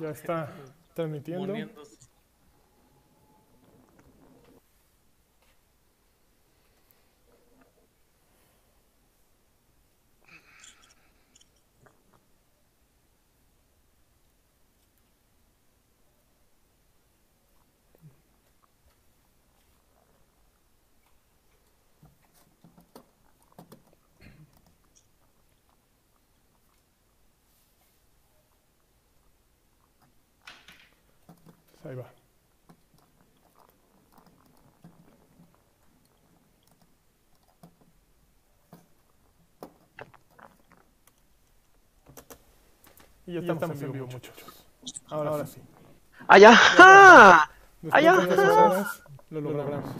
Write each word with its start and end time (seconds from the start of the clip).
Ya 0.00 0.10
está 0.10 0.52
transmitiendo. 0.94 1.54
Ahí 31.88 31.94
va. 31.94 32.04
Y 43.28 43.34
ya 43.34 43.40
estamos, 43.52 43.82
en 43.82 43.92
vivo, 43.92 44.06
muchachos. 44.06 44.64
Ahora, 45.10 45.28
ahora 45.30 45.46
sí. 45.46 45.60
¡Allá! 46.28 46.52
¡Ah! 46.78 47.50
Allá. 47.90 48.14
horas, 48.14 49.02
lo 49.28 49.40
logramos. 49.42 49.90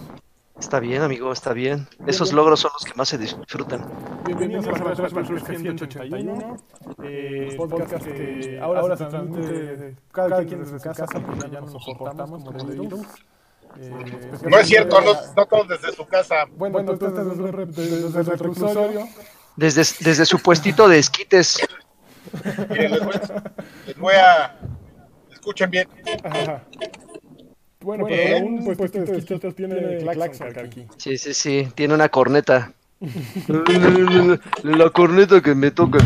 Está 0.59 0.81
bien, 0.81 1.03
amigo, 1.03 1.31
está 1.31 1.53
bien. 1.53 1.87
Esos 2.07 2.33
logros 2.33 2.61
son 2.61 2.71
los 2.73 2.85
que 2.87 2.95
más 2.97 3.07
se 3.11 3.19
disfrutan. 3.19 3.85
Bienvenidos 4.25 4.67
a 4.67 4.71
la 4.73 4.97
Flash 4.97 5.57
181, 5.59 6.57
eh, 7.05 7.55
podcast 7.59 8.07
que 8.07 8.59
ahora 8.63 8.97
se 8.97 9.05
transmite 9.05 9.97
cada 10.11 10.43
quien 10.47 10.61
desde 10.65 10.79
su 10.81 10.89
casa 10.89 11.21
porque 11.21 11.51
ya 11.51 11.61
no 11.61 11.67
nos 11.67 11.85
soportamos 11.85 12.43
como 12.43 12.65
de 12.65 12.77
virus. 12.79 13.07
Eh, 13.79 14.31
No 14.49 14.57
es 14.59 14.67
cierto, 14.69 15.03
no, 15.03 15.13
no 15.37 15.47
todos 15.47 15.69
desde 15.69 15.93
su 15.93 16.07
casa. 16.07 16.47
Bueno, 16.57 16.83
tú 16.97 17.05
estás 17.07 17.27
desde 17.27 17.45
el 17.45 17.53
re- 17.53 17.67
desde 17.67 18.21
el 18.21 18.27
reclusorio. 18.39 19.07
Desde, 19.55 19.83
desde 20.03 20.25
su 20.25 20.39
puestito 20.39 20.89
de 20.89 20.99
esquites. 20.99 21.59
Miren, 22.71 22.91
les 22.93 23.05
voy, 23.05 23.15
les 23.87 23.99
voy 23.99 24.15
a. 24.15 24.57
Escuchen 25.33 25.71
bien. 25.71 25.89
Ajá. 26.25 26.63
Bueno, 27.81 28.07
Bien. 28.07 28.21
pero 28.25 28.39
aún 28.39 28.65
pues 28.65 28.77
puesto 28.77 28.99
de 29.05 29.19
esquitos 29.19 29.55
tiene 29.55 29.99
claxon 29.99 30.59
aquí. 30.59 30.87
Sí, 30.97 31.17
sí, 31.17 31.33
sí, 31.33 31.69
tiene 31.75 31.95
una 31.95 32.09
corneta. 32.09 32.73
La 34.65 34.91
corneta 34.91 35.41
que 35.41 35.55
me 35.55 35.71
toca. 35.71 35.99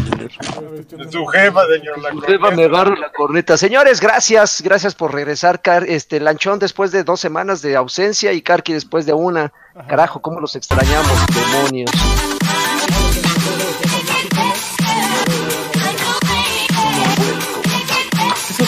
Su 1.11 1.25
jefa, 1.27 1.67
señor. 1.67 1.99
La 2.03 2.27
Jefa, 2.27 2.51
me 2.51 2.65
agarro 2.65 2.95
la 2.97 3.11
corneta. 3.11 3.57
Señores, 3.57 3.99
gracias, 4.01 4.61
gracias 4.61 4.95
por 4.95 5.15
regresar. 5.15 5.63
Car 5.63 5.85
este 5.89 6.21
Lanchón 6.21 6.59
después 6.59 6.93
de 6.93 7.03
dos 7.03 7.19
semanas 7.19 7.63
de 7.63 7.77
ausencia 7.77 8.35
y 8.35 8.43
Karki 8.43 8.75
después 8.75 9.07
de 9.07 9.15
una. 9.15 9.53
Carajo, 9.89 10.21
cómo 10.21 10.39
los 10.39 10.55
extrañamos, 10.55 11.13
demonios. 11.35 11.91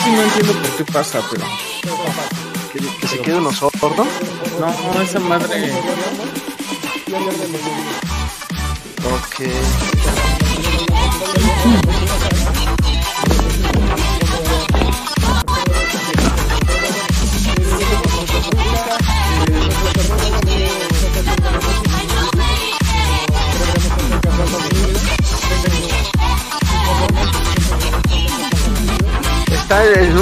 Sí 0.05 0.11
no 0.11 0.21
entiendo 0.21 0.53
por 0.53 0.71
qué 0.77 0.85
pasa, 0.85 1.19
pero. 1.31 1.43
Que, 2.71 2.79
que 2.99 3.07
se 3.07 3.19
quede 3.19 3.37
uno 3.37 3.51
sordo. 3.51 4.05
No, 4.59 5.01
esa 5.01 5.19
madre. 5.19 5.73
Ok. 9.03 9.41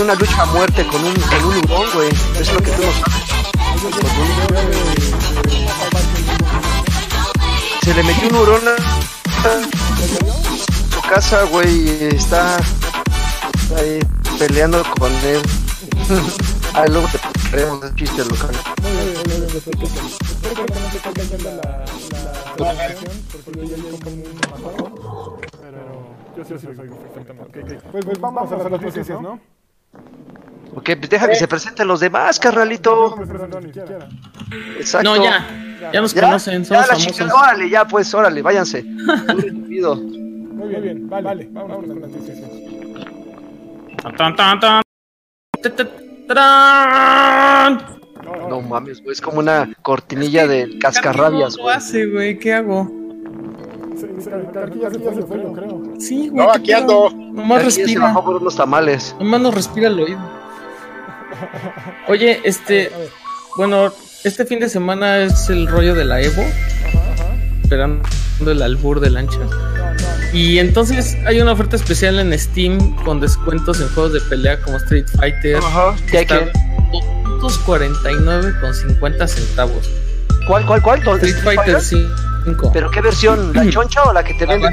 Una 0.04 0.16
lucha 0.16 0.42
a 0.42 0.46
muerte 0.48 0.86
con 0.88 1.02
un, 1.02 1.14
con 1.14 1.46
un 1.46 1.58
hurón, 1.58 1.88
güey. 1.94 2.10
Eso 2.10 2.42
es 2.42 2.54
lo 2.54 2.60
que 2.62 2.72
tú 2.72 2.82
no 2.82 2.92
sabes. 2.92 3.24
Se 7.84 7.94
le 7.94 8.04
metió 8.04 8.28
un 8.28 8.36
hurón 8.36 8.62
a 8.68 8.76
su 10.94 11.02
casa, 11.02 11.44
güey, 11.44 11.88
está 12.14 12.58
ahí 13.78 14.00
peleando 14.38 14.84
con 15.00 15.12
él. 15.12 15.42
ah, 16.74 16.86
luego 16.88 17.08
te 17.08 17.20
creemos 17.50 17.84
el 17.86 17.96
chiste 17.96 18.26
local. 18.26 18.56
Yo 26.36 26.44
sí, 26.44 26.54
sí, 26.60 26.68
lo 26.74 26.82
oigo 26.82 26.96
perfectamente. 26.98 27.60
Ok, 27.60 27.72
ok. 27.72 27.92
Pues, 27.92 28.06
pues 28.06 28.20
vamos 28.20 28.52
a 28.52 28.58
las 28.58 28.72
noticias, 28.72 29.22
¿no? 29.22 29.40
Ok, 30.76 30.90
pues 30.98 31.10
deja 31.10 31.28
que 31.28 31.36
se 31.36 31.48
presenten 31.48 31.88
los 31.88 32.00
demás, 32.00 32.40
carnalito. 32.40 33.12
No 33.12 33.16
me 33.18 33.28
presento 33.28 33.60
ni 33.62 33.68
siquiera. 33.74 34.08
Exacto. 34.78 35.16
No, 35.16 35.24
ya. 35.24 35.48
Ya 35.94 36.02
nos 36.02 36.14
¿Ya? 36.14 36.22
conocen, 36.22 36.64
Ya 36.64 36.66
somos 36.66 36.82
la 36.82 36.88
famosos. 36.96 37.12
chica, 37.18 37.36
órale, 37.36 37.70
ya 37.70 37.86
pues, 37.86 38.14
órale, 38.14 38.42
váyanse. 38.42 38.84
Muy 40.54 40.70
bien, 40.70 40.82
bien. 40.82 41.10
Vale, 41.10 41.24
vale. 41.26 41.50
Vamos 41.52 41.86
con 41.86 42.00
las 42.02 42.10
noticias. 42.10 42.40
No 48.50 48.62
mames, 48.62 49.02
güey, 49.02 49.14
es 49.14 49.22
como 49.22 49.40
una 49.40 49.70
cortinilla 49.82 50.48
de 50.48 50.78
cascarrabias, 50.80 51.58
güey. 51.58 51.76
hace, 51.76 52.06
güey, 52.08 52.40
¿qué 52.40 52.54
hago? 52.54 52.90
Se- 54.18 54.22
se- 54.22 54.60
Aquí 54.60 54.80
ya 54.82 54.90
se 54.90 55.00
fue, 55.00 55.16
se 55.16 55.22
fue, 55.24 55.38
yo 55.42 55.54
creo. 55.54 55.82
Sí, 56.00 56.30
güey. 56.30 56.46
No, 56.46 56.52
¿qué 56.54 56.58
aquí 56.60 56.68
pedo? 56.86 57.08
ando. 57.08 57.34
Nomás 57.34 57.62
Aquí 57.64 57.72
se 57.72 57.82
respira. 57.82 58.02
bajó 58.06 58.24
por 58.26 58.36
unos 58.38 58.56
tamales. 58.56 59.16
Nomás 59.20 59.42
nos 59.42 59.54
respira 59.56 59.88
el 59.88 60.00
oído. 60.00 60.20
Oye, 62.08 62.42
este. 62.44 62.92
Bueno, 63.58 63.92
este 64.24 64.46
fin 64.46 64.60
de 64.60 64.70
semana 64.70 65.20
es 65.20 65.50
el 65.50 65.68
rollo 65.68 65.96
de 65.96 66.06
la 66.06 66.22
Evo. 66.22 66.44
Esperando 67.64 68.02
el 68.46 68.62
albur 68.62 69.00
de 69.00 69.10
lancha. 69.10 69.40
Y 70.34 70.58
entonces 70.60 71.16
hay 71.26 71.40
una 71.42 71.52
oferta 71.54 71.76
especial 71.76 72.20
en 72.20 72.38
Steam 72.38 72.96
con 73.04 73.20
descuentos 73.20 73.80
en 73.80 73.88
juegos 73.90 74.14
de 74.14 74.22
pelea 74.22 74.60
como 74.62 74.78
Street 74.78 75.06
Fighter. 75.18 75.58
Ajá. 75.58 75.96
¿Qué 76.10 76.18
hay 76.18 76.24
Está 76.24 76.40
que? 76.40 76.52
249 77.42 78.54
con 78.62 78.74
50 78.74 79.28
centavos. 79.28 79.90
¿Cuál, 80.48 80.66
cuál, 80.66 80.82
cuál? 80.82 81.00
Street 81.00 81.36
Fighter 81.44 81.82
5. 82.44 82.72
¿Pero 82.74 82.90
qué 82.92 83.02
versión? 83.02 83.54
¿La 83.54 83.70
choncha 83.70 84.04
o 84.04 84.14
la 84.14 84.24
que 84.24 84.34
te 84.34 84.46
venden? 84.46 84.72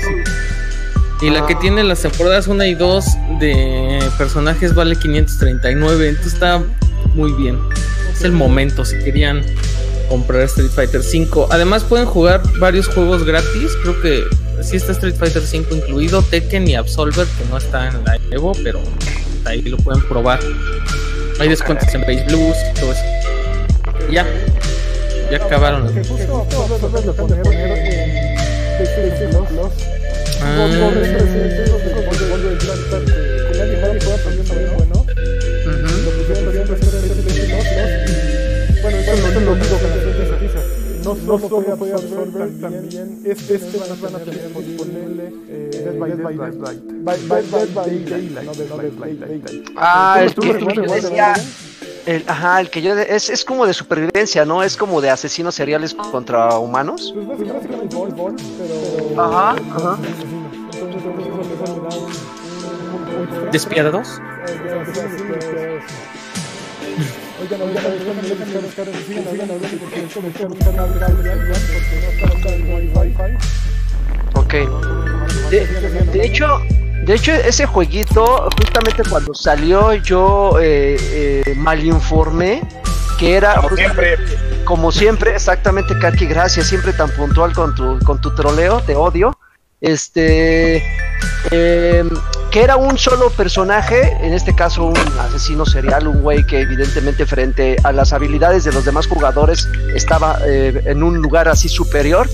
Y 1.21 1.31
la 1.31 1.47
que 1.47 1.55
Ah. 1.55 1.59
tiene 1.61 1.85
las 1.85 2.01
temporadas 2.01 2.47
1 2.47 2.65
y 2.65 2.75
2 2.75 3.05
de 3.41 3.99
personajes 4.19 4.75
vale 4.75 4.97
539. 4.97 6.09
Entonces 6.09 6.35
está 6.35 6.63
muy 7.15 7.33
bien. 7.33 7.59
Es 8.13 8.23
el 8.23 8.33
momento 8.33 8.85
si 8.85 8.99
querían 8.99 9.43
comprar 10.09 10.43
Street 10.43 10.71
Fighter 10.75 11.03
5. 11.03 11.49
Además 11.51 11.85
pueden 11.85 12.07
jugar 12.07 12.43
varios 12.59 12.89
juegos 12.89 13.25
gratis. 13.25 13.73
Creo 13.83 14.01
que 14.01 14.25
sí 14.63 14.77
está 14.77 14.93
Street 14.93 15.15
Fighter 15.15 15.43
5 15.43 15.75
incluido. 15.75 16.23
Tekken 16.23 16.67
y 16.69 16.75
Absolver 16.75 17.27
que 17.27 17.45
no 17.51 17.59
está 17.59 17.89
en 17.89 18.03
la 18.05 18.19
Evo, 18.31 18.53
pero 18.65 18.81
ahí 19.45 19.63
lo 19.63 19.77
pueden 19.77 20.03
probar. 20.09 20.41
Hay 21.39 21.49
descuentos 21.49 21.93
en 21.95 22.01
Base 22.03 22.25
Blues 22.29 22.57
y 22.75 22.81
todo 22.81 22.93
eso. 22.93 23.03
Ya. 24.11 24.27
Ya 25.31 25.37
acabaron. 25.37 25.95
Que 25.95 26.05
justo 26.05 26.47
todos 26.51 26.71
los. 29.53 29.73
Ah. 30.43 30.67
Es. 30.67 31.41
No 41.05 41.39
solo 41.39 41.77
puede 41.77 41.93
absorber 41.93 42.51
también 42.61 43.23
este 43.25 43.55
este 43.55 43.79
mes 43.79 44.01
van 44.01 44.15
a 44.15 44.19
tener 44.19 44.53
disponible 44.55 45.33
eh, 45.49 45.71
Dead 45.73 45.99
by 45.99 46.11
Dead 46.11 46.23
by 47.75 47.95
Daylight. 48.05 49.71
Ah, 49.77 50.27
¿Tú 50.35 50.43
que 50.43 50.53
lo 50.53 50.75
yo 50.75 50.83
El, 52.11 52.25
ajá, 52.27 52.61
el 52.61 52.71
que 52.71 52.83
yo. 52.83 52.97
de- 52.97 53.07
Es, 53.15 53.31
es 53.31 53.45
como 53.45 53.67
de 53.67 53.73
supervivencia, 53.73 54.45
¿no? 54.45 54.65
Es 54.65 54.77
como 54.77 55.01
de 55.01 55.11
asesinos 55.11 55.55
seriales 55.55 55.95
contra 55.95 56.59
humanos. 56.59 57.13
Pues 57.15 57.27
básicamente 57.29 57.97
pero... 59.15 59.23
Ajá, 59.23 59.51
ajá. 59.77 59.99
¿Despiadados? 63.53 64.21
Oigan. 72.95 73.39
Ok. 74.35 74.55
De, 75.51 75.67
de 76.13 76.25
hecho, 76.27 76.47
De 77.05 77.15
hecho, 77.15 77.33
ese 77.33 77.67
jueguito, 77.67 78.49
justamente 78.59 79.03
cuando 79.09 79.35
salió, 79.35 79.95
yo 79.95 80.59
eh, 80.61 80.97
eh, 81.47 81.55
malinformé 81.57 82.63
que 83.19 83.35
era. 83.37 83.55
Como 83.57 83.77
siempre. 83.77 84.17
Como 84.65 84.93
siempre, 84.93 85.35
exactamente, 85.35 85.99
Karki, 85.99 86.27
gracias, 86.27 86.69
siempre 86.69 86.93
tan 86.93 87.11
puntual 87.11 87.53
con 87.53 87.75
tu, 87.75 87.99
con 88.05 88.21
tu 88.21 88.35
troleo, 88.35 88.81
te 88.81 88.95
odio. 88.95 89.37
Este. 89.81 90.77
eh, 91.51 92.05
que 92.51 92.63
era 92.63 92.77
un 92.77 92.99
solo 92.99 93.31
personaje, 93.31 94.17
en 94.21 94.35
este 94.35 94.55
caso 94.55 94.85
un 94.87 94.97
asesino 95.21 95.65
serial, 95.65 96.09
un 96.09 96.21
güey 96.21 96.45
que 96.45 96.61
evidentemente 96.61 97.25
frente 97.25 97.77
a 97.85 97.93
las 97.93 98.13
habilidades 98.13 98.65
de 98.65 98.73
los 98.73 98.85
demás 98.85 99.07
jugadores 99.07 99.69
estaba 99.95 100.39
eh, 100.45 100.83
en 100.87 101.03
un 101.05 101.19
lugar 101.19 101.49
así 101.49 101.69
superior, 101.69 102.29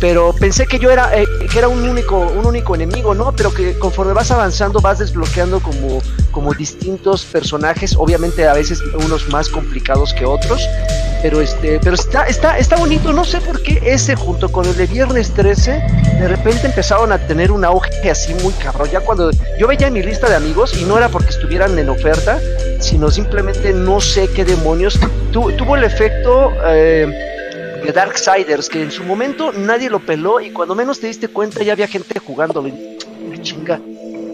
pero 0.00 0.34
pensé 0.34 0.66
que 0.66 0.78
yo 0.78 0.90
era 0.90 1.16
eh, 1.18 1.26
que 1.50 1.58
era 1.58 1.68
un 1.68 1.88
único 1.88 2.18
un 2.18 2.46
único 2.46 2.74
enemigo, 2.74 3.14
¿no? 3.14 3.32
Pero 3.32 3.52
que 3.52 3.78
conforme 3.78 4.12
vas 4.12 4.30
avanzando 4.30 4.80
vas 4.80 4.98
desbloqueando 4.98 5.60
como 5.60 6.00
como 6.30 6.52
distintos 6.52 7.24
personajes, 7.24 7.96
obviamente 7.96 8.46
a 8.46 8.52
veces 8.52 8.82
unos 9.04 9.28
más 9.30 9.48
complicados 9.48 10.12
que 10.12 10.26
otros, 10.26 10.60
pero 11.22 11.40
este 11.40 11.80
pero 11.82 11.94
está 11.94 12.24
está 12.24 12.58
está 12.58 12.76
bonito, 12.76 13.12
no 13.12 13.24
sé 13.24 13.40
por 13.40 13.62
qué 13.62 13.80
ese 13.82 14.16
junto 14.16 14.50
con 14.50 14.66
el 14.66 14.76
de 14.76 14.86
viernes 14.86 15.32
13 15.32 15.70
de 16.20 16.28
repente 16.28 16.66
empezaron 16.66 17.12
a 17.12 17.18
tener 17.18 17.50
un 17.50 17.64
auge 17.64 18.10
así 18.10 18.34
muy 18.34 18.52
cabrón, 18.54 18.90
ya 18.90 19.00
cuando 19.00 19.30
yo 19.58 19.66
veía 19.66 19.90
mi 19.90 20.02
lista 20.02 20.28
de 20.28 20.36
amigos 20.36 20.76
y 20.78 20.84
no 20.84 20.98
era 20.98 21.08
porque 21.08 21.30
estuvieran 21.30 21.78
en 21.78 21.88
oferta, 21.88 22.38
sino 22.80 23.10
simplemente 23.10 23.72
no 23.72 24.00
sé 24.00 24.28
qué 24.28 24.44
demonios 24.44 24.98
tu, 25.32 25.50
tuvo 25.52 25.76
el 25.76 25.84
efecto 25.84 26.52
eh, 26.66 27.35
de 27.84 27.92
Darksiders, 27.92 28.68
que 28.68 28.82
en 28.82 28.90
su 28.90 29.04
momento 29.04 29.52
nadie 29.52 29.90
lo 29.90 30.00
peló 30.00 30.40
y 30.40 30.50
cuando 30.50 30.74
menos 30.74 31.00
te 31.00 31.06
diste 31.06 31.28
cuenta 31.28 31.62
ya 31.62 31.72
había 31.72 31.86
gente 31.88 32.18
jugándolo. 32.18 32.68
Y, 32.68 32.98
"Qué 33.32 33.42
chinga. 33.42 33.80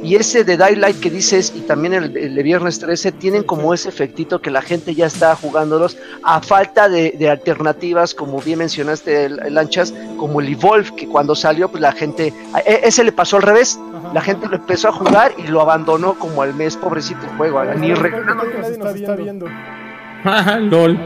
Y 0.04 0.16
ese 0.16 0.42
de 0.42 0.56
Daylight 0.56 0.98
que 0.98 1.10
dices 1.10 1.52
y 1.54 1.60
también 1.60 1.94
el, 1.94 2.16
el 2.16 2.34
de 2.34 2.42
Viernes 2.42 2.80
13 2.80 3.12
tienen 3.12 3.44
como 3.44 3.72
ese 3.72 3.88
efectito 3.88 4.40
que 4.40 4.50
la 4.50 4.60
gente 4.60 4.96
ya 4.96 5.06
está 5.06 5.36
jugándolos 5.36 5.96
a 6.24 6.40
falta 6.42 6.88
de, 6.88 7.12
de 7.16 7.30
alternativas, 7.30 8.12
como 8.12 8.40
bien 8.40 8.58
mencionaste, 8.58 9.26
el- 9.26 9.38
el 9.46 9.54
Lanchas, 9.54 9.94
como 10.18 10.40
el 10.40 10.48
Evolve, 10.48 10.90
que 10.96 11.06
cuando 11.06 11.36
salió 11.36 11.68
pues 11.68 11.80
la 11.82 11.92
gente, 11.92 12.34
e- 12.66 12.80
ese 12.82 13.04
le 13.04 13.12
pasó 13.12 13.36
al 13.36 13.42
revés, 13.42 13.78
Ajá. 13.96 14.12
la 14.12 14.20
gente 14.22 14.48
lo 14.48 14.56
empezó 14.56 14.88
a 14.88 14.92
jugar 14.92 15.34
y 15.38 15.46
lo 15.46 15.60
abandonó 15.60 16.14
como 16.14 16.42
al 16.42 16.52
mes, 16.52 16.76
pobrecito 16.76 17.20
el 17.22 17.36
juego, 17.36 17.62
ni 17.76 17.92
Creo 17.92 17.96
que 18.02 18.02
re- 18.02 18.10
nadie 18.10 18.78
nos 18.78 18.94
está 18.96 19.14
viendo. 19.14 19.46
Ah, 20.24 20.56
LOL. 20.60 20.98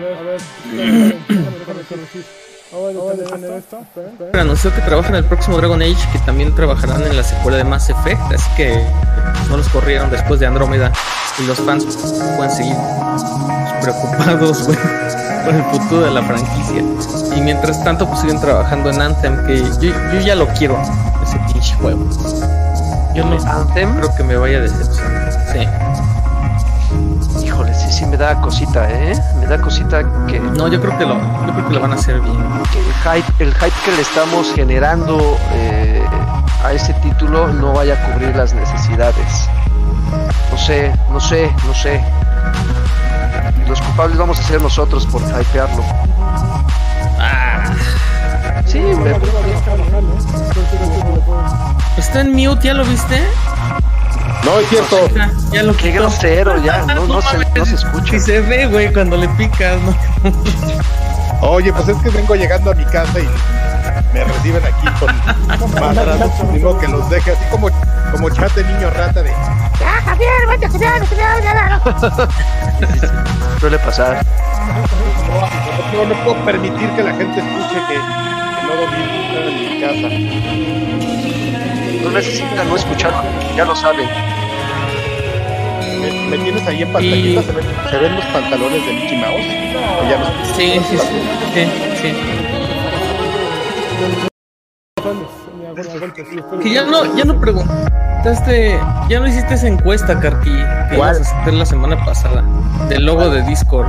Anunció 4.35 4.75
que 4.75 4.81
trabaja 4.83 5.09
en 5.11 5.15
el 5.17 5.25
próximo 5.25 5.57
Dragon 5.57 5.81
Age, 5.81 5.97
que 6.13 6.19
también 6.21 6.55
trabajarán 6.55 7.03
en 7.03 7.17
la 7.17 7.23
secuela 7.23 7.59
de 7.59 7.65
Mass 7.65 7.91
Effect, 7.91 8.21
así 8.33 8.51
que 8.57 8.85
no 9.49 9.57
los 9.57 9.69
corrieron 9.69 10.11
después 10.11 10.41
de 10.41 10.47
Andrómeda 10.47 10.93
y 11.39 11.47
los 11.47 11.59
fans 11.59 11.85
pueden 12.37 12.51
seguir 12.51 12.77
preocupados 13.83 14.65
güey, 14.67 14.79
por 15.45 15.55
el 15.55 15.65
futuro 15.65 16.03
de 16.03 16.11
la 16.11 16.23
franquicia. 16.23 16.83
Y 17.37 17.41
mientras 17.41 17.83
tanto, 17.85 18.07
pues 18.09 18.21
siguen 18.21 18.41
trabajando 18.41 18.91
en 18.91 19.01
Anthem, 19.01 19.47
que 19.47 19.59
yo, 19.59 19.93
yo 20.13 20.21
ya 20.21 20.35
lo 20.35 20.49
quiero, 20.49 20.77
ese 21.23 21.39
pinche 21.53 21.75
juego. 21.77 22.09
Yo 23.15 23.25
no 23.25 23.39
Anthem. 23.49 23.97
creo 23.97 24.15
que 24.15 24.25
me 24.25 24.37
vaya 24.37 24.59
a 24.59 24.61
decepcionar. 24.63 25.33
Sí. 25.53 25.86
Sí, 27.87 27.93
sí 27.93 28.07
me 28.07 28.17
da 28.17 28.41
cosita, 28.41 28.89
¿eh? 28.91 29.15
Me 29.39 29.47
da 29.47 29.59
cosita 29.61 30.03
que 30.27 30.41
No, 30.41 30.69
yo 30.69 30.81
creo 30.81 30.97
que 30.99 31.07
lo, 31.07 31.15
yo 31.47 31.53
creo 31.53 31.69
que 31.69 31.75
lo 31.75 31.81
van 31.81 31.93
a 31.93 31.95
hacer 31.95 32.21
bien. 32.21 32.37
el 32.37 32.95
hype, 33.23 33.45
el 33.45 33.55
hype 33.55 33.73
que 33.85 33.93
le 33.93 34.03
estamos 34.03 34.53
generando 34.55 35.37
eh, 35.53 36.05
a 36.65 36.73
ese 36.73 36.93
título 36.95 37.49
no 37.49 37.73
vaya 37.73 37.95
a 37.95 38.13
cubrir 38.13 38.35
las 38.35 38.53
necesidades. 38.55 39.49
No 40.51 40.59
sé, 40.59 40.93
no 41.13 41.21
sé, 41.21 41.51
no 41.67 41.75
sé. 41.75 42.03
Los 43.69 43.81
culpables 43.81 44.19
vamos 44.19 44.39
a 44.39 44.43
ser 44.43 44.61
nosotros 44.63 45.07
por 45.07 45.23
hypearlo. 45.23 45.83
Ah, 47.21 47.73
Sí, 48.67 48.81
puedo- 48.81 49.21
está 51.97 52.21
en 52.21 52.33
mute, 52.33 52.67
¿ya 52.67 52.75
lo 52.75 52.85
viste? 52.85 53.23
No, 54.47 54.61
es 54.61 54.69
cierto. 54.69 55.09
Ya, 55.09 55.33
ya 55.53 55.63
lo 55.65 55.77
Qué 55.77 55.91
grosero, 55.91 56.57
ya, 56.63 56.83
no, 56.83 57.05
no, 57.07 57.21
se, 57.21 57.37
no 57.37 57.67
se 57.67 57.75
escucha. 57.75 58.13
Sí 58.13 58.21
se 58.21 58.41
ve, 58.41 58.67
güey, 58.69 58.93
cuando 58.93 59.17
le 59.17 59.29
picas, 59.31 59.77
¿no? 59.83 59.95
Oye, 61.41 61.73
pues 61.73 61.89
es 61.89 61.97
que 61.99 62.11
vengo 62.11 62.37
llegando 62.37 62.71
a 62.71 62.75
mi 62.75 62.85
casa 62.85 63.19
y 63.19 63.29
me 64.15 64.23
reciben 64.23 64.63
aquí 64.65 64.87
con 65.01 65.11
madrazos. 65.81 66.53
Digo 66.53 66.79
que 66.79 66.87
los 66.87 67.11
deje 67.11 67.33
así 67.33 67.45
como, 67.51 67.69
como 68.13 68.31
chat 68.31 68.55
de 68.55 68.63
niño 68.63 68.89
rata 68.91 69.21
de. 69.21 69.33
Suele 73.59 73.79
pasar. 73.81 74.25
No, 75.93 76.05
no, 76.05 76.15
no 76.15 76.25
puedo 76.25 76.45
permitir 76.45 76.89
que 76.91 77.03
la 77.03 77.15
gente 77.15 77.41
escuche 77.41 77.81
que, 77.89 78.36
no 78.77 78.83
domino 78.83 79.49
en 79.49 79.57
mi 79.75 79.81
casa. 79.81 80.09
No 82.03 82.11
necesitan 82.11 82.69
no 82.69 82.77
escuchar, 82.77 83.13
ya 83.57 83.65
lo 83.65 83.75
saben. 83.75 84.09
¿Me, 86.01 86.37
me 86.37 86.39
tienes 86.45 86.67
ahí 86.67 86.83
en 86.83 86.93
pantallita? 86.93 87.41
Y- 87.41 87.45
¿Se, 87.45 87.53
ven, 87.53 87.65
se 87.91 87.97
ven 87.99 88.15
los 88.17 88.25
pantalones 88.27 88.87
de 88.87 88.93
Mickey 88.93 89.19
Mouse? 89.19 89.47
¿O 90.01 90.09
ya 90.09 90.19
no? 90.19 90.27
Sí, 90.57 90.81
sí, 90.89 90.97
sí. 90.99 91.07
sí, 91.55 91.67
sí. 92.03 92.15
Que 96.63 96.73
ya 96.73 96.85
no, 96.85 97.17
ya 97.17 97.25
no 97.25 97.39
preguntaste, 97.41 98.79
ya 99.09 99.21
no 99.21 99.27
hiciste 99.27 99.55
esa 99.55 99.69
encuesta, 99.69 100.19
Carqui, 100.19 100.51
que 100.91 100.97
¿Cuál? 100.97 101.17
ibas 101.17 101.33
a 101.33 101.41
hacer 101.43 101.55
la 101.55 101.67
semana 101.67 102.03
pasada, 102.05 102.43
del 102.89 103.05
logo 103.05 103.29
de 103.29 103.43
Discord. 103.43 103.87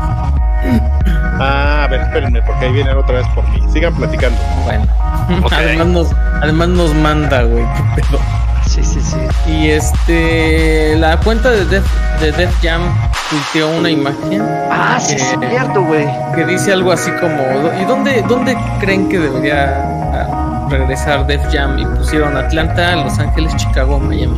Ah, 1.39 1.83
a 1.83 1.87
ver, 1.87 2.01
espérenme, 2.01 2.41
porque 2.41 2.65
ahí 2.65 2.71
vienen 2.71 2.97
otra 2.97 3.17
vez 3.17 3.27
por 3.35 3.47
mí. 3.49 3.61
Sigan 3.71 3.93
platicando. 3.95 4.39
Bueno, 4.63 4.85
además, 5.51 5.87
nos, 5.87 6.07
además 6.41 6.67
nos 6.69 6.93
manda, 6.95 7.43
güey, 7.43 7.63
qué 7.95 8.01
pedo. 8.01 8.19
Sí, 8.65 8.83
sí, 8.83 8.99
sí. 9.01 9.17
Y 9.49 9.69
este, 9.69 10.95
la 10.97 11.17
cuenta 11.17 11.49
de 11.51 11.65
Def, 11.65 11.85
de 12.19 12.31
Def 12.33 12.53
Jam 12.61 12.81
tuiteó 13.29 13.69
una 13.69 13.89
imagen 13.89 14.41
Ah, 14.69 14.97
sí, 14.99 15.15
es 15.15 15.35
cierto, 15.49 15.83
güey. 15.83 16.05
que 16.35 16.45
dice 16.45 16.73
algo 16.73 16.91
así 16.91 17.09
como, 17.11 17.43
¿y 17.81 17.85
dónde, 17.85 18.23
dónde 18.27 18.57
creen 18.79 19.07
que 19.07 19.19
debería 19.19 19.73
ah, 20.13 20.67
regresar 20.69 21.25
Def 21.27 21.41
Jam? 21.51 21.79
Y 21.79 21.85
pusieron 21.85 22.35
Atlanta, 22.35 22.95
Los 22.97 23.17
Ángeles, 23.19 23.55
Chicago, 23.55 23.99
Miami. 23.99 24.37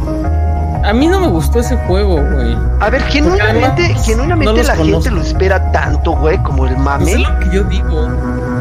A 0.83 0.93
mí 0.93 1.07
no 1.07 1.19
me 1.19 1.27
gustó 1.27 1.59
ese 1.59 1.75
juego, 1.87 2.15
güey. 2.21 2.57
A 2.79 2.89
ver, 2.89 3.01
genuinamente, 3.03 3.83
además, 3.85 4.05
genuinamente 4.05 4.53
no 4.53 4.63
la 4.63 4.75
gente 4.75 5.11
lo 5.11 5.21
espera 5.21 5.71
tanto, 5.71 6.11
güey, 6.13 6.37
como 6.43 6.65
el 6.65 6.73
Pues 6.73 6.83
mame. 6.83 7.11
es 7.11 7.19
lo 7.19 7.39
que 7.39 7.49
yo 7.55 7.63
digo. 7.65 8.07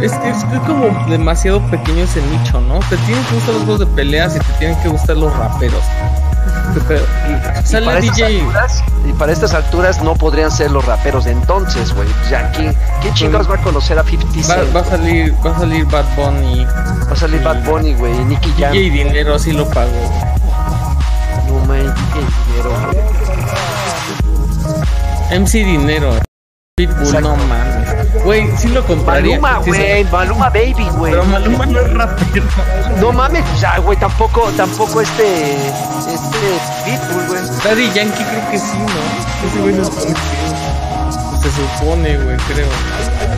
Es 0.02 0.12
que 0.12 0.30
es, 0.30 0.44
como 0.66 0.88
demasiado 1.08 1.60
pequeño 1.70 2.04
ese 2.04 2.20
nicho, 2.22 2.60
¿no? 2.60 2.80
Te 2.90 2.96
tienen 2.98 3.25
que 3.25 3.34
gustar 3.34 3.54
los 3.54 3.62
juegos 3.64 3.80
de 3.80 3.87
peleas 3.87 4.37
y 4.37 4.38
te 4.40 4.52
tienen 4.58 4.76
que 4.82 4.88
gustar 4.88 5.16
los 5.16 5.34
raperos. 5.37 5.82
Pero, 6.87 7.00
Y 7.62 7.66
sale 7.66 7.87
para 7.87 7.98
estas 7.98 8.16
DJ. 8.16 8.40
alturas, 8.40 8.84
y 9.08 9.12
para 9.14 9.32
estas 9.32 9.54
alturas 9.54 10.02
no 10.02 10.14
podrían 10.14 10.50
ser 10.50 10.70
los 10.70 10.84
raperos 10.84 11.25
de 11.25 11.32
entonces, 11.32 11.92
güey. 11.94 12.08
Ya, 12.30 12.50
¿quién, 12.52 12.75
quién 13.00 13.14
chingados 13.14 13.50
va 13.50 13.54
a 13.56 13.58
conocer 13.58 13.98
a 13.98 14.04
50 14.04 14.38
Va, 14.38 14.42
Cent? 14.62 14.76
va 14.76 14.80
a 14.80 14.84
salir, 14.84 15.34
va 15.44 15.50
a 15.56 15.58
salir 15.58 15.84
Bad 15.87 16.04
Bunny. 16.16 16.64
Va 16.64 17.12
a 17.12 17.16
salir 17.16 17.42
Bad 17.42 17.64
Bunny, 17.64 17.94
güey, 17.94 18.12
Nicky 18.25 18.52
Jam. 18.58 18.72
DJ 18.72 18.90
Dinero 18.90 19.34
así 19.34 19.52
lo 19.52 19.68
pago. 19.68 19.90
Dinero. 21.68 22.72
MC 25.30 25.52
Dinero. 25.64 26.10
Pitbull, 26.76 27.02
Exacto. 27.06 27.28
no 27.28 27.37
mames. 27.37 28.25
Güey, 28.25 28.56
sí 28.56 28.68
lo 28.68 28.87
compraría. 28.87 29.38
Maluma, 29.38 29.64
sí. 29.64 29.70
güey, 29.70 30.04
Maluma 30.04 30.48
Baby, 30.48 30.88
güey. 30.96 31.12
Pero 31.12 31.25
Maluma 31.25 31.66
no 31.66 31.80
es 31.80 31.92
rapero. 31.92 32.44
No 33.00 33.12
mames, 33.12 33.44
ya, 33.60 33.78
güey, 33.78 33.98
tampoco, 33.98 34.50
tampoco 34.56 35.00
este, 35.00 35.56
este 35.56 36.38
Pitbull, 36.84 37.26
güey. 37.26 37.42
Daddy 37.64 37.90
Yankee 37.92 38.25
creo 38.25 38.50
que 38.50 38.58
sí, 38.58 38.78
¿no? 38.78 39.48
Ese 39.48 39.60
güey 39.60 39.75
no 39.75 39.82
es. 39.82 39.88
Se 41.42 41.50
supone, 41.50 42.16
güey, 42.16 42.37
creo. 42.52 42.68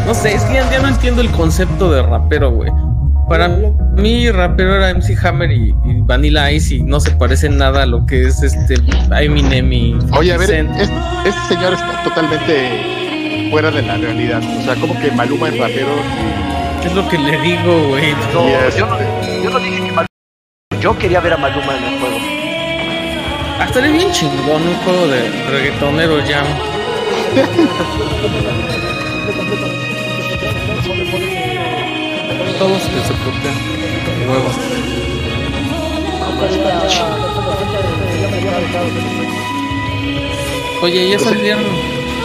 No 0.07 0.15
sé, 0.15 0.35
es 0.35 0.45
que 0.45 0.55
ya, 0.55 0.71
ya 0.71 0.79
no 0.81 0.89
entiendo 0.89 1.21
el 1.21 1.31
concepto 1.33 1.91
de 1.91 2.03
rapero, 2.03 2.51
güey. 2.51 2.71
Para 3.31 3.47
mí, 3.49 4.29
rapero 4.29 4.75
era 4.75 4.91
MC 4.93 5.17
Hammer 5.25 5.53
y, 5.53 5.69
y 5.85 6.01
Vanilla 6.01 6.51
Ice 6.51 6.75
y 6.75 6.83
no 6.83 6.99
se 6.99 7.13
parece 7.13 7.49
nada 7.49 7.85
a 7.85 7.87
lo 7.87 8.05
que 8.05 8.27
es 8.27 8.43
este 8.43 8.75
Eminem 9.21 9.73
y 9.73 9.97
Oye, 10.19 10.33
a 10.33 10.37
ver, 10.37 10.49
50 10.49 10.83
es- 10.83 10.91
este 11.25 11.55
señor 11.55 11.75
está 11.75 12.03
totalmente 12.03 13.49
fuera 13.53 13.71
de 13.71 13.83
la 13.83 13.97
realidad. 13.99 14.43
O 14.59 14.63
sea, 14.65 14.75
como 14.75 14.99
que 15.01 15.13
Maluma 15.13 15.49
es 15.49 15.59
rapero. 15.61 15.91
Es 16.85 16.93
lo 16.93 17.09
que 17.09 17.19
le 17.19 17.41
digo, 17.41 17.89
güey. 17.91 18.11
No, 18.35 18.49
yo 18.77 18.87
no, 18.87 18.99
yo 19.45 19.51
no 19.51 19.59
dije 19.61 19.77
que 19.77 19.93
Maluma. 19.93 20.07
Yo 20.81 20.99
quería 20.99 21.21
ver 21.21 21.35
a 21.35 21.37
Maluma 21.37 21.77
en 21.77 21.85
el 21.85 22.01
juego. 22.01 22.17
Ah, 23.61 23.65
estaría 23.69 23.93
bien 23.93 24.11
chingón 24.11 24.67
un 24.67 24.75
juego 24.83 25.07
de 25.07 25.21
reggaetonero 25.53 26.17
jam. 26.27 26.47
Todos 32.61 32.83
que 32.83 33.01
se 33.01 33.15
tocan 33.15 34.29
huevos. 34.29 34.55
Oye, 40.83 41.11
ya 41.11 41.19
salieron, 41.19 41.65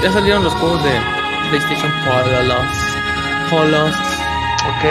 ya 0.04 0.12
salieron 0.12 0.44
los 0.44 0.54
juegos 0.56 0.84
de 0.84 0.92
PlayStation 1.52 1.90
Polos. 2.04 2.68
Polos. 3.50 3.96
Ok. 4.68 4.86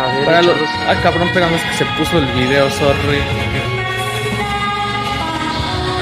A 0.00 0.12
ver, 0.16 0.24
Para 0.24 0.42
los, 0.42 0.56
ah, 0.88 0.96
cabrón, 1.00 1.28
esperamos 1.28 1.60
que 1.60 1.74
se 1.74 1.84
puso 1.96 2.18
el 2.18 2.26
video, 2.32 2.68
sorry. 2.70 3.20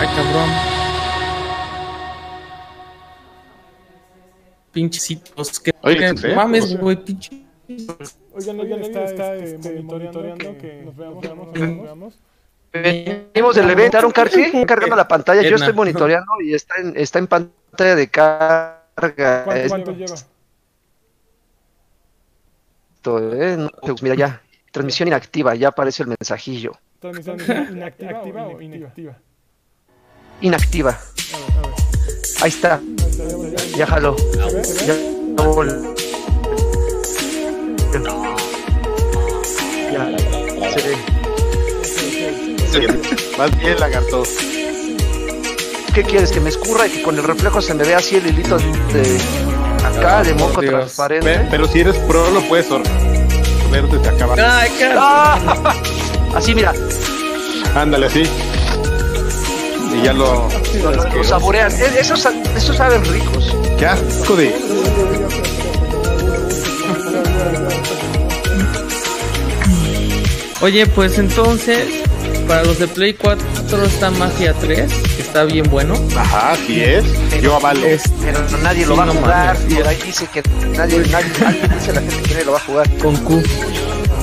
Ay, 0.00 0.08
cabrón. 0.16 0.50
Pinchecitos, 4.72 5.60
que, 5.60 5.74
Oye, 5.82 6.34
mames, 6.34 6.78
güey, 6.78 6.96
pinche. 6.96 7.51
Oigan, 8.34 8.60
oigan, 8.60 8.80
está, 8.82 9.34
este, 9.36 9.82
monitoreando 9.82 10.58
que 10.58 10.82
nos 10.84 10.96
veamos, 10.96 11.22
veamos, 11.22 11.48
Ujú. 11.48 11.82
veamos. 11.82 12.18
Venimos 12.72 13.54
del 13.56 13.68
evento, 13.70 13.98
Aaron 13.98 14.12
Cargi, 14.12 14.64
cargando 14.66 14.96
la 14.96 15.06
pantalla. 15.06 15.42
Yo 15.42 15.56
estoy 15.56 15.72
monitoreando 15.74 16.32
y 16.42 16.54
está 16.54 16.74
en, 16.80 16.96
está 16.96 17.18
en 17.18 17.26
pantalla 17.26 17.94
de 17.94 18.08
carga. 18.08 19.44
¿Cuánto, 19.44 19.68
cuánto 19.68 19.92
lleva? 19.92 20.14
Esto, 22.94 23.32
eh, 23.34 23.56
no, 23.56 23.68
pues 23.80 24.02
mira 24.02 24.14
ya, 24.14 24.42
transmisión 24.70 25.08
inactiva, 25.08 25.54
ya 25.54 25.68
aparece 25.68 26.04
el 26.04 26.10
mensajillo. 26.10 26.72
¿Transmisión 27.00 27.38
inactiva 27.72 28.46
o 28.46 28.60
inactiva? 28.60 29.18
Inactiva. 30.40 30.90
A 30.90 31.38
ver, 31.38 31.58
a 31.58 31.62
ver. 31.68 31.74
Ahí 32.42 32.48
está, 32.48 32.74
Ahí 32.74 32.90
está, 33.10 33.26
ya, 33.26 33.56
ya. 33.70 33.76
ya 33.78 33.86
jaló. 33.86 34.16
Ya, 34.86 34.94
vol- 35.36 35.94
ve. 40.04 40.96
Más 43.38 43.58
bien, 43.58 43.78
lagarto. 43.80 44.22
¿Qué 45.94 46.02
quieres? 46.04 46.32
¿Que 46.32 46.40
me 46.40 46.48
escurra 46.48 46.86
y 46.86 46.90
que 46.90 47.02
con 47.02 47.16
el 47.18 47.22
reflejo 47.24 47.60
se 47.60 47.74
me 47.74 47.84
vea 47.84 47.98
así 47.98 48.16
el 48.16 48.26
hilito 48.26 48.56
de 48.56 49.18
acá, 49.84 50.22
de 50.22 50.32
moco 50.34 50.60
Dios. 50.62 50.72
transparente? 50.74 51.46
Pero 51.50 51.66
si 51.68 51.80
eres 51.80 51.96
pro, 51.98 52.30
lo 52.30 52.40
puedes 52.48 52.66
ver 53.70 53.86
desde 53.88 54.08
acá 54.08 54.24
abajo. 54.24 54.40
Ay. 54.42 54.70
¡Ah! 54.96 55.74
Así, 56.34 56.54
mira, 56.54 56.72
Ándale, 57.74 58.06
así. 58.06 58.22
Y 59.94 60.02
ya 60.02 60.14
lo. 60.14 60.48
lo, 60.82 60.90
lo- 60.92 61.04
lo 61.14 61.24
saborean. 61.24 61.70
E- 61.72 62.00
Esos, 62.00 62.26
esos 62.56 62.74
saben 62.76 63.04
ricos. 63.04 63.54
Qué 63.78 63.84
asco 63.86 64.34
de. 64.36 64.54
Oye, 70.62 70.86
pues 70.86 71.18
entonces, 71.18 71.84
para 72.46 72.62
los 72.64 72.78
de 72.78 72.86
Play 72.86 73.14
4 73.14 73.84
está 73.84 74.10
Mafia 74.12 74.54
3, 74.60 74.92
que 75.16 75.22
está 75.22 75.42
bien 75.44 75.68
bueno. 75.68 75.94
Ajá, 76.16 76.52
así 76.52 76.80
es. 76.80 77.04
Yo 77.42 77.56
avalo. 77.56 77.84
Es 77.84 78.02
Pero 78.22 78.40
nadie 78.62 78.86
lo 78.86 78.92
Sí, 78.94 78.98
va 78.98 79.02
a 79.02 79.06
no 79.06 79.12
jugar. 79.14 79.58
mames. 79.58 79.74
Por 79.74 79.88
ahí 79.88 79.98
dice 80.06 80.26
que 80.32 80.42
nadie, 80.76 80.98
nadie, 81.10 81.32
nadie 81.40 81.68
dice 81.74 81.92
la 81.92 82.00
gente 82.00 82.22
que 82.22 82.34
nadie 82.34 82.44
lo 82.44 82.52
va 82.52 82.58
a 82.58 82.60
jugar. 82.62 82.90
con 82.98 83.16
Q. 83.16 83.42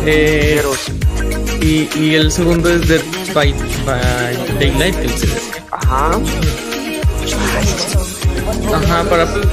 Eh, 0.05 0.62
Pero, 0.62 1.62
y, 1.62 1.89
y 2.00 2.15
el 2.15 2.31
segundo 2.31 2.69
es 2.74 2.88
Dead 2.88 3.01
by, 3.34 3.53
by 3.86 4.58
Daylight. 4.60 4.96
que 4.96 5.10
se- 5.10 5.27
ajá. 5.72 6.12
Ajá, 8.74 9.03
para 9.10 9.25
Play, 9.25 9.46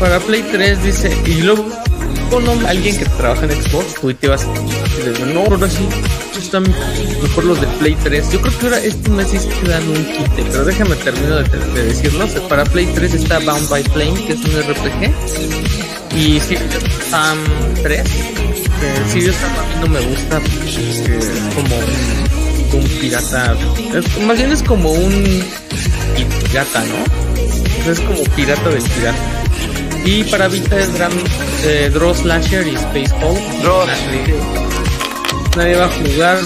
para 0.00 0.18
Play 0.20 0.42
3 0.50 0.82
dice. 0.82 1.16
Y 1.26 1.42
luego 1.42 1.64
no, 2.40 2.52
alguien 2.68 2.96
que 2.98 3.04
trabaja 3.04 3.44
en 3.46 3.62
Xbox 3.62 3.94
tuitea 4.00 4.34
así. 4.34 4.46
y 4.46 5.04
les 5.04 5.18
dice, 5.18 5.32
no, 5.34 5.40
ahora 5.40 5.68
sí, 5.68 5.86
están 6.38 6.62
mejor 7.22 7.44
los 7.44 7.60
de 7.60 7.66
Play 7.78 7.96
3. 8.02 8.30
Yo 8.32 8.40
creo 8.40 8.58
que 8.58 8.66
ahora 8.66 8.78
este 8.78 9.08
mes 9.10 9.28
sí 9.30 9.38
se 9.38 9.68
dan 9.68 9.88
un 9.88 10.04
quite, 10.04 10.42
pero 10.50 10.64
déjame 10.64 10.96
termino 10.96 11.36
de, 11.36 11.58
de 11.74 11.82
decirlo. 11.84 12.26
Para 12.48 12.64
Play 12.64 12.86
3 12.94 13.14
está 13.14 13.38
Bound 13.40 13.68
by 13.68 13.82
Flame, 13.84 14.14
que 14.26 14.32
es 14.32 14.40
un 14.40 14.50
RPG. 14.62 16.16
Y 16.16 16.40
Serious 16.40 16.62
Sam 17.10 17.38
3. 17.82 18.02
Que 18.02 19.10
Serious 19.12 19.36
Sam 19.36 19.50
a 19.58 19.80
no 19.80 19.86
me 19.88 20.00
gusta 20.00 20.38
es 20.38 21.54
como 21.54 21.76
un, 22.78 22.88
pirata. 23.00 23.56
es- 23.94 24.22
más 24.24 24.36
bien 24.36 24.52
es 24.52 24.62
como 24.62 24.90
un 24.92 25.44
pirata, 26.50 26.84
¿no? 26.84 27.90
Es 27.90 28.00
como 28.00 28.22
pirata 28.36 28.68
del 28.70 28.82
pirata. 28.82 29.41
Y 30.04 30.24
para 30.24 30.48
Vita 30.48 30.78
es 30.78 30.92
Dram, 30.94 31.12
eh, 31.64 31.90
Draw 31.92 32.14
Slasher 32.14 32.66
y 32.66 32.74
Space 32.74 33.14
Hulk. 33.24 33.40
Draw. 33.62 33.86
Nadie, 33.86 34.34
nadie 35.56 35.76
va 35.76 35.84
a 35.84 35.88
jugar. 35.88 36.38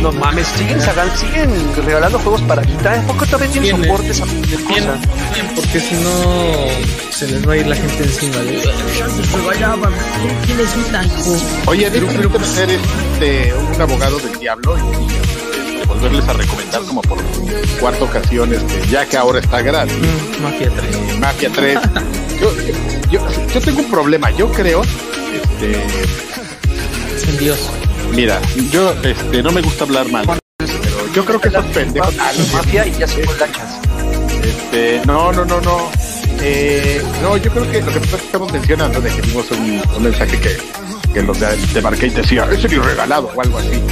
No 0.00 0.10
mames, 0.12 0.46
siguen, 0.56 0.80
sacando- 0.80 1.14
siguen 1.18 1.50
regalando 1.84 2.18
juegos 2.20 2.40
para 2.42 2.62
Vita. 2.62 2.98
¿A 2.98 3.06
poco 3.06 3.26
todavía 3.26 3.48
tiene 3.52 3.66
Tiene. 3.68 3.84
soporte 3.84 4.10
esa 4.10 4.24
cualquier 4.24 4.60
cosa? 4.64 4.98
porque 5.54 5.80
si 5.80 5.94
no 5.96 7.12
se 7.12 7.26
les 7.28 7.46
va 7.46 7.52
a 7.52 7.56
ir 7.58 7.66
la 7.66 7.76
gente 7.76 8.04
encima 8.04 8.36
de 8.38 8.62
¿Quién 10.46 10.60
es 10.60 10.76
Vita, 10.76 11.04
hijo? 11.04 11.36
Oye, 11.66 11.90
¿no 12.00 12.06
quiero 12.08 12.30
meter 12.30 12.70
este, 12.70 13.54
un 13.54 13.80
abogado 13.82 14.18
del 14.20 14.38
diablo 14.40 14.76
y 14.78 15.49
volverles 15.90 16.26
a 16.28 16.32
recomendar 16.32 16.82
como 16.82 17.02
por 17.02 17.18
cuarta 17.80 18.04
ocasión, 18.04 18.52
este, 18.54 18.86
ya 18.88 19.04
que 19.06 19.16
ahora 19.16 19.40
está 19.40 19.60
gratis, 19.62 19.94
Mm, 19.98 20.42
Mafia 20.42 20.70
3. 20.70 20.94
eh, 20.96 21.18
Mafia 21.20 21.50
3. 21.54 21.78
Yo, 22.40 22.52
yo, 23.10 23.20
yo 23.52 23.60
tengo 23.60 23.80
un 23.80 23.90
problema, 23.90 24.30
yo 24.30 24.50
creo, 24.52 24.82
este, 24.82 25.82
En 27.28 27.38
Dios. 27.38 27.58
mira, 28.14 28.40
yo 28.70 28.92
este, 29.02 29.42
no 29.42 29.52
me 29.52 29.60
gusta 29.60 29.84
hablar 29.84 30.08
mal, 30.10 30.26
pero 30.58 31.12
yo 31.14 31.24
creo 31.24 31.40
que 31.40 31.48
esos 31.48 31.64
pendejos... 31.66 32.14
A 32.18 32.32
la 32.32 32.44
mafia 32.52 32.86
y 32.86 32.92
ya 32.98 33.06
se. 33.06 33.22
Este, 34.42 35.02
no, 35.04 35.32
no, 35.32 35.44
no, 35.44 35.60
no. 35.60 35.90
Eh, 36.40 37.02
no, 37.22 37.36
yo 37.36 37.50
creo 37.50 37.70
que 37.70 37.82
lo 37.82 37.92
que 37.92 37.98
estamos 38.16 38.50
mencionando 38.52 39.00
de 39.00 39.10
que 39.10 39.20
vimos 39.22 39.50
un, 39.50 39.82
un 39.96 40.02
mensaje 40.02 40.38
que, 40.38 40.56
que 41.12 41.22
los 41.22 41.38
de, 41.38 41.54
de 41.56 41.80
Barcade 41.82 42.10
decía, 42.10 42.48
es 42.50 42.64
el 42.64 42.72
irregalado 42.74 43.30
o 43.34 43.40
algo 43.42 43.58
así. 43.58 43.82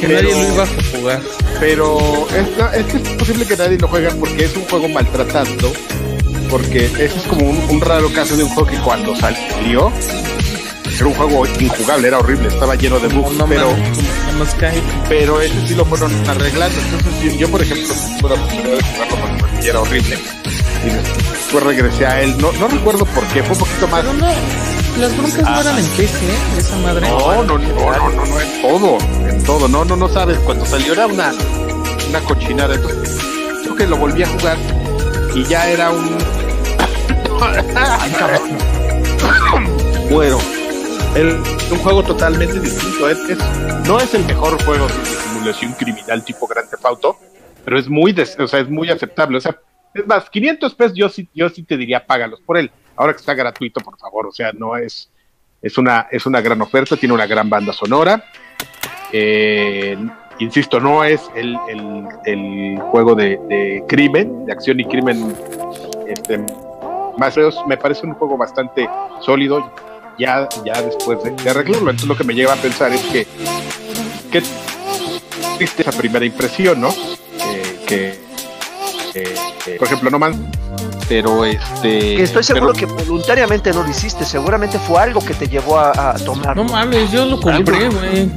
Que 0.00 0.06
Pero- 0.08 0.28
nadie 0.28 0.42
lo 0.46 0.52
iba 0.54 0.62
a 0.64 0.66
jugar. 0.98 1.20
Pero 1.60 2.26
es, 2.30 2.56
no, 2.58 2.70
es 2.72 2.86
que 2.86 2.96
es 2.98 3.08
posible 3.16 3.46
que 3.46 3.56
nadie 3.56 3.78
lo 3.78 3.88
juegue 3.88 4.10
porque 4.12 4.44
es 4.44 4.56
un 4.56 4.64
juego 4.64 4.88
maltratado. 4.88 5.72
Porque 6.50 6.84
ese 6.86 7.04
es 7.06 7.22
como 7.28 7.48
un, 7.48 7.56
un 7.70 7.80
raro 7.80 8.12
caso 8.12 8.36
de 8.36 8.44
un 8.44 8.50
juego 8.50 8.70
que 8.70 8.78
cuando 8.78 9.16
salió 9.16 9.92
era 10.96 11.06
un 11.06 11.14
juego 11.14 11.44
injugable, 11.60 12.08
era 12.08 12.18
horrible, 12.18 12.48
estaba 12.48 12.74
lleno 12.74 12.98
de 12.98 13.08
bugs, 13.08 13.36
No 13.36 13.46
pero, 13.46 13.74
pero 15.08 15.40
ese 15.42 15.66
sí 15.66 15.74
lo 15.74 15.84
fueron 15.84 16.10
arreglando. 16.28 16.78
Entonces 16.80 17.32
yo, 17.32 17.38
yo, 17.38 17.48
por 17.50 17.60
ejemplo, 17.62 17.94
tuve 18.18 18.28
la 18.30 18.34
oportunidad 18.36 18.76
de 18.76 18.82
jugarlo 18.82 19.16
porque 19.40 19.68
era 19.68 19.80
horrible. 19.80 20.18
Y 20.84 20.88
después 21.34 21.64
regresé 21.64 22.06
a 22.06 22.22
él. 22.22 22.34
No, 22.38 22.52
no 22.52 22.68
recuerdo 22.68 23.04
por 23.06 23.24
qué, 23.26 23.42
fue 23.42 23.52
un 23.52 23.58
poquito 23.58 23.88
más. 23.88 24.04
Las 24.98 25.16
broncas 25.16 25.42
no 25.42 25.60
eran 25.60 25.78
en 25.78 25.86
PC, 25.90 26.26
¿eh? 26.26 26.38
Esa 26.58 26.76
madre. 26.78 27.08
No, 27.08 27.44
no, 27.44 27.58
no, 27.58 27.58
no, 27.58 28.10
no, 28.10 28.26
no, 28.26 28.40
en 28.40 28.62
todo, 28.62 28.98
en 29.28 29.44
todo, 29.44 29.68
no, 29.68 29.84
no, 29.84 29.96
no 29.96 30.08
sabes, 30.08 30.38
cuando 30.38 30.64
salió 30.64 30.94
era 30.94 31.06
una, 31.06 31.32
una 32.08 32.20
cochinada, 32.20 32.74
entonces 32.74 33.18
creo 33.62 33.76
que 33.76 33.86
lo 33.86 33.96
volví 33.98 34.22
a 34.22 34.28
jugar 34.28 34.56
y 35.34 35.44
ya 35.44 35.68
era 35.70 35.90
un... 35.90 36.16
bueno, 40.10 40.38
era 41.14 41.28
un 41.70 41.78
juego 41.78 42.02
totalmente 42.02 42.58
distinto, 42.58 43.10
es, 43.10 43.18
es- 43.28 43.38
no 43.86 43.98
es 44.00 44.14
el 44.14 44.24
mejor 44.24 44.62
juego 44.64 44.86
de 44.86 44.94
simulación 45.04 45.72
criminal 45.74 46.24
tipo 46.24 46.46
Grand 46.46 46.68
Theft 46.70 46.84
Auto, 46.86 47.18
pero 47.64 47.78
es 47.78 47.88
muy, 47.88 48.12
des- 48.12 48.36
o 48.38 48.48
sea, 48.48 48.60
es 48.60 48.68
muy 48.70 48.90
aceptable, 48.90 49.36
o 49.38 49.40
sea, 49.40 49.56
es 49.94 50.06
más, 50.06 50.28
500 50.30 50.74
pesos 50.74 50.92
yo 50.96 51.08
sí, 51.08 51.28
yo 51.34 51.48
sí 51.50 51.62
te 51.62 51.76
diría 51.76 52.04
págalos 52.06 52.40
por 52.40 52.56
él, 52.56 52.70
ahora 52.96 53.12
que 53.12 53.18
está 53.20 53.34
gratuito, 53.34 53.80
por 53.80 53.98
favor, 53.98 54.26
o 54.26 54.32
sea, 54.32 54.52
no 54.52 54.76
es... 54.76 55.10
Es 55.62 55.78
una, 55.78 56.06
es 56.10 56.26
una 56.26 56.40
gran 56.42 56.60
oferta, 56.60 56.96
tiene 56.96 57.14
una 57.14 57.26
gran 57.26 57.48
banda 57.48 57.72
sonora. 57.72 58.22
Eh, 59.10 59.96
insisto, 60.38 60.78
no 60.78 61.02
es 61.02 61.20
el, 61.34 61.56
el- 61.68 62.06
el 62.24 62.78
juego 62.90 63.14
de, 63.14 63.82
crimen, 63.88 64.44
de 64.46 64.52
acción 64.52 64.78
y 64.78 64.84
crimen 64.84 65.34
este, 66.06 66.38
más 67.16 67.34
feos. 67.34 67.58
Me 67.66 67.76
parece 67.78 68.06
un 68.06 68.14
juego 68.14 68.36
bastante 68.36 68.88
sólido 69.22 69.72
ya, 70.18 70.46
ya 70.64 70.80
después 70.82 71.18
de, 71.24 71.30
arreglarlo. 71.50 71.90
Entonces 71.90 72.06
lo 72.06 72.16
que 72.16 72.24
me 72.24 72.34
lleva 72.34 72.52
a 72.52 72.56
pensar 72.56 72.92
es 72.92 73.00
que, 73.06 73.26
que 74.30 74.42
triste 75.56 75.82
esa 75.82 75.92
primera 75.92 76.24
impresión, 76.24 76.80
¿no? 76.80 76.90
Eh, 76.90 77.76
que, 77.88 78.08
eh, 79.14 79.34
eh, 79.66 79.76
por 79.78 79.88
ejemplo, 79.88 80.10
No 80.10 80.18
Man, 80.18 80.50
pero 81.08 81.44
este... 81.44 82.16
Que 82.16 82.22
estoy 82.22 82.42
seguro 82.42 82.72
pero- 82.74 82.86
que 82.94 83.04
voluntariamente 83.04 83.72
no 83.72 83.82
lo 83.82 83.90
hiciste. 83.90 84.24
Seguramente 84.24 84.78
fue 84.78 85.00
algo 85.00 85.24
que 85.24 85.34
te 85.34 85.46
llevó 85.48 85.78
a, 85.78 86.10
a 86.10 86.14
tomar. 86.14 86.56
No 86.56 86.64
mames, 86.64 87.10
yo 87.12 87.24
lo 87.26 87.40
compré, 87.40 87.88
güey. 87.88 88.30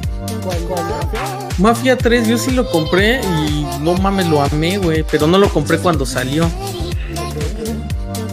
Mafia 1.58 1.98
3 1.98 2.28
yo 2.28 2.38
sí 2.38 2.52
lo 2.52 2.70
compré 2.70 3.22
y 3.22 3.68
no 3.82 3.94
mames, 3.96 4.28
lo 4.28 4.42
amé, 4.42 4.78
güey. 4.78 5.04
Pero 5.10 5.28
no 5.28 5.38
lo 5.38 5.50
compré 5.50 5.78
cuando 5.80 6.06
salió. 6.06 6.50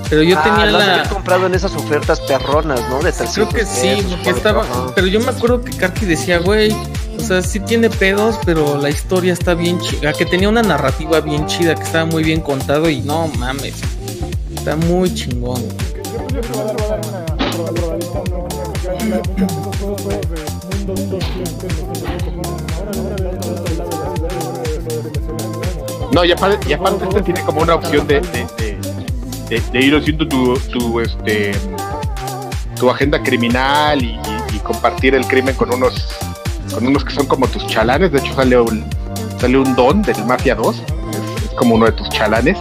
Pero 0.08 0.22
yo 0.22 0.38
Ah, 0.38 0.42
tenía 0.44 0.66
la... 0.66 0.94
haber 0.94 1.08
comprado 1.08 1.46
en 1.46 1.54
esas 1.54 1.74
ofertas 1.74 2.20
perronas, 2.20 2.80
¿no? 2.88 2.96
De 3.02 3.12
Creo 3.12 3.48
300 3.48 3.54
que 3.54 3.66
sí, 3.66 4.06
porque 4.08 4.24
por- 4.24 4.36
estaba. 4.36 4.62
ajá. 4.62 4.86
Pero 4.94 5.08
yo 5.08 5.18
me 5.18 5.30
acuerdo 5.30 5.62
que 5.62 5.72
Karki 5.76 6.06
decía, 6.06 6.38
güey, 6.38 6.72
O 7.18 7.20
sea, 7.20 7.42
sí 7.42 7.58
tiene 7.60 7.88
pedos, 7.90 8.38
pero 8.44 8.76
la 8.78 8.88
historia 8.90 9.32
está 9.32 9.54
bien 9.54 9.80
chida. 9.80 10.12
Que 10.12 10.26
tenía 10.26 10.48
una 10.50 10.62
narrativa 10.62 11.20
bien 11.20 11.46
chida, 11.46 11.74
que 11.74 11.82
estaba 11.82 12.04
muy 12.04 12.22
bien 12.22 12.40
contado 12.42 12.88
y 12.90 13.00
no 13.00 13.26
mames. 13.38 13.74
Está 14.66 14.74
muy 14.88 15.14
chingón. 15.14 15.62
No, 26.10 26.24
y 26.24 26.32
aparte, 26.32 26.68
y 26.68 26.72
aparte 26.72 27.04
este 27.04 27.22
tiene 27.22 27.42
como 27.42 27.60
una 27.60 27.76
opción 27.76 28.08
de, 28.08 28.20
de, 29.48 29.60
de, 29.70 29.80
ir 29.80 29.94
haciendo 29.94 30.26
tu, 30.26 30.58
tu, 30.58 30.98
este, 30.98 31.52
tu 32.74 32.90
agenda 32.90 33.22
criminal 33.22 34.02
y 34.02 34.58
compartir 34.64 35.14
el 35.14 35.24
crimen 35.28 35.54
con 35.54 35.72
unos 35.72 36.08
con 36.74 36.88
unos 36.88 37.04
que 37.04 37.14
son 37.14 37.26
como 37.26 37.46
tus 37.46 37.64
chalanes. 37.68 38.10
De 38.10 38.18
hecho, 38.18 38.34
sale 38.34 38.60
un, 38.60 38.84
sale 39.38 39.58
un 39.58 39.76
don 39.76 40.02
del 40.02 40.24
Mafia 40.24 40.56
2, 40.56 40.76
es, 40.76 41.50
como 41.56 41.76
uno 41.76 41.86
de 41.86 41.92
tus 41.92 42.08
chalanes. 42.08 42.58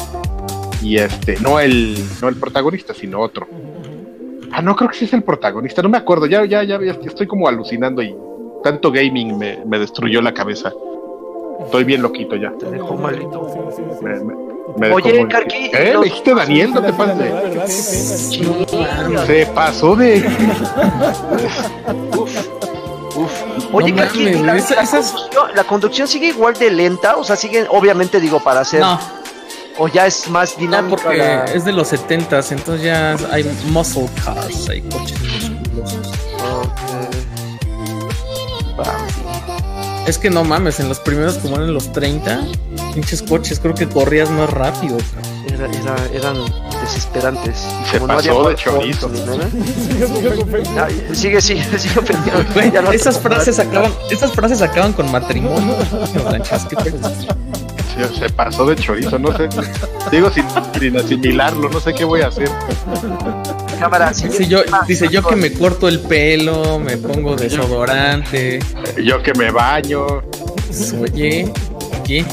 Y 0.85 0.97
este, 0.99 1.39
no 1.39 1.59
el, 1.59 1.97
no 2.21 2.29
el 2.29 2.35
protagonista, 2.35 2.93
sino 2.93 3.19
otro. 3.19 3.47
Ah, 4.51 4.61
no, 4.61 4.75
creo 4.75 4.87
que 4.87 4.95
sí 4.95 5.05
es 5.05 5.13
el 5.13 5.23
protagonista, 5.23 5.81
no 5.81 5.89
me 5.89 5.97
acuerdo, 5.97 6.27
ya, 6.27 6.45
ya, 6.45 6.63
ya, 6.63 6.77
estoy 7.03 7.25
como 7.25 7.47
alucinando 7.47 8.03
y 8.03 8.15
tanto 8.63 8.91
gaming 8.91 9.35
me, 9.35 9.65
me 9.65 9.79
destruyó 9.79 10.21
la 10.21 10.31
cabeza. 10.31 10.71
Estoy 11.65 11.85
bien 11.85 12.03
loquito 12.03 12.35
ya. 12.35 12.51
Te 12.51 12.69
dejó 12.69 12.95
malito. 12.95 13.49
Me, 14.77 14.91
Oye, 14.91 15.27
Carqui. 15.27 15.71
¿Eh? 15.73 15.95
¿Me 15.97 16.05
dijiste 16.05 16.35
Daniel? 16.35 16.73
¿No 16.73 16.81
te 16.83 16.93
pases? 16.93 18.39
Se 19.25 19.45
pasó 19.47 19.95
de. 19.95 20.23
Uf. 22.15 22.55
Oye, 23.71 23.91
no 23.91 24.03
la, 25.55 25.63
conducción, 25.63 26.07
sigue 26.07 26.27
igual 26.27 26.53
de 26.55 26.69
lenta, 26.69 27.15
o 27.15 27.23
sea, 27.23 27.35
sigue, 27.35 27.65
obviamente 27.69 28.19
digo, 28.19 28.41
para 28.43 28.59
hacer... 28.59 28.81
No. 28.81 28.99
O 29.77 29.87
ya 29.87 30.07
es 30.07 30.27
más 30.29 30.57
dinámica. 30.57 31.03
porque 31.03 31.41
es 31.53 31.65
de 31.65 31.73
los 31.73 31.89
70 31.89 32.39
entonces 32.51 32.81
ya 32.81 33.15
hay 33.31 33.43
muscle 33.67 34.09
cars, 34.23 34.69
hay 34.69 34.81
coches 34.81 35.19
musculosos. 35.21 36.11
Es 40.07 40.17
que 40.19 40.29
no 40.29 40.43
mames, 40.43 40.79
en 40.79 40.87
los 40.87 40.99
primeros 40.99 41.39
como 41.39 41.55
eran 41.55 41.73
los 41.73 41.91
30, 41.91 42.45
pinches 42.93 43.23
coches, 43.23 43.59
creo 43.59 43.73
que 43.73 43.89
corrías 43.89 44.29
más 44.29 44.51
rápido. 44.51 44.97
Era, 45.47 45.65
era, 45.65 45.95
eran 46.13 46.37
desesperantes. 46.81 47.65
Se 47.89 47.99
pasó 47.99 48.49
de 48.49 48.55
chorizo. 48.55 49.09
sigue, 51.13 51.41
sigue, 51.41 51.79
sigue 51.79 51.99
ofendiendo. 51.99 52.91
esas 52.91 53.19
frases 53.19 53.57
acaban, 53.57 53.91
esas 54.11 54.31
frases 54.31 54.61
acaban 54.61 54.93
con 54.93 55.11
matrimonio. 55.11 55.75
se 58.03 58.29
pasó 58.29 58.65
de 58.65 58.75
chorizo, 58.75 59.17
no 59.19 59.35
sé. 59.35 59.47
Digo 60.11 60.29
sin, 60.29 60.45
sin 60.79 60.97
asimilarlo, 60.97 61.69
no 61.69 61.79
sé 61.79 61.93
qué 61.93 62.03
voy 62.03 62.21
a 62.21 62.27
hacer. 62.27 62.49
Cámara, 63.79 64.11
dice 64.11 64.47
yo, 64.47 64.59
dice 64.87 65.07
yo 65.09 65.23
que 65.23 65.35
me 65.35 65.51
corto 65.51 65.87
el 65.87 65.99
pelo, 65.99 66.79
me 66.79 66.97
pongo 66.97 67.35
desodorante. 67.35 68.59
Yo 69.03 69.21
que 69.21 69.33
me 69.33 69.51
baño. 69.51 70.05
Oye, 71.01 71.51
oye. 72.01 72.25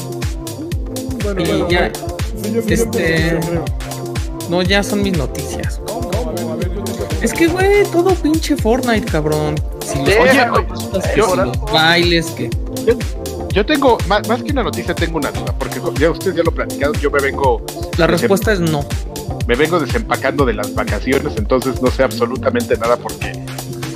y 1.37 1.71
ya, 1.71 1.91
este. 2.67 3.39
No, 4.49 4.61
ya 4.61 4.83
son 4.83 5.01
mis 5.01 5.17
noticias. 5.17 5.79
Es 7.21 7.33
que, 7.33 7.47
güey, 7.47 7.83
todo 7.85 8.13
pinche 8.15 8.57
Fortnite, 8.57 9.09
cabrón. 9.09 9.55
Si 9.85 9.99
Oye, 9.99 10.45
bailes, 11.71 12.25
que. 12.31 12.49
Yo, 13.53 13.63
tengo, 13.63 13.99
más, 14.07 14.23
que 14.41 14.51
una 14.51 14.63
noticia, 14.63 14.95
tengo 14.95 15.17
una 15.17 15.29
duda, 15.29 15.53
porque 15.57 15.79
ya 15.99 16.09
ustedes 16.09 16.37
ya 16.37 16.43
lo 16.43 16.51
platicaron, 16.51 16.99
yo 16.99 17.11
me 17.11 17.21
vengo. 17.21 17.63
La 17.97 18.07
respuesta 18.07 18.51
es 18.51 18.59
no. 18.59 18.83
Me 19.47 19.55
vengo 19.55 19.79
desempacando 19.79 20.43
de 20.43 20.53
las 20.53 20.73
vacaciones, 20.73 21.33
entonces 21.37 21.79
no 21.79 21.91
sé 21.91 22.03
absolutamente 22.03 22.75
nada 22.77 22.97
porque 22.97 23.31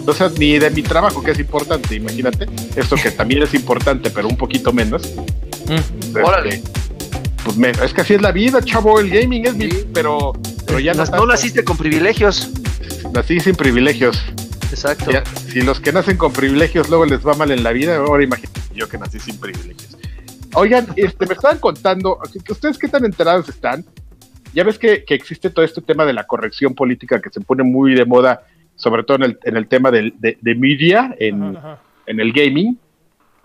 no 0.06 0.13
sé 0.13 0.30
ni 0.38 0.60
de 0.60 0.70
mi 0.70 0.84
trabajo, 0.84 1.24
que 1.24 1.32
es 1.32 1.39
importante, 1.39 1.96
imagínate. 1.96 2.46
Esto 2.76 2.96
que 2.98 3.10
también 3.10 3.41
es 3.41 3.56
importante, 3.56 4.12
pero 4.12 4.28
un 4.28 4.38
poquito 4.38 4.72
menos. 4.72 5.12
Mm. 5.67 6.17
Órale. 6.24 6.62
Pues 7.43 7.82
es 7.82 7.93
que 7.93 8.02
así 8.02 8.13
es 8.13 8.22
la 8.22 8.32
vida, 8.32 8.62
chavo, 8.62 9.00
el 9.00 9.10
gaming 9.10 9.48
es 9.48 9.56
mi, 9.56 9.70
pero, 9.91 10.34
pero 10.67 10.80
ya 10.80 10.93
no. 10.93 11.04
No 11.04 11.26
naciste 11.26 11.63
con 11.63 11.78
privilegios. 11.78 12.52
Nací 13.12 13.39
sin 13.39 13.56
privilegios. 13.56 14.22
Exacto. 14.70 15.10
si 15.52 15.62
los 15.62 15.80
que 15.80 15.91
nacen 15.91 16.17
con 16.17 16.32
privilegios 16.32 16.89
luego 16.89 17.06
les 17.06 17.26
va 17.26 17.34
mal 17.34 17.50
en 17.52 17.63
la 17.63 17.72
vida, 17.72 17.96
ahora 17.96 18.24
imagínate 18.24 18.57
yo 18.78 18.88
que 18.88 18.98
nací 18.98 19.20
sin 19.20 19.40
privilegios. 19.40 19.98
Oigan, 20.54 20.88
este, 20.96 21.26
me 21.26 21.34
estaban 21.34 21.60
contando, 21.60 22.20
¿ustedes 22.50 22.78
qué 22.78 22.88
tan 22.88 23.04
enterados 23.04 23.50
están? 23.50 23.84
Ya 24.54 24.63
ves 24.63 24.80
que, 24.80 25.04
existe 25.10 25.50
todo 25.50 25.66
este 25.66 25.82
tema 25.82 26.06
de 26.06 26.13
la 26.13 26.26
corrección 26.26 26.74
política 26.74 27.22
que 27.22 27.30
se 27.30 27.42
pone 27.42 27.63
muy 27.63 27.94
de 27.94 28.06
moda, 28.06 28.44
sobre 28.76 29.04
todo 29.04 29.18
en 29.18 29.24
el, 29.24 29.40
en 29.44 29.58
el 29.58 29.68
tema 29.68 29.92
de, 29.92 30.13
de, 30.18 30.56
media, 30.56 31.13
en, 31.20 31.58
en, 32.06 32.20
el 32.20 32.32
gaming, 32.32 32.80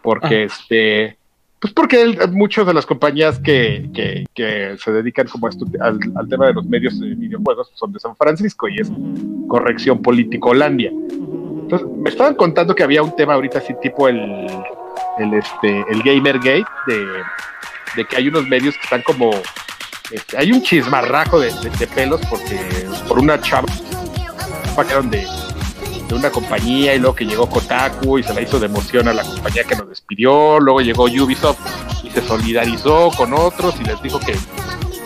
porque 0.02 0.44
este 0.44 1.18
pues 1.62 1.72
porque 1.72 2.18
muchas 2.32 2.66
de 2.66 2.74
las 2.74 2.84
compañías 2.86 3.38
que, 3.38 3.88
que, 4.34 4.76
se 4.78 4.90
dedican 4.90 5.28
como 5.28 5.48
esto, 5.48 5.64
al, 5.80 6.00
tema 6.28 6.48
de 6.48 6.54
los 6.54 6.66
medios 6.66 6.98
de 6.98 7.14
videojuegos 7.14 7.70
son 7.74 7.92
de 7.92 8.00
San 8.00 8.16
Francisco 8.16 8.68
y 8.68 8.80
es 8.80 8.90
corrección 9.46 10.02
político 10.02 10.50
Holandia. 10.50 10.90
Entonces, 10.90 11.86
me 11.96 12.10
estaban 12.10 12.34
contando 12.34 12.74
que 12.74 12.82
había 12.82 13.04
un 13.04 13.14
tema 13.14 13.34
ahorita 13.34 13.58
así 13.58 13.74
tipo 13.80 14.08
el, 14.08 14.48
el, 15.18 15.34
este, 15.34 15.84
el 15.90 16.02
Gamergate, 16.02 16.64
de, 16.86 17.06
de 17.96 18.04
que 18.04 18.16
hay 18.16 18.28
unos 18.28 18.46
medios 18.48 18.74
que 18.76 18.82
están 18.82 19.02
como... 19.02 19.30
Este, 20.10 20.36
hay 20.36 20.52
un 20.52 20.62
chismarrajo 20.62 21.40
de, 21.40 21.52
de, 21.52 21.86
pelos 21.86 22.20
porque 22.28 22.58
por 23.08 23.18
una 23.18 23.40
chava 23.40 23.66
de 25.10 25.26
una 26.14 26.30
compañía 26.30 26.94
y 26.94 26.98
luego 26.98 27.14
que 27.14 27.24
llegó 27.24 27.48
Kotaku 27.48 28.18
y 28.18 28.22
se 28.22 28.34
la 28.34 28.42
hizo 28.42 28.58
de 28.58 28.66
emoción 28.66 29.08
a 29.08 29.14
la 29.14 29.22
compañía 29.22 29.64
que 29.64 29.76
nos 29.76 29.88
despidió, 29.88 30.60
luego 30.60 30.80
llegó 30.80 31.04
Ubisoft 31.04 31.58
y 32.04 32.10
se 32.10 32.20
solidarizó 32.20 33.10
con 33.16 33.32
otros 33.32 33.74
y 33.80 33.84
les 33.84 34.00
dijo 34.02 34.20
que 34.20 34.36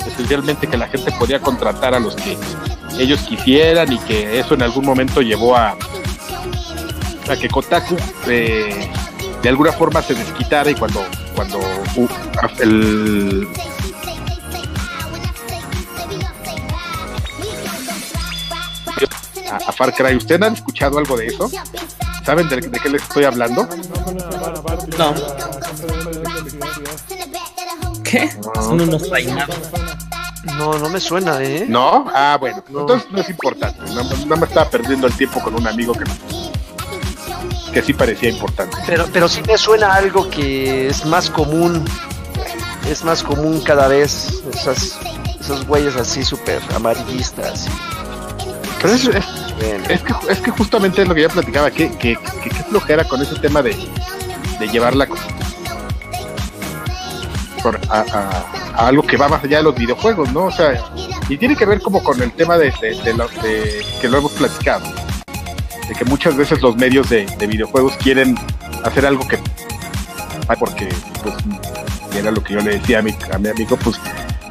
esencialmente 0.07 0.67
que 0.67 0.77
la 0.77 0.89
gente 0.89 1.13
podía 1.13 1.41
contratar 1.41 1.95
a 1.95 2.01
los 2.01 2.17
que 2.17 2.37
ellos 2.99 3.21
quisieran 3.21 3.93
y 3.93 3.99
que 4.01 4.39
eso 4.39 4.55
en 4.55 4.63
algún 4.63 4.85
momento 4.85 5.21
llevó 5.21 5.57
a, 5.57 5.77
a 7.29 7.37
que 7.37 7.49
Kotaku 7.49 7.97
eh, 8.27 8.91
de 9.47 9.51
alguna 9.51 9.71
forma 9.71 10.03
se 10.03 10.13
desquitara 10.13 10.69
y 10.73 10.75
cuando, 10.75 11.05
cuando 11.37 11.61
uh, 11.61 12.09
el, 12.59 13.47
a, 19.49 19.71
Far 19.71 19.95
Cry. 19.95 20.17
¿Ustedes 20.17 20.43
han 20.43 20.55
escuchado 20.55 20.99
algo 20.99 21.17
de 21.17 21.29
eso? 21.29 21.49
¿Saben 22.25 22.49
de, 22.49 22.61
qué 22.61 22.89
les 22.89 23.03
estoy 23.03 23.23
hablando? 23.23 23.69
No. 24.99 25.15
¿Qué? 28.03 28.29
Son 28.63 28.81
unos 28.81 29.09
No, 30.59 30.77
no 30.77 30.89
me 30.91 30.99
suena, 30.99 31.41
¿eh? 31.41 31.67
¿No? 31.69 32.07
Ah, 32.13 32.37
bueno. 32.41 32.65
Entonces 32.67 33.09
no 33.13 33.21
es 33.21 33.31
importante. 33.31 33.79
No, 34.27 34.37
me 34.37 34.45
estaba 34.45 34.69
perdiendo 34.69 35.07
el 35.07 35.17
tiempo 35.17 35.41
con 35.41 35.55
un 35.55 35.69
amigo 35.69 35.93
que, 35.93 36.03
que 37.77 37.83
sí 37.83 37.93
parecía 37.93 38.31
importante. 38.31 38.75
Pero, 38.87 39.05
pero 39.13 39.29
sí 39.29 39.43
me 39.47 39.59
suena 39.59 39.93
algo 39.93 40.31
que 40.31 40.89
es 40.89 41.05
más 41.05 41.29
común. 41.29 41.85
Es 42.91 43.05
más 43.05 43.23
común 43.23 43.61
cada 43.61 43.87
vez. 43.87 44.43
Esas, 44.51 44.99
esos 45.39 45.67
güeyes 45.67 45.95
así 45.95 46.25
súper 46.25 46.63
amarillistas. 46.75 47.69
Pero 48.81 48.95
es, 48.95 49.05
es, 49.91 50.03
que, 50.03 50.15
es 50.31 50.41
que 50.41 50.51
justamente 50.53 51.03
es 51.03 51.09
lo 51.09 51.15
que 51.15 51.21
ya 51.21 51.29
platicaba, 51.29 51.71
que, 51.71 51.91
que, 51.99 52.17
que, 52.17 52.51
flojera 52.71 53.05
con 53.05 53.21
ese 53.21 53.35
tema 53.41 53.61
de, 53.61 53.77
de 54.59 54.69
llevarla 54.69 55.07
por, 57.63 57.79
a, 57.91 58.05
a, 58.75 58.87
algo 58.87 59.03
que 59.03 59.19
va 59.19 59.29
más 59.29 59.45
allá 59.45 59.59
de 59.59 59.65
los 59.65 59.75
videojuegos, 59.75 60.33
¿no? 60.33 60.45
O 60.45 60.51
sea, 60.51 60.83
y 61.29 61.37
tiene 61.37 61.55
que 61.57 61.67
ver 61.67 61.83
como 61.83 62.03
con 62.03 62.23
el 62.23 62.33
tema 62.33 62.57
de, 62.57 62.73
de, 62.81 63.13
lo, 63.13 63.29
que 63.29 64.09
lo 64.09 64.19
hemos 64.19 64.33
platicado, 64.33 64.87
de 65.89 65.95
que 65.95 66.05
muchas 66.05 66.37
veces 66.37 66.61
los 66.63 66.77
medios 66.77 67.09
de, 67.09 67.27
videojuegos 67.47 67.97
quieren 67.97 68.37
hacer 68.85 69.07
algo 69.07 69.27
que 69.27 69.39
porque 70.59 70.89
pues 71.23 71.35
era 72.17 72.31
lo 72.31 72.43
que 72.43 72.55
yo 72.55 72.61
le 72.61 72.79
decía 72.79 73.01
a 73.01 73.03
mi, 73.03 73.13
a 73.33 73.39
mi 73.39 73.49
amigo, 73.49 73.77
pues 73.77 74.01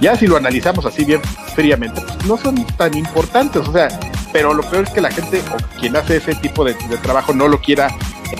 ya 0.02 0.16
si 0.16 0.28
lo 0.28 0.38
analizamos 0.38 0.86
así 0.86 1.06
bien 1.06 1.22
fríamente, 1.56 2.02
pues 2.02 2.26
no 2.26 2.38
son 2.38 2.66
tan 2.78 2.96
importantes, 2.98 3.68
o 3.68 3.72
sea, 3.72 3.88
pero 4.34 4.54
lo 4.54 4.64
peor 4.64 4.84
es 4.84 4.90
que 4.90 5.02
la 5.02 5.12
gente 5.12 5.42
o 5.54 5.80
quien 5.80 5.96
hace 5.96 6.18
ese 6.18 6.36
tipo 6.36 6.66
de, 6.66 6.74
trabajo 7.02 7.34
no 7.34 7.48
lo 7.48 7.62
quiera 7.62 7.88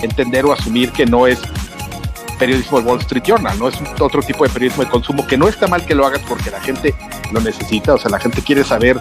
entender 0.02 0.44
o 0.44 0.52
asumir 0.52 0.92
que 0.92 1.06
no 1.06 1.26
es 1.26 1.38
periodismo 2.38 2.80
de 2.80 2.86
Wall 2.86 3.00
Street 3.00 3.22
Journal, 3.24 3.58
no 3.58 3.68
es 3.68 3.76
otro 3.98 4.22
tipo 4.22 4.44
de 4.44 4.50
periodismo 4.50 4.84
de 4.84 4.90
consumo, 4.90 5.26
que 5.26 5.38
no 5.38 5.48
está 5.48 5.66
mal 5.66 5.86
que 5.86 5.94
lo 5.94 6.06
hagas 6.06 6.20
porque 6.28 6.50
la 6.50 6.60
gente 6.60 6.94
lo 7.32 7.40
necesita, 7.40 7.94
o 7.94 7.98
sea, 7.98 8.10
la 8.10 8.20
gente 8.20 8.42
quiere 8.42 8.62
saber 8.62 9.00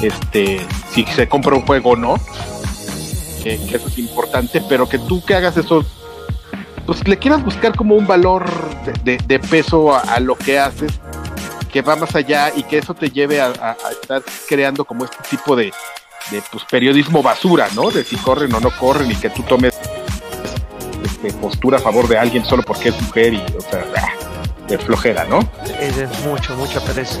este 0.00 0.66
si 0.92 1.04
se 1.04 1.28
compra 1.28 1.54
un 1.54 1.62
juego 1.66 1.90
o 1.90 1.96
no, 1.96 2.18
que, 3.42 3.54
eso 3.54 3.88
es 3.88 3.98
importante, 3.98 4.62
pero 4.68 4.88
que 4.88 4.98
tú 4.98 5.22
que 5.24 5.34
hagas 5.34 5.56
eso 5.56 5.84
pues 6.86 7.06
le 7.06 7.18
quieras 7.18 7.44
buscar 7.44 7.76
como 7.76 7.94
un 7.94 8.06
valor 8.06 8.50
de, 9.04 9.38
peso 9.38 9.94
a, 9.94 10.18
lo 10.18 10.34
que 10.34 10.58
haces, 10.58 10.98
que 11.70 11.82
va 11.82 11.94
más 11.94 12.16
allá 12.16 12.52
y 12.54 12.64
que 12.64 12.78
eso 12.78 12.94
te 12.94 13.10
lleve 13.10 13.40
a, 13.40 13.76
estar 13.90 14.22
creando 14.48 14.84
como 14.84 15.04
este 15.04 15.18
tipo 15.30 15.54
de, 15.54 15.72
pues, 16.50 16.64
periodismo 16.68 17.22
basura, 17.22 17.68
¿no? 17.76 17.90
De 17.90 18.02
si 18.02 18.16
corren 18.16 18.52
o 18.54 18.60
no 18.60 18.70
corren 18.70 19.10
y 19.10 19.14
que 19.14 19.30
tú 19.30 19.42
tomes 19.42 19.78
este, 21.04 21.32
postura 21.34 21.78
a 21.78 21.80
favor 21.80 22.08
de 22.08 22.18
alguien 22.18 22.44
solo 22.44 22.62
porque 22.64 22.88
es 22.88 23.00
mujer 23.00 23.34
y, 23.34 23.44
o 23.56 23.60
sea, 23.60 23.84
de 24.66 24.78
flojera, 24.78 25.24
¿no? 25.24 25.40
Es 25.80 25.96
mucho, 26.24 26.56
mucha 26.56 26.80
pereza. 26.80 27.20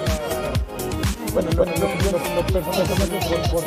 bueno, 1.33 1.49
lo, 1.51 1.65
lo, 1.65 1.71
lo, 1.71 1.87
personalmente 2.45 3.49
por, 3.51 3.63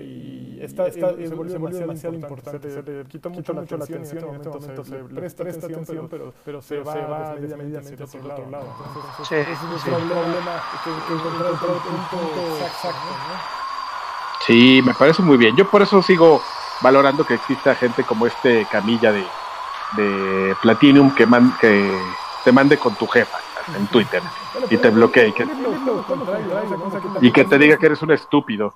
y 0.00 0.58
está, 0.60 0.88
está, 0.88 1.14
se 1.14 1.34
volvió 1.34 1.58
demasiado 1.70 2.14
importante, 2.14 2.70
se 2.70 2.82
le 2.82 3.04
quitó 3.04 3.30
mucho 3.30 3.52
la 3.52 3.62
atención, 3.62 3.98
en 3.98 4.04
este 4.04 4.20
momento 4.20 4.84
se 4.84 4.94
presta 5.14 5.66
atención, 5.66 6.08
pero, 6.08 6.34
pero 6.44 6.62
se 6.62 6.78
va 6.80 7.34
desmedidamente 7.36 8.06
por 8.06 8.32
otro 8.32 8.50
lado. 8.50 8.66
Entonces, 9.10 9.48
es 9.48 9.62
un 9.62 10.08
problema 10.08 10.62
que 10.84 10.90
encontrar 11.14 11.52
el 11.52 11.58
punto 11.58 12.56
exacto, 12.60 12.98
¿no? 12.98 13.58
Sí, 14.46 14.80
me 14.84 14.94
parece 14.94 15.22
muy 15.22 15.36
bien. 15.36 15.56
Yo 15.56 15.68
por 15.68 15.82
eso 15.82 16.00
sigo 16.02 16.40
valorando 16.80 17.24
que 17.24 17.34
exista 17.34 17.74
gente 17.74 18.04
como 18.04 18.26
este 18.26 18.66
Camilla 18.70 19.12
de, 19.12 19.24
de 19.96 20.56
Platinum 20.62 21.14
que, 21.14 21.26
man, 21.26 21.54
que 21.60 21.90
te 22.44 22.52
mande 22.52 22.78
con 22.78 22.94
tu 22.94 23.06
jefa 23.06 23.38
en 23.76 23.86
Twitter 23.88 24.22
y 24.70 24.76
te 24.76 24.90
bloquee 24.90 25.28
y 25.28 25.32
que, 25.32 25.46
y 27.20 27.32
que 27.32 27.44
te 27.44 27.58
diga 27.58 27.76
que 27.76 27.86
eres 27.86 28.02
un 28.02 28.12
estúpido 28.12 28.74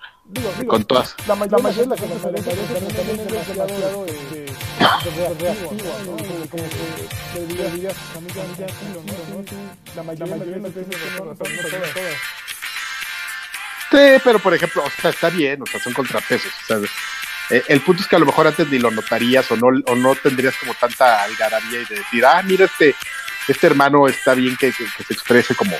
con 0.66 0.84
todas 0.84 1.14
la 1.26 1.34
mayoría 1.34 1.82
de 1.82 1.88
la 1.88 1.96
Sí, 13.92 13.98
pero 14.24 14.38
por 14.38 14.54
ejemplo, 14.54 14.82
o 14.82 14.90
sea, 15.02 15.10
está 15.10 15.28
bien, 15.28 15.60
o 15.60 15.66
sea, 15.66 15.78
son 15.78 15.92
contrapesos. 15.92 16.50
Sea, 16.66 16.78
eh, 17.50 17.62
el 17.68 17.82
punto 17.82 18.00
es 18.00 18.08
que 18.08 18.16
a 18.16 18.18
lo 18.18 18.24
mejor 18.24 18.46
antes 18.46 18.66
ni 18.68 18.78
lo 18.78 18.90
notarías 18.90 19.50
o 19.50 19.56
no, 19.56 19.66
o 19.86 19.94
no 19.94 20.14
tendrías 20.14 20.56
como 20.56 20.72
tanta 20.72 21.22
algarabía 21.22 21.82
y 21.82 21.84
de 21.84 21.96
decir, 21.96 22.24
ah, 22.24 22.42
mira, 22.42 22.64
este, 22.64 22.94
este 23.48 23.66
hermano 23.66 24.08
está 24.08 24.34
bien 24.34 24.56
que, 24.56 24.72
se 24.72 24.84
exprese 25.10 25.54
como, 25.54 25.76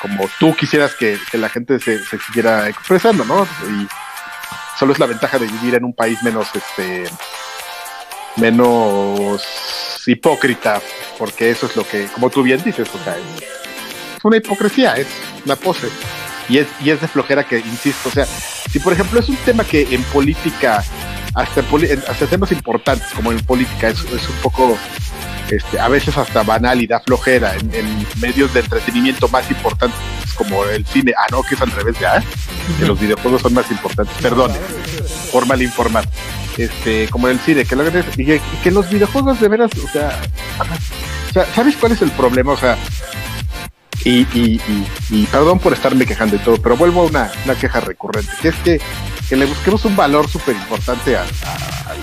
como 0.00 0.28
tú 0.38 0.54
quisieras 0.54 0.94
que, 0.94 1.18
la 1.32 1.48
gente 1.48 1.78
se, 1.78 2.04
se, 2.04 2.18
siguiera 2.18 2.68
expresando, 2.68 3.24
¿no? 3.24 3.44
Y 3.44 3.88
solo 4.78 4.92
es 4.92 4.98
la 4.98 5.06
ventaja 5.06 5.38
de 5.38 5.46
vivir 5.46 5.74
en 5.74 5.84
un 5.84 5.94
país 5.94 6.22
menos, 6.22 6.48
este, 6.54 7.04
menos 8.36 9.42
hipócrita, 10.06 10.80
porque 11.18 11.50
eso 11.50 11.66
es 11.66 11.76
lo 11.76 11.86
que, 11.86 12.06
como 12.06 12.30
tú 12.30 12.42
bien 12.42 12.62
dices, 12.62 12.88
o 12.92 13.04
sea, 13.04 13.16
es 13.16 14.24
una 14.24 14.36
hipocresía, 14.36 14.94
es 14.96 15.08
una 15.44 15.56
pose 15.56 15.88
y 16.48 16.58
es, 16.58 16.66
y 16.82 16.90
es 16.90 17.00
de 17.00 17.08
flojera 17.08 17.44
que, 17.44 17.58
insisto, 17.58 18.08
o 18.08 18.12
sea, 18.12 18.26
si 18.26 18.78
por 18.78 18.92
ejemplo 18.92 19.20
es 19.20 19.28
un 19.28 19.36
tema 19.36 19.64
que 19.64 19.82
en 19.94 20.02
política, 20.04 20.84
hasta, 21.34 21.64
hasta 22.08 22.26
temas 22.26 22.52
importantes 22.52 23.08
como 23.14 23.32
en 23.32 23.40
política, 23.40 23.88
es, 23.88 24.00
es 24.00 24.28
un 24.28 24.36
poco, 24.42 24.76
este, 25.50 25.78
a 25.78 25.88
veces 25.88 26.16
hasta 26.16 26.42
banal 26.42 26.80
y 26.80 26.86
da 26.86 27.00
flojera 27.00 27.54
en, 27.54 28.06
medios 28.20 28.52
de 28.54 28.60
entretenimiento 28.60 29.28
más 29.28 29.50
importantes 29.50 29.98
como 30.34 30.64
el 30.64 30.84
cine, 30.86 31.12
ah, 31.16 31.26
no, 31.30 31.42
que 31.42 31.54
es 31.54 31.60
al 31.60 31.70
revés, 31.70 31.96
ya, 32.00 32.22
que 32.78 32.86
los 32.86 32.98
videojuegos 32.98 33.42
son 33.42 33.54
más 33.54 33.70
importantes, 33.70 34.14
perdón, 34.20 34.52
por 35.30 35.46
mal 35.46 35.60
informar, 35.62 36.08
este, 36.56 37.08
como 37.08 37.28
el 37.28 37.38
cine, 37.40 37.64
que, 37.64 37.76
lo, 37.76 37.84
y, 37.86 38.40
que 38.62 38.70
los 38.70 38.88
videojuegos 38.90 39.40
de 39.40 39.48
veras, 39.48 39.70
o 39.84 39.88
sea, 39.88 40.20
o 41.30 41.32
sea, 41.32 41.46
¿sabes 41.54 41.76
cuál 41.76 41.92
es 41.92 42.02
el 42.02 42.10
problema? 42.12 42.52
O 42.52 42.56
sea, 42.56 42.76
y, 44.04 44.20
y, 44.38 44.60
y, 45.10 45.26
perdón 45.26 45.58
por 45.58 45.72
estarme 45.72 46.04
quejando 46.04 46.36
y 46.36 46.38
todo, 46.40 46.56
pero 46.58 46.76
vuelvo 46.76 47.02
a 47.02 47.04
una, 47.04 47.32
una 47.44 47.54
queja 47.54 47.80
recurrente, 47.80 48.32
que 48.40 48.48
es 48.48 48.54
que, 48.56 48.80
que 49.28 49.36
le 49.36 49.46
busquemos 49.46 49.84
un 49.84 49.96
valor 49.96 50.28
súper 50.28 50.56
importante 50.56 51.16
al 51.16 51.26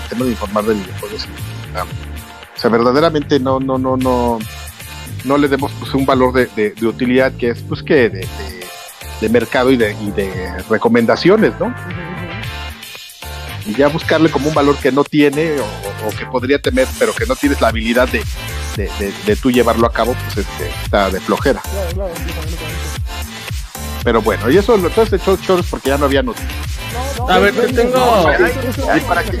tema 0.08 0.24
de 0.24 0.32
informar 0.32 0.64
del 0.64 0.78
videojuego. 0.78 1.16
O 2.62 2.68
sea, 2.68 2.70
verdaderamente 2.70 3.40
no, 3.40 3.58
no, 3.58 3.76
no, 3.76 3.96
no, 3.96 4.38
no 5.24 5.36
le 5.36 5.48
demos 5.48 5.72
pues, 5.80 5.92
un 5.94 6.06
valor 6.06 6.32
de, 6.32 6.46
de, 6.46 6.86
utilidad 6.86 7.32
que 7.32 7.50
es 7.50 7.60
pues 7.62 7.82
que 7.82 8.08
de, 8.08 8.28
de, 9.20 9.28
mercado 9.28 9.72
y 9.72 9.76
de, 9.76 9.96
y 10.00 10.12
de 10.12 10.62
recomendaciones, 10.70 11.54
¿no? 11.58 11.74
Y 13.66 13.74
ya 13.74 13.88
buscarle 13.88 14.30
como 14.30 14.46
un 14.46 14.54
valor 14.54 14.76
que 14.76 14.92
no 14.92 15.02
tiene 15.02 15.56
o, 15.58 15.64
o 16.06 16.10
que 16.16 16.24
podría 16.26 16.62
tener, 16.62 16.86
pero 17.00 17.12
que 17.12 17.26
no 17.26 17.34
tienes 17.34 17.60
la 17.60 17.66
habilidad 17.66 18.08
de, 18.08 18.22
de, 18.76 18.88
de, 19.00 19.12
de 19.26 19.34
tú 19.34 19.50
llevarlo 19.50 19.88
a 19.88 19.92
cabo, 19.92 20.14
pues 20.14 20.46
este, 20.46 20.70
está 20.84 21.10
de 21.10 21.18
flojera. 21.18 21.60
Pero 24.04 24.22
bueno, 24.22 24.48
y 24.48 24.56
eso 24.56 24.76
lo 24.76 24.86
entonces 24.86 25.20
echó 25.20 25.36
choros 25.36 25.66
porque 25.68 25.88
ya 25.88 25.98
no 25.98 26.04
había 26.04 26.22
noticias. 26.22 26.52
a 27.28 27.38
ver, 27.40 27.56
te 27.56 27.72
tengo. 27.72 28.24
para 29.08 29.24
que... 29.24 29.40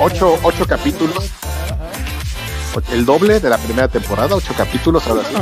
Ocho, 0.00 0.38
ocho 0.42 0.66
capítulos. 0.66 1.30
El 2.92 3.06
doble 3.06 3.40
de 3.40 3.48
la 3.48 3.58
primera 3.58 3.88
temporada, 3.88 4.34
ocho 4.34 4.52
capítulos 4.54 5.06
ahora 5.06 5.22
sí. 5.24 5.36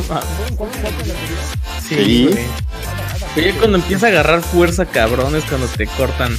sí. 1.89 2.31
Oye, 3.37 3.55
cuando 3.59 3.79
empieza 3.79 4.07
a 4.07 4.09
agarrar 4.11 4.43
fuerza, 4.43 4.87
cabrón, 4.87 5.35
es 5.35 5.45
cuando 5.45 5.67
te 5.69 5.87
cortan 5.87 6.37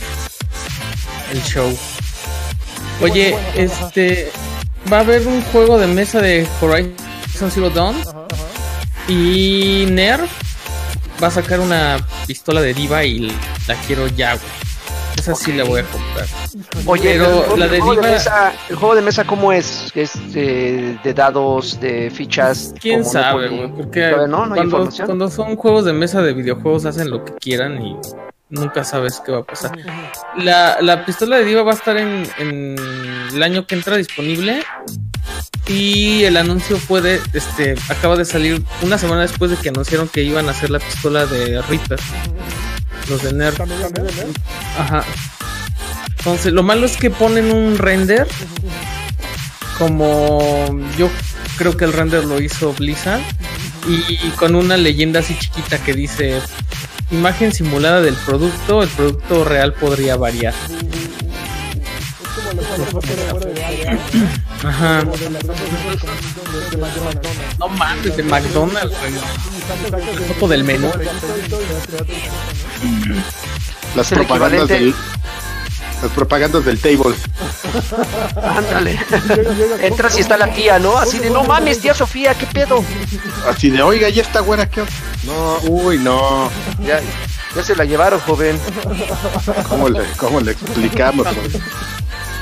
el 1.31 1.41
show. 1.43 1.75
Oye, 3.01 3.35
este. 3.55 4.31
Va 4.91 4.97
a 4.97 4.99
haber 5.01 5.27
un 5.27 5.41
juego 5.41 5.79
de 5.79 5.87
mesa 5.87 6.21
de 6.21 6.47
Horizon 6.61 7.51
Zero 7.51 7.71
Dawn. 7.71 7.95
Y 9.07 9.87
Nerf 9.89 10.44
va 11.21 11.27
a 11.27 11.31
sacar 11.31 11.59
una 11.59 11.97
pistola 12.27 12.61
de 12.61 12.73
diva 12.73 13.03
y 13.03 13.31
la 13.67 13.75
quiero 13.87 14.07
ya, 14.07 14.35
güey. 14.35 14.65
Esa 15.17 15.33
sí 15.33 15.53
la 15.53 15.63
voy 15.63 15.79
a 15.79 15.83
comprar. 15.85 16.25
Oye, 16.85 17.17
pero 17.17 17.55
la 17.57 17.67
de, 17.67 17.79
juego 17.79 18.01
de 18.01 18.11
mesa, 18.11 18.53
¿el 18.69 18.75
juego 18.75 18.95
de 18.95 19.01
mesa 19.01 19.23
cómo 19.23 19.51
es? 19.51 19.91
¿Es 19.95 20.33
de, 20.33 21.13
dados, 21.15 21.79
de 21.79 22.11
fichas? 22.11 22.73
¿Quién 22.79 23.05
sabe, 23.05 23.47
güey? 23.47 23.71
Porque 23.71 24.13
cuando, 25.05 25.29
son 25.29 25.55
juegos 25.55 25.85
de 25.85 25.93
mesa 25.93 26.21
de 26.21 26.33
videojuegos 26.33 26.85
hacen 26.85 27.09
lo 27.09 27.23
que 27.23 27.33
quieran 27.35 27.81
y 27.81 27.97
nunca 28.49 28.83
sabes 28.83 29.21
qué 29.25 29.31
va 29.31 29.39
a 29.39 29.43
pasar. 29.43 29.71
La, 30.37 30.77
la 30.81 31.05
pistola 31.05 31.37
de 31.37 31.45
Diva 31.45 31.63
va 31.63 31.71
a 31.71 31.75
estar 31.75 31.97
en, 31.97 32.27
en, 32.37 32.75
el 33.33 33.41
año 33.41 33.65
que 33.65 33.75
entra 33.75 33.95
disponible 33.95 34.63
y 35.67 36.23
el 36.23 36.37
anuncio 36.37 36.77
puede, 36.77 37.21
este, 37.33 37.75
acaba 37.89 38.15
de 38.15 38.25
salir 38.25 38.63
una 38.81 38.97
semana 38.97 39.21
después 39.21 39.51
de 39.51 39.57
que 39.57 39.69
anunciaron 39.69 40.07
que 40.07 40.23
iban 40.23 40.47
a 40.47 40.51
hacer 40.51 40.69
la 40.69 40.79
pistola 40.79 41.25
de 41.25 41.61
Reaper 41.63 41.99
los 43.09 43.21
de 43.21 43.33
Nerf. 43.33 43.59
Ajá. 44.77 45.03
Entonces, 46.17 46.53
lo 46.53 46.63
malo 46.63 46.85
es 46.85 46.97
que 46.97 47.09
ponen 47.09 47.51
un 47.51 47.77
render. 47.77 48.27
Como 49.77 50.65
yo 50.97 51.09
creo 51.57 51.77
que 51.77 51.85
el 51.85 51.93
render 51.93 52.25
lo 52.25 52.41
hizo 52.41 52.73
Blizzard. 52.73 53.21
Y 53.87 54.29
con 54.31 54.55
una 54.55 54.77
leyenda 54.77 55.19
así 55.19 55.37
chiquita 55.37 55.77
que 55.77 55.93
dice: 55.93 56.41
Imagen 57.11 57.53
simulada 57.53 58.01
del 58.01 58.15
producto, 58.15 58.81
el 58.81 58.89
producto 58.89 59.43
real 59.43 59.73
podría 59.73 60.15
variar. 60.15 60.55
Ajá. 64.65 65.03
No 67.59 67.67
mames, 67.69 68.17
de 68.17 68.23
McDonald's, 68.23 68.95
Foto 70.27 70.47
del 70.47 70.63
menú. 70.63 70.91
Las 73.95 74.09
propagandas 74.09 74.67
del 74.67 74.95
las 76.01 76.11
propagandas 76.11 76.65
del 76.65 76.79
table. 76.79 77.15
Ándale. 78.43 78.99
Entras 79.81 80.17
y 80.17 80.21
está 80.21 80.37
la 80.37 80.53
tía, 80.53 80.77
¿no? 80.77 80.97
Así 80.97 81.19
de, 81.19 81.29
no 81.29 81.43
mames, 81.43 81.79
tía 81.79 81.93
Sofía, 81.93 82.33
¿qué 82.33 82.45
pedo? 82.47 82.83
Así 83.47 83.69
de, 83.69 83.81
oiga, 83.81 84.09
ya 84.09 84.21
está 84.21 84.41
buena, 84.41 84.69
¿qué? 84.69 84.83
No, 85.23 85.57
uy, 85.69 85.97
no. 85.97 86.51
Ya, 86.85 86.99
ya 87.55 87.63
se 87.63 87.75
la 87.75 87.85
llevaron, 87.85 88.19
joven. 88.19 88.59
¿Cómo 89.69 89.89
le, 89.89 90.03
cómo 90.17 90.41
le 90.41 90.51
explicamos? 90.51 91.27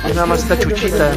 Nada 0.10 0.26
más 0.26 0.44
está 0.44 0.60
chuchita. 0.60 1.14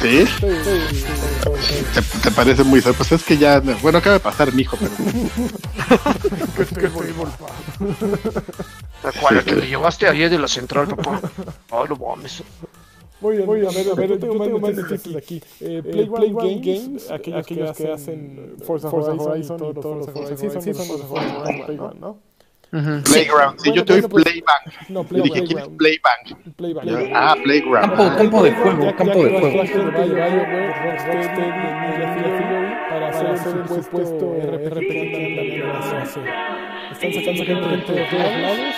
¿Sí? 0.00 0.24
¿Te, 1.94 2.02
te 2.22 2.30
parece 2.30 2.64
muy 2.64 2.80
Pues 2.80 3.12
es 3.12 3.22
que 3.22 3.36
ya. 3.36 3.60
Bueno, 3.60 3.98
acaba 3.98 4.14
de 4.14 4.20
pasar 4.20 4.52
mi 4.54 4.62
hijo, 4.62 4.78
pero. 4.78 4.92
¿Cuál 9.20 9.44
que 9.44 9.54
le 9.56 9.66
llevaste 9.66 10.08
ayer 10.08 10.30
de 10.30 10.38
la 10.38 10.48
central, 10.48 10.88
papá? 10.88 11.20
Ay, 11.70 11.84
no 11.88 11.96
mames. 11.96 12.42
Muy 13.20 13.36
bien, 13.36 13.46
muy 13.46 13.60
bien. 13.60 13.70
A 13.70 13.74
ver, 13.74 13.88
a 13.90 13.94
ver, 13.94 14.08
yo 14.10 14.18
tengo 14.18 14.34
más 14.34 14.74
noticias 14.74 15.16
aquí. 15.16 15.42
Eh, 15.60 15.82
Play, 15.82 16.06
Play 16.10 16.32
Game 16.32 16.60
Games, 16.60 17.10
aquellos, 17.10 17.40
aquellos 17.40 17.76
que 17.76 17.92
hacen 17.92 18.56
Forza 18.64 18.88
Horizon 18.88 19.38
y 19.38 19.46
todos 19.46 19.74
los 19.76 20.10
Forza 20.10 20.34
Horizon, 20.34 20.62
sí, 20.62 20.74
son 20.74 20.88
los 20.88 21.10
Horizon, 21.10 21.66
Play 21.66 21.78
Playground, 22.72 23.60
sí, 23.60 23.70
yo 23.74 23.84
te 23.84 24.00
doy 24.00 24.08
Playbank. 24.08 24.88
No, 24.88 25.06
Yo 25.10 25.22
dije, 25.24 25.44
¿quién 25.44 25.58
es 25.58 25.68
Playbank? 25.68 26.56
Playbank. 26.56 27.12
Ah, 27.14 27.36
Playground. 27.44 27.96
Campo, 27.96 28.16
campo 28.16 28.42
de 28.42 28.52
juego, 28.52 28.96
campo 28.96 29.24
de 29.24 29.38
juego. 29.38 29.62
para 32.88 33.08
hacer 33.10 33.56
el 33.58 33.68
supuesto 33.68 34.36
RPG 34.40 34.88
que 34.88 35.64
Están 36.92 37.12
sacando 37.12 37.44
gente 37.44 37.92
de 37.92 38.04
todos 38.06 38.22
lados 38.40 38.74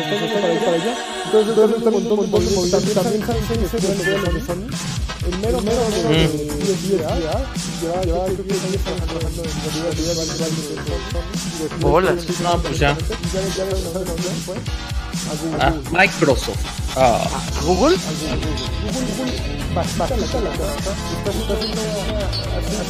están 0.00 0.18
sacando 0.20 0.40
para 0.40 0.52
allá 0.52 0.60
para 0.60 0.76
allá. 0.76 0.94
Entonces, 1.24 1.48
entonces 1.50 1.76
este 1.78 1.90
montón 1.90 2.20
de 2.20 2.26
movimientos 2.26 2.70
también, 2.70 2.94
también 2.94 3.26
saben 3.26 3.60
que 3.60 3.68
se 3.68 3.76
ven 3.78 3.98
de 3.98 4.40
Sony. 4.40 4.66
El 5.26 5.38
mero, 5.38 5.60
mero, 5.60 5.80
mero 5.90 6.10
de 6.10 6.26
DSA, 6.28 7.18
ya, 7.20 7.36
ya, 8.02 8.24
creo 8.24 8.46
que 8.46 8.54
ya 8.54 8.66
están 8.74 8.96
trabajando 8.96 9.42
en 9.44 9.50
realidad, 9.64 9.92
ya 9.96 10.12
van 10.16 10.30
a 10.30 11.86
Hola. 11.86 12.12
No, 12.42 12.62
pues 12.62 12.78
ya. 12.78 12.96
Ya, 13.32 13.40
ya, 13.40 13.64
ya, 13.68 13.80
¿sabes 13.92 14.08
a. 14.08 14.80
Ah, 15.60 15.72
Microsoft. 15.92 16.58
Ah, 16.96 17.22
¿A 17.22 17.64
Google? 17.64 17.96
La 19.74 19.82
haciendo 19.82 20.26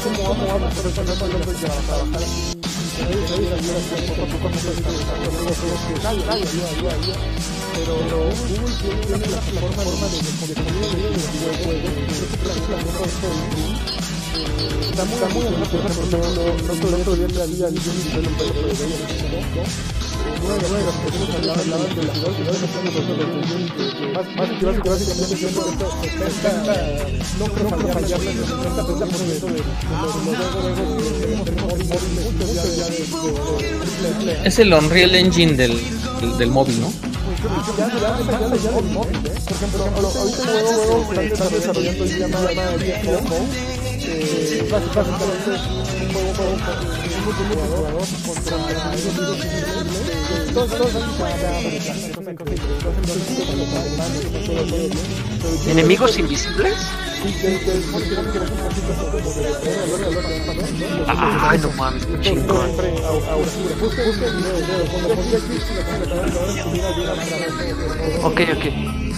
como 0.04 0.34
pero 0.74 0.88
eso 0.88 1.02
no 1.04 1.38
lo 1.38 1.44
trabajar 1.84 2.59
pero 7.74 7.94
Google 7.96 8.74
tiene 8.80 9.06
una 9.06 9.18
plataforma 9.18 9.82
de 9.82 10.18
de 10.50 11.22
videojuegos, 11.32 11.92
que 11.92 12.26
todo 13.20 13.99
está 14.42 15.26
muy, 15.28 15.44
ejemplo, 15.44 16.04
no, 16.10 17.16
de 21.94 22.04
la 22.04 22.14
no 22.14 22.50
estamos 22.50 22.94
hablando 22.96 23.20
de 23.20 23.50
más, 24.14 24.26
más 24.36 24.48
que 24.58 24.88
básicamente 24.88 25.36
siempre 25.36 25.62
intenta 25.70 26.74
no 27.38 27.44
creo 27.46 27.68
fallar 27.92 28.20
la 28.20 28.30
de 28.32 28.42
70% 28.44 29.16
de 29.16 29.30
los 29.30 29.40
juegos 29.40 30.16
muchos 32.24 32.48
ya 32.54 32.64
ya 32.64 32.86
de 32.88 34.40
es 34.44 34.58
el 34.58 34.72
Unreal 34.72 35.14
Engine 35.14 35.52
del, 35.54 35.78
del, 36.38 36.50
móvil, 36.50 36.80
¿no? 36.80 36.90
Enemigos 55.66 56.18
invisibles. 56.18 56.74
Ay, 61.06 61.58
no 61.58 61.70
mames, 61.72 62.06
chingón. 62.20 62.70
Ok, 68.22 68.40
ok. 68.54 68.64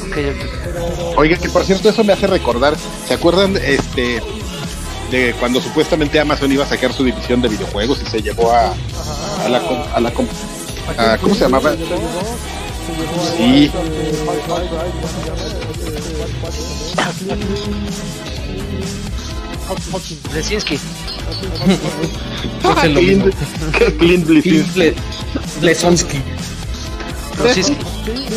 Ok, 0.02 0.18
ok. 0.18 1.16
Oiga, 1.16 1.37
que 1.37 1.48
por 1.48 1.64
cierto, 1.64 1.88
eso 1.88 2.05
me 2.05 2.12
hace 2.12 2.26
recordar. 2.26 2.76
¿Se 3.07 3.14
acuerdan 3.14 3.57
este 3.57 4.20
de 5.12 5.35
cuando 5.38 5.61
supuestamente 5.61 6.18
Amazon 6.18 6.51
iba 6.51 6.64
a 6.64 6.68
sacar 6.68 6.92
su 6.92 7.05
división 7.05 7.42
de 7.42 7.48
videojuegos 7.48 8.01
y 8.03 8.07
se 8.11 8.22
llevó 8.22 8.51
a, 8.51 8.72
a 9.44 9.48
la 9.48 9.59
a 9.94 10.01
la 10.01 10.09
a- 10.98 11.18
¿cómo 11.18 11.35
se 11.35 11.40
llamaba? 11.42 11.75
Sí, 13.37 13.70
Lesinski. 20.35 20.75
Es 20.75 20.81
el 22.85 22.94
Clint, 22.98 23.25
mismo. 23.25 23.40
Clint 23.98 24.27
Bleszinski. 24.27 24.81
Ble- 24.81 24.94
Blesonsky. 25.61 26.18
Lesinski. 27.42 27.77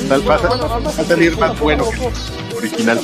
Tal- 0.09 0.29
Va 0.29 0.35
a, 0.35 0.37
va 0.79 0.89
a 0.89 1.03
salir 1.05 1.37
más 1.37 1.59
bueno 1.59 1.85
que 1.89 2.09
original. 2.55 2.99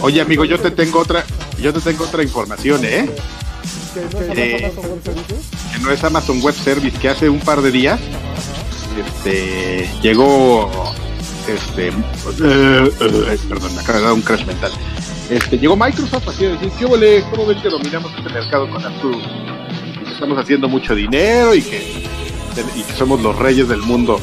Oye, 0.00 0.20
amigo, 0.20 0.44
yo 0.44 0.60
te 0.60 0.70
tengo 0.70 0.98
otra, 0.98 1.24
yo 1.60 1.72
te 1.72 1.80
tengo 1.80 2.04
otra 2.04 2.22
información, 2.22 2.84
¿eh? 2.84 3.10
Eh, 4.34 4.72
que 5.72 5.78
no 5.80 5.90
es 5.90 6.02
Amazon 6.02 6.40
Web 6.42 6.54
Service, 6.54 6.98
que 6.98 7.08
hace 7.08 7.28
un 7.28 7.40
par 7.40 7.60
de 7.60 7.70
días 7.70 8.00
este 8.98 9.88
llegó 10.02 10.70
este 11.46 11.88
eh, 11.88 11.92
eh, 12.42 13.38
perdón, 13.48 13.74
me 13.74 13.80
acaba 13.80 14.00
de 14.00 14.12
un 14.12 14.22
crash 14.22 14.44
mental. 14.46 14.70
Este, 15.30 15.58
llegó 15.58 15.76
Microsoft 15.76 16.28
así 16.28 16.44
a 16.44 16.50
decir, 16.50 16.70
¿qué 16.78 16.84
ole? 16.84 17.24
¿Cómo 17.30 17.46
ven 17.46 17.60
que 17.62 17.70
dominamos 17.70 18.12
este 18.16 18.32
mercado 18.32 18.68
con 18.70 18.84
Azure? 18.84 19.51
Estamos 20.22 20.38
haciendo 20.40 20.68
mucho 20.68 20.94
dinero 20.94 21.52
y 21.52 21.62
que, 21.62 21.78
y 22.76 22.82
que 22.82 22.92
somos 22.92 23.20
los 23.22 23.36
reyes 23.36 23.66
del 23.66 23.80
mundo. 23.80 24.20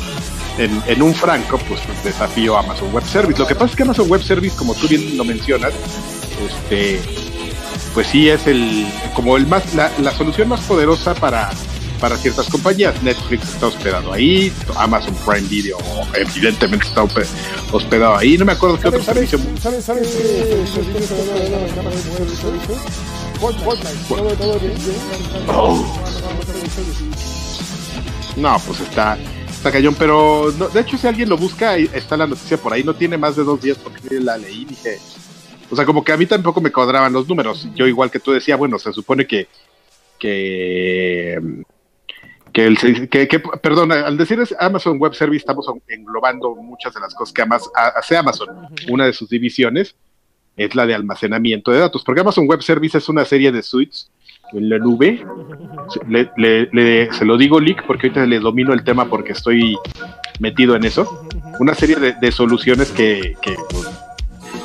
En, 0.57 0.81
en 0.87 1.01
un 1.01 1.13
franco, 1.13 1.57
pues 1.67 1.81
desafío 2.05 2.55
a 2.55 2.61
Amazon 2.61 2.89
Web 2.93 3.03
Service. 3.05 3.37
Lo 3.37 3.45
que 3.45 3.53
pasa 3.53 3.71
es 3.71 3.75
que 3.75 3.83
Amazon 3.83 4.07
Web 4.09 4.23
Service, 4.23 4.55
como 4.55 4.73
tú 4.75 4.87
bien 4.87 5.17
lo 5.17 5.25
mencionas, 5.25 5.73
este, 6.47 7.01
pues 7.93 8.07
sí 8.07 8.29
es 8.29 8.47
el 8.47 8.87
como 9.13 9.35
el 9.35 9.45
más 9.45 9.73
la, 9.75 9.91
la 10.01 10.11
solución 10.13 10.47
más 10.47 10.61
poderosa 10.61 11.13
para 11.15 11.49
para 11.99 12.15
ciertas 12.15 12.47
compañías. 12.47 13.01
Netflix 13.03 13.49
está 13.49 13.67
hospedado 13.67 14.13
ahí, 14.13 14.53
Amazon 14.77 15.13
Prime 15.25 15.47
Video 15.49 15.77
evidentemente 16.15 16.87
está 16.87 17.03
hospe- 17.03 17.27
hospedado 17.73 18.15
ahí. 18.15 18.37
No 18.37 18.45
me 18.45 18.53
acuerdo 18.53 18.79
qué 18.79 18.87
otro 18.87 19.03
¿Sabes, 19.03 19.27
servicio. 19.29 19.39
No, 28.37 28.57
pues 28.65 28.79
está, 28.81 29.17
está 29.49 29.71
cayón, 29.71 29.95
pero 29.97 30.51
no, 30.57 30.67
de 30.69 30.81
hecho 30.81 30.97
si 30.97 31.07
alguien 31.07 31.29
lo 31.29 31.37
busca, 31.37 31.75
está 31.77 32.15
la 32.17 32.27
noticia 32.27 32.57
por 32.57 32.73
ahí, 32.73 32.83
no 32.83 32.93
tiene 32.95 33.17
más 33.17 33.35
de 33.35 33.43
dos 33.43 33.61
días 33.61 33.77
porque 33.77 34.19
la 34.19 34.37
leí 34.37 34.65
dije, 34.65 34.97
o 35.69 35.75
sea, 35.75 35.85
como 35.85 36.03
que 36.03 36.11
a 36.13 36.17
mí 36.17 36.25
tampoco 36.25 36.61
me 36.61 36.71
cuadraban 36.71 37.13
los 37.13 37.27
números. 37.27 37.67
Yo 37.75 37.85
igual 37.87 38.09
que 38.11 38.19
tú 38.19 38.31
decía, 38.31 38.55
bueno, 38.55 38.79
se 38.79 38.93
supone 38.93 39.27
que, 39.27 39.47
que, 40.17 41.33
el, 42.53 43.09
que, 43.09 43.27
que- 43.27 43.39
perdón, 43.39 43.91
al 43.91 44.17
decir 44.17 44.39
es 44.39 44.55
Amazon 44.59 44.97
Web 44.99 45.13
Service 45.13 45.37
estamos 45.43 45.65
englobando 45.87 46.55
muchas 46.55 46.93
de 46.93 46.99
las 47.01 47.13
cosas 47.13 47.33
que 47.33 47.43
hace 47.95 48.17
Amazon. 48.17 48.49
Una 48.89 49.05
de 49.05 49.13
sus 49.13 49.29
divisiones 49.29 49.95
es 50.59 50.75
la 50.75 50.85
de 50.85 50.93
almacenamiento 50.93 51.71
de 51.71 51.79
datos, 51.79 52.03
porque 52.03 52.21
Amazon 52.21 52.47
Web 52.47 52.61
Service 52.61 52.97
es 52.97 53.09
una 53.09 53.25
serie 53.25 53.51
de 53.51 53.63
suites 53.63 54.11
en 54.53 54.69
la 54.69 54.77
nube. 54.79 55.23
Le, 56.07 57.11
se 57.13 57.25
lo 57.25 57.37
digo 57.37 57.59
leak 57.59 57.85
porque 57.85 58.07
ahorita 58.07 58.25
le 58.25 58.39
domino 58.39 58.73
el 58.73 58.83
tema 58.83 59.05
porque 59.09 59.31
estoy 59.33 59.77
metido 60.39 60.75
en 60.75 60.83
eso. 60.85 61.27
Una 61.59 61.73
serie 61.75 61.95
de, 61.97 62.13
de 62.13 62.31
soluciones 62.31 62.91
que, 62.91 63.35
pues, 63.69 63.87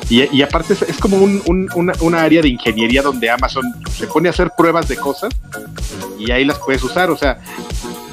y, 0.09 0.41
aparte 0.43 0.73
es, 0.73 0.97
como 0.99 1.17
un, 1.17 1.41
un- 1.47 1.67
una, 1.75 1.93
una 2.01 2.21
área 2.21 2.41
de 2.41 2.49
ingeniería 2.49 3.01
donde 3.01 3.29
Amazon 3.29 3.63
se 3.89 4.05
pone 4.05 4.27
a 4.27 4.31
hacer 4.31 4.51
pruebas 4.55 4.87
de 4.87 4.97
cosas 4.97 5.33
y 6.19 6.29
ahí 6.31 6.45
las 6.45 6.59
puedes 6.59 6.83
usar. 6.83 7.09
O 7.09 7.17
sea, 7.17 7.39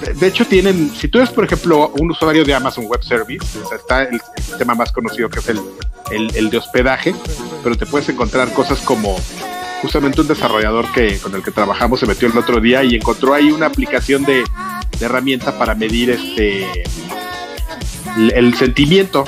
de, 0.01 0.15
de 0.15 0.27
hecho 0.27 0.47
tienen, 0.47 0.91
si 0.91 1.09
tú 1.09 1.19
eres 1.19 1.31
por 1.31 1.45
ejemplo 1.45 1.93
un 1.99 2.11
usuario 2.11 2.45
de 2.45 2.55
Amazon 2.55 2.87
Web 2.87 3.03
Service, 3.03 3.59
o 3.63 3.69
sea, 3.69 3.77
está 3.77 4.03
el, 4.05 4.15
el 4.37 4.43
sistema 4.43 4.75
más 4.75 4.91
conocido 4.91 5.29
que 5.29 5.41
es 5.41 5.49
el, 5.51 5.61
el, 6.13 6.35
el 6.37 6.51
de 6.51 6.59
hospedaje, 6.59 7.15
pero 7.63 7.77
te 7.77 7.87
puedes 7.87 8.09
encontrar 8.09 8.53
cosas 8.53 8.81
como 8.81 9.17
justamente 9.83 10.21
un 10.21 10.29
desarrollador 10.29 10.91
que 10.93 11.19
con 11.19 11.35
el 11.35 11.43
que 11.43 11.51
trabajamos 11.51 12.01
se 12.01 12.07
metió 12.07 12.29
el 12.29 12.39
otro 12.39 12.61
día 12.61 12.85
y 12.85 12.95
encontró 12.95 13.35
ahí 13.35 13.51
una 13.51 13.67
aplicación 13.67 14.25
de, 14.25 14.45
de 14.99 15.05
herramienta 15.05 15.59
para 15.59 15.75
medir 15.75 16.11
este 16.11 16.85
el, 18.17 18.33
el 18.33 18.55
sentimiento. 18.55 19.25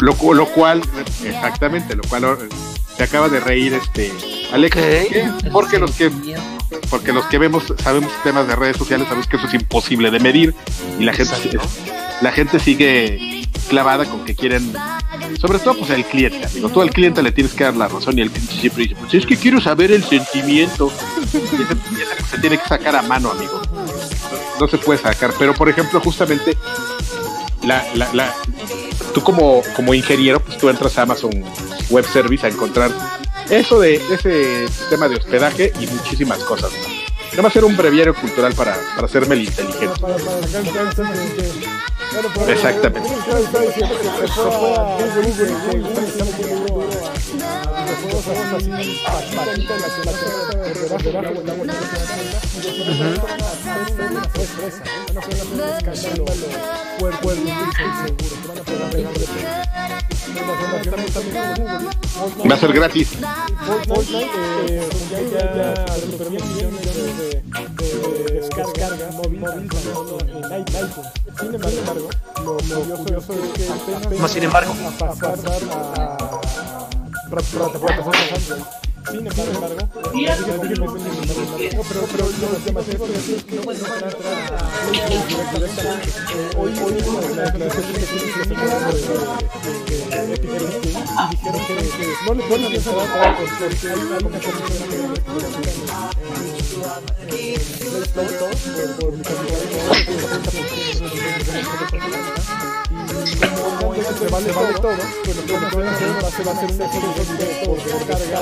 Lo, 0.00 0.34
lo 0.34 0.46
cual 0.46 0.82
exactamente 1.24 1.96
lo 1.96 2.02
cual 2.02 2.24
eh, 2.24 2.48
se 2.96 3.02
acaba 3.02 3.28
de 3.28 3.40
reír 3.40 3.72
este 3.72 4.12
Alex, 4.52 4.76
porque 5.50 5.78
los 5.78 5.92
que 5.92 6.10
porque 6.90 7.12
los 7.12 7.24
que 7.26 7.38
vemos 7.38 7.64
sabemos 7.82 8.12
temas 8.22 8.46
de 8.46 8.54
redes 8.54 8.76
sociales 8.76 9.06
sabemos 9.06 9.26
que 9.26 9.36
eso 9.36 9.46
es 9.46 9.54
imposible 9.54 10.10
de 10.10 10.20
medir 10.20 10.54
y 10.98 11.04
la 11.04 11.14
gente 11.14 11.34
la 12.20 12.32
gente 12.32 12.60
sigue 12.60 13.33
clavada 13.64 14.04
con 14.04 14.24
que 14.24 14.34
quieren 14.34 14.72
sobre 15.40 15.58
todo 15.58 15.78
pues 15.78 15.90
el 15.90 16.04
cliente 16.04 16.44
amigo 16.46 16.68
tú 16.68 16.80
al 16.80 16.90
cliente 16.90 17.22
le 17.22 17.32
tienes 17.32 17.52
que 17.52 17.64
dar 17.64 17.76
la 17.76 17.88
razón 17.88 18.18
y 18.18 18.22
el 18.22 18.30
cliente 18.30 18.54
siempre 18.54 18.84
dice 18.84 18.96
pues 19.00 19.14
es 19.14 19.26
que 19.26 19.36
quiero 19.36 19.60
saber 19.60 19.92
el 19.92 20.04
sentimiento 20.04 20.92
se 22.30 22.38
tiene 22.38 22.58
que 22.58 22.68
sacar 22.68 22.96
a 22.96 23.02
mano 23.02 23.30
amigo 23.30 23.60
no 24.60 24.68
se 24.68 24.78
puede 24.78 25.00
sacar 25.00 25.32
pero 25.38 25.54
por 25.54 25.68
ejemplo 25.68 26.00
justamente 26.00 26.56
la, 27.62 27.84
la, 27.94 28.12
la 28.12 28.34
tú 29.14 29.22
como 29.22 29.62
como 29.74 29.94
ingeniero 29.94 30.40
pues 30.40 30.58
tú 30.58 30.68
entras 30.68 30.98
a 30.98 31.02
Amazon 31.02 31.32
Web 31.90 32.06
Service 32.06 32.46
a 32.46 32.50
encontrar 32.50 32.90
eso 33.50 33.80
de 33.80 33.96
ese 33.96 34.68
sistema 34.68 35.08
de 35.08 35.16
hospedaje 35.16 35.72
y 35.80 35.86
muchísimas 35.86 36.38
cosas. 36.44 36.72
Nada 37.32 37.42
más 37.42 37.56
era 37.56 37.66
un 37.66 37.76
breviario 37.76 38.14
cultural 38.14 38.54
para, 38.54 38.76
para 38.94 39.06
hacerme 39.06 39.34
el 39.34 39.42
inteligente. 39.42 40.00
Exactamente. 42.48 43.08
Va 62.48 62.54
a 62.54 62.58
ser 62.58 62.72
gratis. 62.72 63.08
Sin 71.40 71.54
embargo, 71.54 72.08
lo, 72.44 72.96
curioso 72.96 73.32
es 73.32 73.40
que 73.52 74.18
no, 74.18 74.28
sin 74.28 74.42
embargo, 74.44 74.74
sin 77.24 77.60
embargo, 77.60 77.72
pero, 77.72 78.02
pero 78.48 78.83
más 82.72 82.88
es 82.88 83.44
que 83.44 83.54
no 83.56 83.62
van 83.62 83.74
a 83.74 83.86
entrar 85.66 86.00
hoy 86.56 86.72
hoy 86.80 86.94
la 87.36 87.52
que 87.52 87.74
no 92.26 92.34
le 92.34 92.42
pueden 92.44 92.64
entrar 92.64 92.88
porque 93.36 93.88
hay 93.88 94.00
una 94.00 94.18
comisión 94.20 94.64
se 104.14 104.28
vale, 104.28 104.50
todo, 104.52 104.64
pues 105.24 105.36
lo 105.36 105.42
que 105.44 105.52
van 105.52 105.86
a 105.86 105.90
hacer 105.90 106.46
va 106.46 106.52
a 106.52 106.54
ser 106.54 106.70
un 106.70 106.78
por 107.64 107.78
carga 108.06 108.38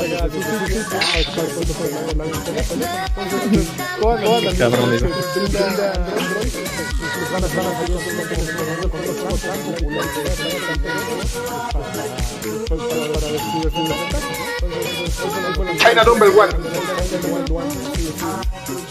China 15.78 16.04
number 16.04 16.30
one. 16.30 16.50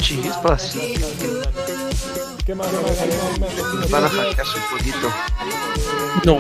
Chispas. 0.01 0.77
¿Qué 2.45 2.55
más? 2.55 2.67
Van 3.91 4.03
a 4.03 4.09
hackear 4.09 4.45
su 4.45 4.59
pollito. 4.71 5.13
No. 6.25 6.39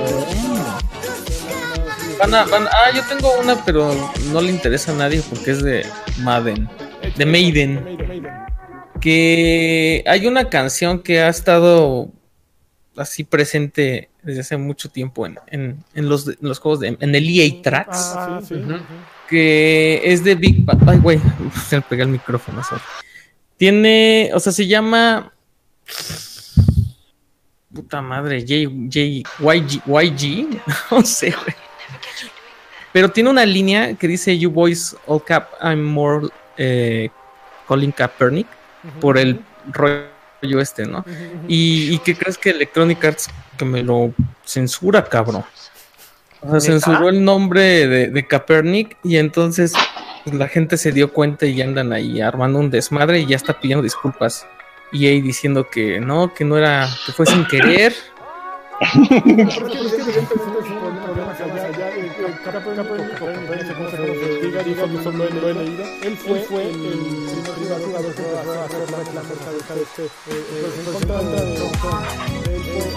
Van 2.21 2.35
a, 2.35 2.45
van, 2.45 2.67
ah, 2.67 2.91
yo 2.93 3.01
tengo 3.09 3.33
una, 3.39 3.65
pero 3.65 3.95
no 4.31 4.41
le 4.41 4.51
interesa 4.51 4.91
a 4.91 4.95
nadie 4.95 5.23
porque 5.27 5.49
es 5.49 5.63
de 5.63 5.83
Madden. 6.19 6.69
De 7.17 7.25
Maiden. 7.25 7.83
Que 8.99 10.03
hay 10.05 10.27
una 10.27 10.47
canción 10.47 11.01
que 11.01 11.19
ha 11.19 11.29
estado 11.29 12.11
así 12.95 13.23
presente 13.23 14.11
desde 14.21 14.41
hace 14.41 14.57
mucho 14.57 14.91
tiempo 14.91 15.25
en, 15.25 15.39
en, 15.47 15.83
en 15.95 16.09
los, 16.09 16.27
en 16.27 16.37
los 16.41 16.59
juegos 16.59 16.81
de 16.81 16.95
en 16.99 17.15
el 17.15 17.27
EA 17.27 17.59
Tracks. 17.63 18.13
Ah, 18.15 18.39
sí, 18.47 18.53
sí. 18.53 18.61
que 19.27 20.01
es 20.03 20.23
de 20.23 20.35
Big 20.35 20.63
Bang. 20.63 20.87
Ay, 20.87 20.99
güey, 20.99 21.19
se 21.67 21.77
me 21.77 21.81
pega 21.81 22.03
el 22.03 22.09
micrófono. 22.09 22.63
sorry. 22.63 22.83
Tiene, 23.57 24.29
o 24.35 24.39
sea, 24.39 24.53
se 24.53 24.67
llama. 24.67 25.33
Puta 27.73 27.99
madre, 28.03 28.41
J, 28.41 28.69
J, 28.93 28.99
YG, 29.39 29.81
YG, 29.87 30.61
no 30.91 31.03
sé, 31.03 31.31
güey. 31.31 31.70
Pero 32.93 33.09
tiene 33.09 33.29
una 33.29 33.45
línea 33.45 33.95
que 33.95 34.07
dice: 34.07 34.37
You 34.37 34.49
boys 34.49 34.95
all 35.07 35.23
cap, 35.23 35.49
I'm 35.61 35.83
more 35.83 36.27
eh, 36.57 37.09
Colin 37.67 37.91
Kaepernick 37.91 38.47
por 38.99 39.17
el 39.17 39.39
rollo 39.71 40.59
este, 40.59 40.85
¿no? 40.85 41.05
Y, 41.47 41.93
y 41.93 41.99
que 41.99 42.15
crees 42.15 42.37
que 42.37 42.49
Electronic 42.49 43.03
Arts 43.05 43.29
que 43.57 43.65
me 43.65 43.83
lo 43.83 44.13
censura, 44.43 45.03
cabrón. 45.05 45.43
O 46.41 46.49
sea, 46.49 46.59
censuró 46.59 47.09
el 47.09 47.23
nombre 47.23 47.87
de, 47.87 48.07
de 48.07 48.27
Kaepernick 48.27 48.97
y 49.03 49.17
entonces 49.17 49.73
pues, 50.23 50.35
la 50.35 50.47
gente 50.47 50.77
se 50.77 50.91
dio 50.91 51.13
cuenta 51.13 51.45
y 51.45 51.61
andan 51.61 51.93
ahí 51.93 52.19
armando 52.19 52.57
un 52.59 52.71
desmadre 52.71 53.19
y 53.19 53.27
ya 53.27 53.35
está 53.35 53.59
pidiendo 53.59 53.83
disculpas. 53.83 54.47
Y 54.91 55.05
ahí 55.07 55.21
diciendo 55.21 55.69
que 55.69 55.99
no, 55.99 56.33
que 56.33 56.43
no 56.43 56.57
era, 56.57 56.89
que 57.05 57.11
fue 57.11 57.25
sin 57.25 57.45
querer. 57.45 57.93
Él 64.83 66.17
fue, 66.17 66.39
fue 66.41 66.63
el 66.63 66.71
primer 66.71 67.81
jugador 67.85 68.15
que 68.15 68.21
va 68.23 68.39
a 68.39 68.65
hacer 68.65 68.89
la 68.89 68.97
clase 69.03 69.35
de 69.75 69.83
este, 69.83 70.03
en 70.67 70.85
contra 70.91 71.21
de 71.21 71.33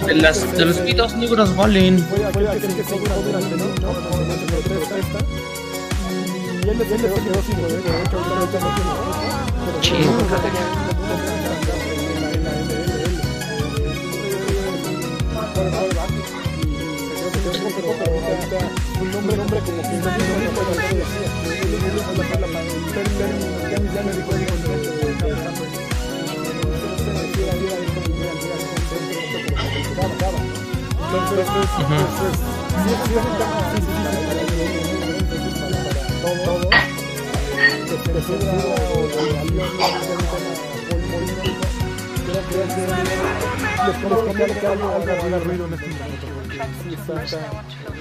De, 0.06 0.14
las, 0.14 0.56
de 0.56 0.64
los 0.64 0.78
pitos 0.78 1.14
negros 1.16 1.54
valen. 1.54 1.98
fue 2.08 2.24
aquel 2.24 2.74
que 2.74 2.84
se 2.84 2.96
hizo 2.96 3.22
durante 3.22 3.56
no 3.56 3.66
no 3.66 3.92
no 3.92 4.10
no 4.10 4.34
se 4.34 4.46
protesta 4.46 5.18
y 6.64 6.68
él 6.68 6.78
se 6.78 6.84
quedó 6.96 7.42
sin 7.42 7.56
poder 7.56 7.82
de 7.82 8.02
hecho 8.02 8.16
ahorita 8.18 8.60
no 8.60 8.68
tiene 8.70 8.94
Chingale. 9.82 10.84
un 19.00 19.10
nombre, 19.10 19.36
nombre 19.36 19.60
como 19.60 19.82
que 19.82 19.82
no 19.82 20.04
pero 20.04 20.22
pues, 20.24 20.32
pues, 20.54 20.82
un. 20.82 21.04
Que 21.04 21.63
a 21.63 21.63
Creo 21.94 22.10
que 45.04 45.38
ruido 45.44 45.66
en 45.66 45.74
este 45.74 45.86
momento. 45.86 46.33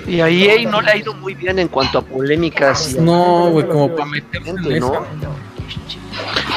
Y 0.07 0.19
a 0.21 0.27
EA 0.29 0.69
no 0.69 0.81
le 0.81 0.91
ha 0.91 0.97
ido 0.97 1.13
muy 1.13 1.33
bien 1.33 1.59
en 1.59 1.67
cuanto 1.67 1.99
a 1.99 2.01
polémicas. 2.01 2.93
y- 2.93 2.99
No, 2.99 3.49
güey, 3.51 3.67
como 3.67 3.89
para 3.95 4.05
meterse 4.05 4.49
en 4.49 4.57
Gente, 4.57 4.77
eso. 4.77 4.91
¿no? 4.93 5.05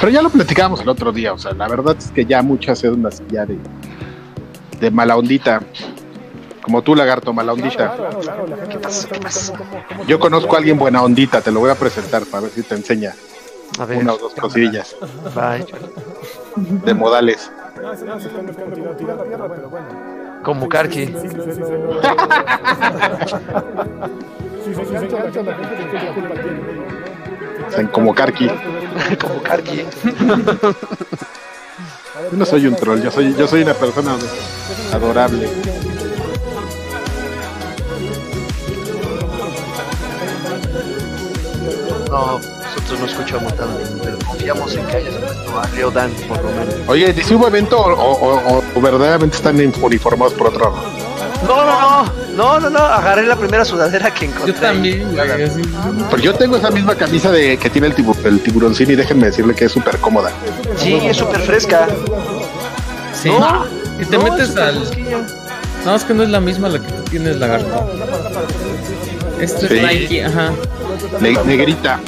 Pero 0.01 0.13
ya 0.13 0.23
lo 0.23 0.31
platicamos 0.31 0.81
el 0.81 0.89
otro 0.89 1.13
día, 1.13 1.33
o 1.33 1.39
sea, 1.39 1.53
la 1.53 1.69
verdad 1.69 1.97
es 1.99 2.11
que 2.11 2.25
ya 2.27 2.43
muchas 2.43 2.83
es 2.85 2.91
una 2.91 3.09
ya 3.31 3.47
de, 3.47 3.57
de 4.81 4.91
mala 4.91 5.17
ondita. 5.17 5.63
Como 6.61 6.83
tú, 6.83 6.95
lagarto, 6.97 7.33
mala 7.33 7.53
ondita. 7.53 7.97
Yo 10.09 10.19
conozco 10.19 10.55
a 10.57 10.59
alguien 10.59 10.77
buena 10.79 11.03
ondita, 11.03 11.41
te 11.41 11.51
lo 11.53 11.61
voy 11.61 11.71
a 11.71 11.77
presentar 11.77 12.25
para 12.27 12.43
ver 12.43 12.51
si 12.51 12.63
te 12.65 12.75
enseña 12.75 13.15
A 13.79 13.85
ver, 13.85 13.99
una 13.99 14.15
o 14.15 14.19
dos 14.19 14.35
cosillas 14.35 14.97
bye. 15.35 15.65
de 16.57 16.95
modales. 16.95 17.51
No, 17.81 17.97
se 17.97 18.05
no, 18.05 18.19
se 18.21 18.27
están 18.29 18.47
buscando 18.47 18.75
tierra, 18.97 19.25
pero 19.29 19.69
bueno. 19.71 19.87
Como 20.47 20.69
Karki. 20.69 21.07
Sí, 21.07 21.13
sí, 21.13 21.29
sí, 21.29 21.29
sí, 21.29 21.53
sí, 21.57 21.63
sí, 24.65 24.75
sí, 24.75 24.75
se 24.77 24.81
engancha 24.83 25.43
la 25.43 25.55
gente 25.55 25.75
de 25.75 25.85
qué 25.91 25.99
culpa 26.15 26.35
tiene. 26.35 26.61
O 27.67 27.71
sea, 27.73 27.91
como 27.91 28.15
Karki. 28.15 28.49
Como 29.21 29.43
Karki. 29.43 29.85
Yo 32.31 32.37
no 32.39 32.47
soy 32.47 32.69
un 32.69 32.77
troll, 32.77 33.03
yo 33.03 33.11
soy, 33.11 33.35
yo 33.35 33.49
soy 33.49 33.63
una 33.63 33.75
persona 33.75 34.17
adorable. 34.93 35.49
No, 42.09 42.56
nosotros 42.87 43.01
no 43.01 43.07
escuchamos 43.07 43.57
tanto, 43.57 43.81
pero 44.05 44.17
confiamos 44.19 44.77
en 44.77 44.87
que 44.87 44.97
hayas 44.97 45.15
puesto 45.17 45.61
a 45.61 45.69
Leodan 45.75 46.11
por 46.29 46.37
lo 46.37 46.51
menos. 46.51 46.75
Oye, 46.87 47.13
¿dice 47.13 47.35
hubo 47.35 47.49
evento 47.49 47.81
o, 47.81 48.13
o, 48.13 48.63
o, 48.77 48.81
verdaderamente 48.81 49.37
están 49.37 49.57
uniformados 49.83 50.35
por 50.35 50.47
otro 50.47 50.71
lado? 50.71 50.77
No, 51.45 51.65
no, 51.65 51.81
no, 51.81 52.13
no, 52.37 52.61
no, 52.61 52.71
no, 52.71 52.79
agarré 52.79 53.27
la 53.27 53.35
primera 53.35 53.65
sudadera 53.65 54.15
que 54.15 54.27
encontré. 54.27 54.53
Yo 54.53 54.61
también, 54.61 55.17
güey, 55.17 55.51
Pues 56.11 56.23
yo 56.23 56.35
tengo 56.35 56.59
esa 56.59 56.71
misma 56.71 56.95
camisa 56.95 57.33
de 57.33 57.57
que 57.57 57.69
tiene 57.71 57.89
el, 57.89 57.95
tibu 57.95 58.15
el 58.25 58.41
tiburoncín 58.41 58.89
y 58.89 58.95
déjenme 58.95 59.27
decirle 59.27 59.53
que 59.55 59.65
es 59.65 59.73
súper 59.73 59.99
cómoda. 59.99 60.31
Sí, 60.77 60.95
es 60.95 61.17
súper 61.17 61.41
fresca. 61.41 61.89
Sí. 63.21 63.33
Y 63.99 64.05
te 64.05 64.17
metes 64.17 64.57
al. 64.57 64.81
No, 65.85 65.95
es 65.97 66.05
que 66.05 66.15
no 66.15 66.23
es 66.23 66.29
la 66.29 66.41
misma 66.41 66.69
la 66.69 66.79
que 66.79 66.93
tú 66.93 67.03
tienes, 67.11 67.37
lagarto. 67.37 67.91
Este 69.41 69.67
es 69.67 69.73
Nike, 69.73 70.25
ajá. 70.25 70.53
negrita. 71.21 72.01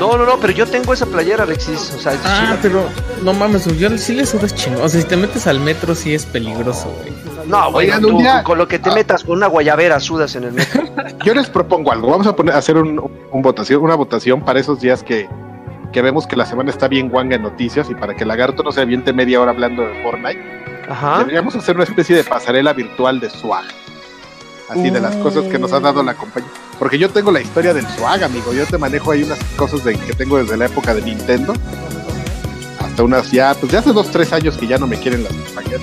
No, 0.00 0.16
no, 0.18 0.26
no, 0.26 0.36
pero 0.38 0.52
yo 0.52 0.66
tengo 0.66 0.92
esa 0.92 1.06
playera, 1.06 1.44
Alexis. 1.44 1.94
O 1.96 1.98
sea, 1.98 2.12
es 2.12 2.20
ah, 2.24 2.40
chida. 2.46 2.58
pero 2.60 2.84
no 3.22 3.32
mames, 3.32 3.64
yo 3.78 3.96
sí 3.96 4.14
le 4.14 4.26
subes 4.26 4.54
chingón. 4.54 4.82
O 4.82 4.88
sea, 4.88 5.00
si 5.00 5.06
te 5.06 5.16
metes 5.16 5.46
al 5.46 5.60
metro, 5.60 5.94
sí 5.94 6.14
es 6.14 6.26
peligroso, 6.26 6.92
güey. 7.00 7.12
No, 7.46 7.70
güey, 7.72 7.86
Oigan, 7.86 8.02
tú, 8.02 8.16
un 8.16 8.18
día- 8.18 8.42
con 8.42 8.58
lo 8.58 8.66
que 8.68 8.78
te 8.78 8.90
metas 8.90 9.24
con 9.24 9.36
una 9.36 9.46
guayabera 9.46 10.00
sudas 10.00 10.34
en 10.36 10.44
el 10.44 10.52
metro. 10.52 10.82
Yo 11.24 11.32
les 11.34 11.48
propongo 11.48 11.92
algo. 11.92 12.10
Vamos 12.10 12.26
a 12.26 12.34
poner, 12.36 12.54
a 12.54 12.58
hacer 12.58 12.76
un, 12.76 12.98
un 13.30 13.42
votación, 13.42 13.82
una 13.82 13.94
votación 13.94 14.44
para 14.44 14.58
esos 14.60 14.80
días 14.80 15.02
que, 15.02 15.28
que 15.92 16.02
vemos 16.02 16.26
que 16.26 16.36
la 16.36 16.44
semana 16.44 16.70
está 16.70 16.88
bien 16.88 17.08
guanga 17.08 17.36
en 17.36 17.42
noticias 17.42 17.88
y 17.88 17.94
para 17.94 18.14
que 18.14 18.24
Lagarto 18.24 18.62
no 18.62 18.72
se 18.72 18.80
aviente 18.80 19.12
media 19.12 19.40
hora 19.40 19.52
hablando 19.52 19.82
de 19.82 20.02
Fortnite. 20.02 20.40
Ajá. 20.88 21.18
Deberíamos 21.18 21.54
hacer 21.56 21.74
una 21.76 21.84
especie 21.84 22.16
de 22.16 22.24
pasarela 22.24 22.72
virtual 22.72 23.18
de 23.20 23.30
swag. 23.30 23.64
Así 24.68 24.90
de 24.90 25.00
las 25.00 25.14
cosas 25.16 25.44
que 25.44 25.58
nos 25.58 25.72
ha 25.72 25.80
dado 25.80 26.02
la 26.02 26.14
compañía. 26.14 26.50
Porque 26.78 26.98
yo 26.98 27.08
tengo 27.10 27.30
la 27.30 27.40
historia 27.40 27.72
del 27.72 27.86
swag, 27.86 28.24
amigo. 28.24 28.52
Yo 28.52 28.66
te 28.66 28.78
manejo 28.78 29.12
ahí 29.12 29.22
unas 29.22 29.38
cosas 29.56 29.84
de, 29.84 29.96
que 29.96 30.12
tengo 30.12 30.38
desde 30.38 30.56
la 30.56 30.66
época 30.66 30.94
de 30.94 31.02
Nintendo. 31.02 31.54
Hasta 32.80 33.02
unas 33.02 33.30
ya, 33.30 33.54
pues 33.54 33.72
ya 33.72 33.78
hace 33.78 33.92
dos, 33.92 34.10
tres 34.10 34.32
años 34.32 34.56
que 34.56 34.66
ya 34.66 34.78
no 34.78 34.86
me 34.86 34.98
quieren 34.98 35.22
las 35.24 35.32
compañías. 35.32 35.80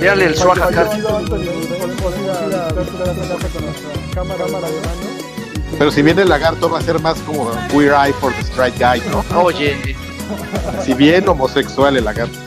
Mírale 0.00 0.24
el 0.24 0.36
swag 0.36 0.62
acá. 0.62 0.90
Pero 5.78 5.90
si 5.90 6.02
viene 6.02 6.22
el 6.22 6.28
lagarto 6.28 6.70
va 6.70 6.78
a 6.78 6.82
ser 6.82 7.00
más 7.00 7.18
como 7.20 7.50
Queer 7.68 7.92
Eye 7.92 8.12
for 8.14 8.32
the 8.32 8.40
Straight 8.42 8.78
Guy, 8.78 9.02
¿no? 9.10 9.24
Oye, 9.42 9.76
Si 10.82 10.94
bien 10.94 11.28
homosexual 11.28 11.96
el 11.96 12.04
lagarto. 12.04 12.38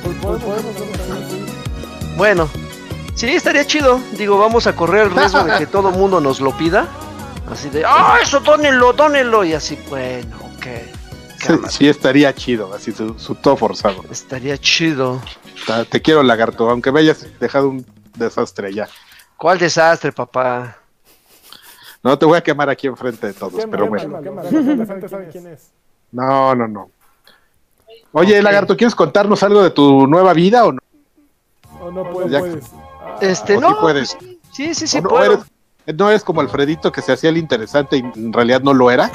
bueno. 2.17 2.49
Sí, 3.15 3.27
estaría 3.29 3.65
chido. 3.65 3.99
Digo, 4.17 4.37
vamos 4.37 4.67
a 4.67 4.75
correr 4.75 5.07
el 5.07 5.15
riesgo 5.15 5.43
de 5.43 5.57
que 5.57 5.67
todo 5.67 5.89
el 5.89 5.95
mundo 5.95 6.19
nos 6.19 6.41
lo 6.41 6.55
pida. 6.57 6.87
Así 7.49 7.69
de, 7.69 7.85
¡ah, 7.85 8.17
eso 8.21 8.39
dónenlo, 8.39 8.91
dónenlo! 8.91 9.45
Y 9.45 9.53
así, 9.53 9.79
bueno, 9.89 10.35
ok. 10.57 10.67
Sí, 11.69 11.87
estaría 11.87 12.33
chido, 12.33 12.73
así 12.73 12.91
su, 12.91 13.17
su 13.19 13.35
todo 13.35 13.55
forzado. 13.55 14.03
Estaría 14.09 14.57
chido. 14.57 15.21
Te 15.89 16.01
quiero 16.01 16.23
lagarto, 16.23 16.69
aunque 16.69 16.91
me 16.91 17.01
hayas 17.01 17.27
dejado 17.39 17.69
un 17.69 17.85
desastre 18.15 18.73
ya. 18.73 18.89
¿Cuál 19.37 19.59
desastre, 19.59 20.11
papá? 20.11 20.77
No 22.03 22.17
te 22.17 22.25
voy 22.25 22.37
a 22.37 22.41
quemar 22.43 22.69
aquí 22.69 22.87
enfrente 22.87 23.27
de 23.27 23.33
todos, 23.33 23.65
pero 23.69 23.87
bueno. 23.87 24.21
No, 26.11 26.55
no, 26.55 26.67
no. 26.67 26.91
Oye, 28.17 28.37
Ok. 28.37 28.43
lagarto, 28.43 28.77
¿quieres 28.77 28.95
contarnos 28.95 29.43
algo 29.43 29.61
de 29.61 29.71
tu 29.71 30.07
nueva 30.07 30.31
vida 30.33 30.63
o 30.65 30.71
no? 30.71 30.79
O 31.81 31.91
no 31.91 32.09
puedes. 32.09 32.31
Ya- 32.31 32.39
puedes. 32.39 32.65
Este, 33.19 33.57
¿O 33.57 33.61
no. 33.61 33.69
sí 33.69 33.75
puedes? 33.81 34.17
Sí, 34.53 34.73
sí, 34.73 34.87
sí, 34.87 34.97
¿O 34.99 35.01
no, 35.01 35.09
puedo. 35.09 35.33
eres, 35.85 35.97
no 35.97 36.09
eres 36.09 36.23
como 36.23 36.39
Alfredito 36.39 36.91
que 36.93 37.01
se 37.01 37.11
hacía 37.11 37.29
el 37.29 37.37
interesante 37.37 37.97
y 37.97 37.99
en 37.99 38.31
realidad 38.31 38.61
no 38.61 38.73
lo 38.73 38.89
era? 38.89 39.11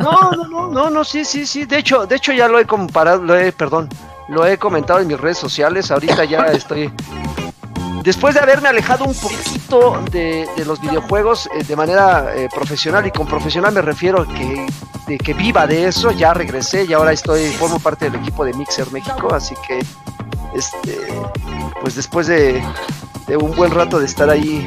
No, 0.00 0.30
no, 0.32 0.46
no, 0.48 0.68
no, 0.68 0.90
no, 0.90 1.04
sí, 1.04 1.24
sí, 1.24 1.46
sí. 1.46 1.64
De 1.64 1.78
hecho, 1.78 2.04
de 2.06 2.16
hecho 2.16 2.32
ya 2.34 2.48
lo 2.48 2.58
he 2.58 2.66
comparado, 2.66 3.22
lo 3.22 3.34
he, 3.34 3.50
perdón, 3.50 3.88
lo 4.28 4.44
he 4.44 4.58
comentado 4.58 5.00
en 5.00 5.08
mis 5.08 5.18
redes 5.18 5.38
sociales. 5.38 5.90
Ahorita 5.90 6.24
ya 6.24 6.40
estoy. 6.48 6.92
Después 8.02 8.34
de 8.34 8.40
haberme 8.40 8.68
alejado 8.68 9.04
un 9.04 9.14
poquito 9.14 10.02
de, 10.10 10.48
de 10.56 10.64
los 10.64 10.80
videojuegos 10.80 11.48
eh, 11.54 11.64
de 11.64 11.76
manera 11.76 12.34
eh, 12.34 12.48
profesional, 12.54 13.06
y 13.06 13.10
con 13.10 13.26
profesional 13.26 13.72
me 13.74 13.82
refiero 13.82 14.26
que, 14.26 15.18
que 15.18 15.34
viva 15.34 15.66
de 15.66 15.86
eso, 15.86 16.10
ya 16.10 16.32
regresé 16.32 16.84
y 16.84 16.92
ahora 16.92 17.12
estoy, 17.12 17.50
formo 17.52 17.78
parte 17.78 18.10
del 18.10 18.20
equipo 18.20 18.44
de 18.44 18.54
Mixer 18.54 18.90
México, 18.92 19.34
así 19.34 19.54
que 19.66 19.80
este 20.54 20.96
pues 21.80 21.94
después 21.94 22.26
de, 22.26 22.62
de 23.26 23.36
un 23.36 23.54
buen 23.54 23.70
rato 23.70 23.98
de 23.98 24.06
estar 24.06 24.28
ahí, 24.30 24.66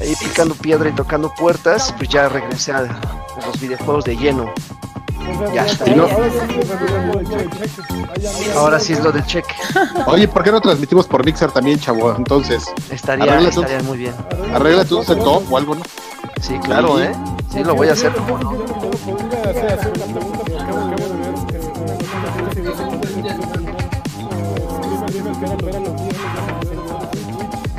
ahí 0.00 0.14
picando 0.20 0.54
piedra 0.54 0.88
y 0.88 0.92
tocando 0.92 1.32
puertas, 1.34 1.94
pues 1.96 2.08
ya 2.08 2.28
regresé 2.28 2.72
a 2.72 2.82
los 3.46 3.60
videojuegos 3.60 4.04
de 4.04 4.16
lleno. 4.16 4.52
Ya 5.54 5.66
está. 5.66 5.86
No- 5.94 6.06
Ahora 8.56 8.80
sí 8.80 8.92
es 8.92 9.02
lo 9.02 9.12
del 9.12 9.24
cheque. 9.26 9.54
Oye, 10.06 10.26
¿por 10.28 10.42
qué 10.42 10.50
no 10.50 10.60
transmitimos 10.60 11.06
por 11.06 11.24
Mixer 11.24 11.50
también, 11.52 11.78
chavo? 11.78 12.14
Entonces, 12.16 12.64
Estaría, 12.90 13.38
estaría 13.40 13.82
muy 13.82 13.98
bien. 13.98 14.14
arréglate 14.54 14.94
un 14.94 15.04
setup 15.04 15.50
o 15.52 15.56
algo, 15.56 15.74
¿no? 15.76 15.82
Sí, 16.40 16.58
claro, 16.58 16.96
Sí. 16.98 17.04
¿eh? 17.04 17.12
Sí, 17.52 17.64
lo 17.64 17.74
voy 17.74 17.88
a 17.88 17.92
hacer. 17.92 18.12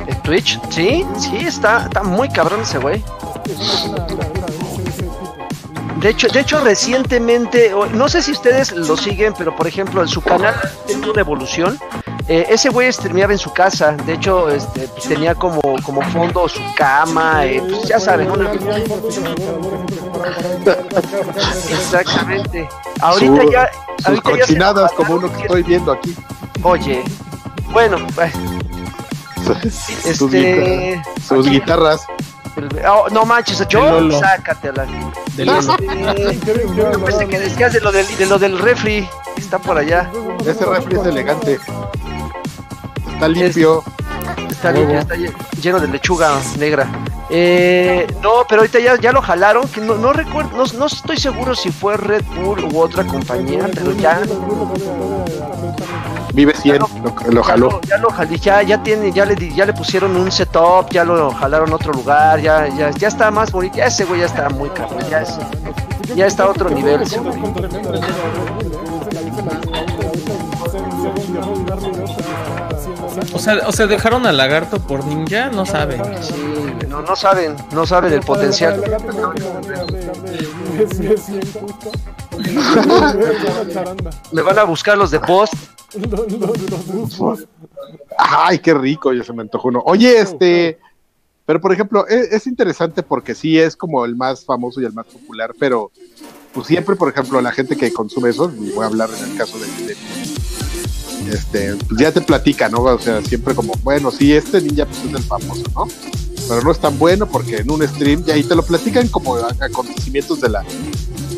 ¿En 0.06 0.22
Twitch? 0.22 0.60
Sí, 0.70 1.04
sí, 1.18 1.36
está, 1.38 1.84
está 1.84 2.02
muy 2.02 2.28
cabrón 2.28 2.60
ese 2.62 2.78
güey. 2.78 3.02
De 6.00 6.08
hecho, 6.08 6.28
de 6.28 6.40
hecho, 6.40 6.60
recientemente, 6.60 7.72
no 7.92 8.08
sé 8.08 8.22
si 8.22 8.32
ustedes 8.32 8.72
lo 8.72 8.96
siguen, 8.96 9.34
pero 9.36 9.54
por 9.54 9.66
ejemplo, 9.66 10.00
en 10.00 10.08
su 10.08 10.22
canal 10.22 10.54
una 11.10 11.20
evolución. 11.20 11.78
Eh, 12.28 12.46
ese 12.48 12.68
güey 12.68 12.90
streameaba 12.92 13.32
en 13.32 13.38
su 13.38 13.52
casa. 13.52 13.92
De 13.92 14.12
hecho, 14.14 14.48
este, 14.48 14.86
pues, 14.88 15.04
tenía 15.08 15.34
como, 15.34 15.60
como 15.82 16.00
fondo 16.10 16.48
su 16.48 16.60
cama. 16.76 17.44
eh, 17.44 17.60
pues, 17.68 17.88
ya 17.88 17.98
saben, 17.98 18.30
una- 18.30 18.50
Exactamente. 21.70 22.68
Ahorita 23.00 23.42
Su- 23.42 23.50
ya. 23.50 23.70
Sus 23.98 24.06
ahorita 24.06 24.30
cochinadas 24.30 24.92
como 24.92 25.14
uno 25.14 25.32
que 25.36 25.42
estoy 25.42 25.62
viendo 25.62 25.92
aquí. 25.92 26.14
Oye, 26.62 27.02
bueno, 27.72 27.96
pues, 28.14 28.32
sus, 30.16 30.30
guitarras, 30.30 30.34
este. 30.34 31.02
sus 31.26 31.48
guitarras. 31.48 32.06
Oh, 32.88 33.08
no 33.10 33.24
manches, 33.24 33.66
yo 33.68 34.10
sácatela. 34.20 34.86
De 35.36 35.44
los- 35.44 35.66
Este, 36.16 36.66
yo 36.76 37.04
pensé 37.04 37.26
que 37.26 37.38
decías 37.38 37.72
de 37.72 37.80
lo 37.80 37.92
del, 37.92 38.06
de 38.16 38.26
lo 38.26 38.38
del 38.38 38.58
refri. 38.58 39.08
Está 39.36 39.58
por 39.58 39.78
allá. 39.78 40.10
Ese 40.44 40.64
refri 40.66 40.96
es 40.98 41.06
elegante. 41.06 41.58
Está 43.12 43.28
limpio. 43.28 43.82
Está, 44.50 44.70
limpio, 44.72 44.98
está 44.98 45.14
lle- 45.16 45.32
lleno 45.62 45.80
de 45.80 45.88
lechuga 45.88 46.38
negra. 46.58 46.86
Eh, 47.30 48.06
no, 48.22 48.44
pero 48.48 48.60
ahorita 48.62 48.78
ya, 48.80 48.96
ya 49.00 49.12
lo 49.12 49.22
jalaron. 49.22 49.66
Que 49.68 49.80
no, 49.80 49.94
no 49.96 50.12
recuerdo, 50.12 50.50
no, 50.56 50.64
no 50.78 50.86
estoy 50.86 51.16
seguro 51.16 51.54
si 51.54 51.70
fue 51.70 51.96
Red 51.96 52.24
Bull 52.24 52.64
u 52.72 52.78
otra 52.80 53.04
compañía, 53.06 53.68
pero 53.72 53.92
ya. 53.92 54.20
Vive 56.32 56.54
100, 56.54 56.78
lo, 56.78 56.88
lo 57.30 57.42
Ya 57.42 57.46
jaló. 57.48 57.70
lo, 57.70 57.80
ya 57.82 57.96
lo 57.98 58.10
jalé, 58.10 58.38
ya, 58.38 58.62
ya 58.62 58.82
tiene, 58.82 59.10
ya 59.12 59.24
le, 59.24 59.34
di- 59.34 59.52
ya 59.54 59.64
le 59.66 59.72
pusieron 59.72 60.16
un 60.16 60.30
setup, 60.30 60.90
ya 60.90 61.04
lo 61.04 61.32
jalaron 61.32 61.70
a 61.72 61.74
otro 61.74 61.92
lugar, 61.92 62.40
ya, 62.40 62.68
ya, 62.68 62.90
ya 62.90 63.08
está 63.08 63.30
más 63.30 63.50
bonito, 63.50 63.76
ya 63.78 63.86
ese 63.86 64.04
güey 64.04 64.20
ya 64.20 64.26
está 64.26 64.48
muy 64.48 64.68
cabrón, 64.70 65.00
ya 65.10 65.22
es, 65.22 65.36
ya 66.14 66.26
está 66.26 66.44
a 66.44 66.50
otro 66.50 66.70
nivel. 66.70 67.02
ese 67.02 67.18
güey. 67.18 67.38
O 73.32 73.38
sea, 73.38 73.58
o 73.66 73.72
sea, 73.72 73.86
dejaron 73.86 74.26
al 74.26 74.36
lagarto 74.36 74.78
por 74.80 75.04
ninja, 75.04 75.48
no 75.50 75.64
sabe. 75.66 76.00
Sí, 76.22 76.34
no, 76.88 77.02
no 77.02 77.14
saben, 77.16 77.56
no 77.72 77.86
saben 77.86 78.12
el 78.12 78.20
potencial. 78.20 78.80
Me 84.32 84.42
van 84.42 84.58
a 84.58 84.64
buscar 84.64 84.96
los 84.98 85.10
de 85.10 85.20
post. 85.20 85.54
Ay, 88.18 88.58
qué 88.58 88.74
rico, 88.74 89.12
ya 89.12 89.24
se 89.24 89.32
me 89.32 89.42
antojó 89.42 89.68
uno. 89.68 89.82
Oye, 89.84 90.18
este, 90.20 90.78
pero 91.46 91.60
por 91.60 91.72
ejemplo, 91.72 92.06
e, 92.08 92.20
es, 92.20 92.32
es 92.32 92.46
interesante 92.46 93.02
porque 93.02 93.34
sí 93.34 93.58
es 93.58 93.76
como 93.76 94.04
el 94.04 94.14
más 94.16 94.44
famoso 94.44 94.80
y 94.80 94.84
el 94.84 94.92
más 94.92 95.06
popular, 95.06 95.52
pero 95.58 95.90
pues 96.52 96.66
siempre, 96.66 96.96
por 96.96 97.08
ejemplo, 97.08 97.40
la 97.40 97.52
gente 97.52 97.76
que 97.76 97.92
consume 97.92 98.30
eso, 98.30 98.52
y 98.60 98.70
voy 98.70 98.84
a 98.84 98.86
hablar 98.88 99.08
en 99.16 99.30
el 99.30 99.36
caso 99.36 99.58
de, 99.58 99.66
de- 99.86 99.96
este, 101.32 101.76
pues 101.88 102.00
ya 102.00 102.10
te 102.12 102.20
platica, 102.22 102.68
¿no? 102.68 102.82
O 102.82 102.98
sea, 102.98 103.22
siempre 103.22 103.54
como, 103.54 103.72
bueno, 103.82 104.10
sí, 104.10 104.32
este 104.32 104.60
ninja 104.60 104.86
pues 104.86 105.04
es 105.04 105.12
el 105.14 105.22
famoso, 105.22 105.62
¿no? 105.74 105.86
Pero 106.48 106.62
no 106.62 106.72
es 106.72 106.78
tan 106.80 106.98
bueno 106.98 107.26
porque 107.26 107.58
en 107.58 107.70
un 107.70 107.86
stream, 107.86 108.24
y 108.26 108.30
ahí 108.32 108.42
te 108.42 108.56
lo 108.56 108.62
platican 108.64 109.06
como 109.08 109.36
acontecimientos 109.36 110.40
de 110.40 110.48
la, 110.48 110.64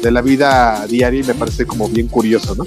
de 0.02 0.10
la 0.10 0.20
vida 0.20 0.84
diaria 0.88 1.20
y 1.20 1.24
me 1.24 1.34
parece 1.34 1.64
como 1.66 1.88
bien 1.88 2.08
curioso, 2.08 2.54
¿no? 2.54 2.64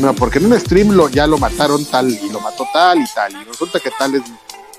No, 0.00 0.14
porque 0.14 0.38
en 0.38 0.46
un 0.46 0.58
stream 0.58 0.92
lo, 0.92 1.08
ya 1.08 1.26
lo 1.26 1.36
mataron 1.38 1.84
tal 1.84 2.10
y 2.10 2.30
lo 2.30 2.40
mató 2.40 2.66
tal 2.72 3.00
y 3.00 3.06
tal, 3.14 3.32
y 3.32 3.44
resulta 3.44 3.80
que 3.80 3.90
tal 3.98 4.14
es 4.14 4.22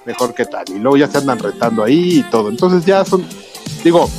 mejor 0.05 0.33
que 0.33 0.45
tal. 0.45 0.65
Y 0.69 0.79
luego 0.79 0.97
ya 0.97 1.07
se 1.07 1.19
andan 1.19 1.39
retando 1.39 1.83
ahí 1.83 2.19
y 2.19 2.23
todo. 2.23 2.49
Entonces 2.49 2.85
ya 2.85 3.05
son, 3.05 3.25
digo, 3.83 4.09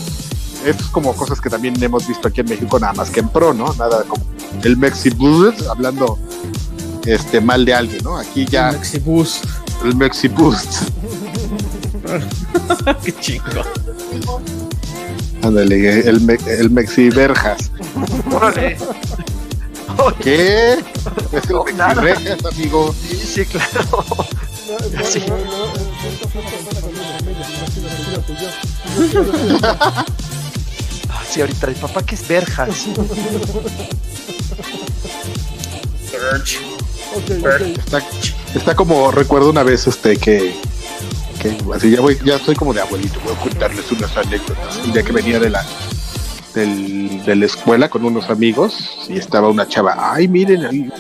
es 0.65 0.77
como 0.93 1.15
cosas 1.15 1.41
que 1.41 1.51
también 1.51 1.83
hemos 1.83 2.07
visto 2.07 2.29
aquí 2.29 2.41
en 2.41 2.49
México, 2.49 2.79
nada 2.79 2.93
más 2.93 3.11
que 3.11 3.21
en 3.21 3.29
pro, 3.29 3.53
¿no? 3.53 3.75
Nada 3.75 4.05
como 4.05 4.25
el 4.63 4.77
Mexibus 4.77 5.67
hablando 5.67 6.19
este 7.05 7.41
mal 7.41 7.65
de 7.65 7.75
alguien, 7.75 8.05
¿no? 8.05 8.17
Aquí 8.17 8.47
ya. 8.47 8.71
El 8.71 8.79
Mexibus. 8.79 9.41
El 9.85 9.97
Mexibus. 9.97 10.63
Qué 13.05 13.13
chico. 13.21 13.63
Ándale, 15.43 16.01
el, 16.09 16.21
me, 16.21 16.39
el 16.47 16.71
Mexiverjas. 16.71 17.71
Órale. 18.31 18.77
¿Qué? 20.23 20.75
Es 21.33 21.51
el 21.51 21.57
Mexiverjas, 21.77 22.47
amigo. 22.47 22.95
Sí, 23.09 23.17
sí, 23.17 23.45
claro. 23.45 24.05
Sí. 25.05 25.23
Ah, 31.11 31.23
sí, 31.29 31.41
ahorita 31.41 31.67
el 31.67 31.75
papá 31.75 32.03
que 32.05 32.15
es 32.15 32.29
verjas. 32.29 32.87
Está, 37.77 38.03
está 38.55 38.75
como 38.77 39.11
recuerdo 39.11 39.51
una 39.51 39.63
vez 39.63 39.87
este 39.87 40.17
que, 40.17 40.55
que 41.43 41.59
así 41.75 41.91
ya 41.91 42.01
voy, 42.01 42.17
ya 42.25 42.37
estoy 42.37 42.55
como 42.55 42.73
de 42.73 42.81
abuelito, 42.81 43.19
voy 43.25 43.35
a 43.35 43.39
contarles 43.39 43.91
unas 43.91 44.17
anécdotas. 44.17 44.81
Un 44.85 44.93
día 44.93 45.03
que 45.03 45.13
venía 45.13 45.41
de 45.41 45.51
la 45.51 45.65
del, 46.55 47.25
de 47.25 47.35
la 47.35 47.47
escuela 47.47 47.89
con 47.89 48.05
unos 48.05 48.31
amigos 48.31 49.07
y 49.09 49.19
estaba 49.19 49.49
una 49.49 49.67
chava, 49.67 49.97
ay 50.15 50.29
miren 50.29 50.65
ahí, 50.65 50.93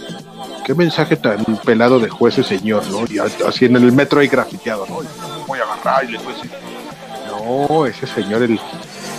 qué 0.65 0.75
mensaje 0.75 1.17
tan 1.17 1.45
pelado 1.65 2.01
de 2.01 2.09
juez 2.09 2.39
ese 2.39 2.59
señor, 2.59 2.85
¿no? 2.89 3.05
Y 3.09 3.19
así 3.19 3.67
en 3.67 3.77
el 3.77 3.93
metro 3.93 4.21
hay 4.21 4.29
grafiteado, 4.29 4.87
¿no? 4.89 5.03
Y 5.03 5.07
voy 5.47 5.61
a 5.61 5.63
agarrar 5.63 6.05
y 6.05 6.13
les 6.13 6.25
voy 6.25 6.35
a 6.35 6.73
no, 7.31 7.87
ese 7.87 8.07
señor, 8.07 8.43
el, 8.43 8.59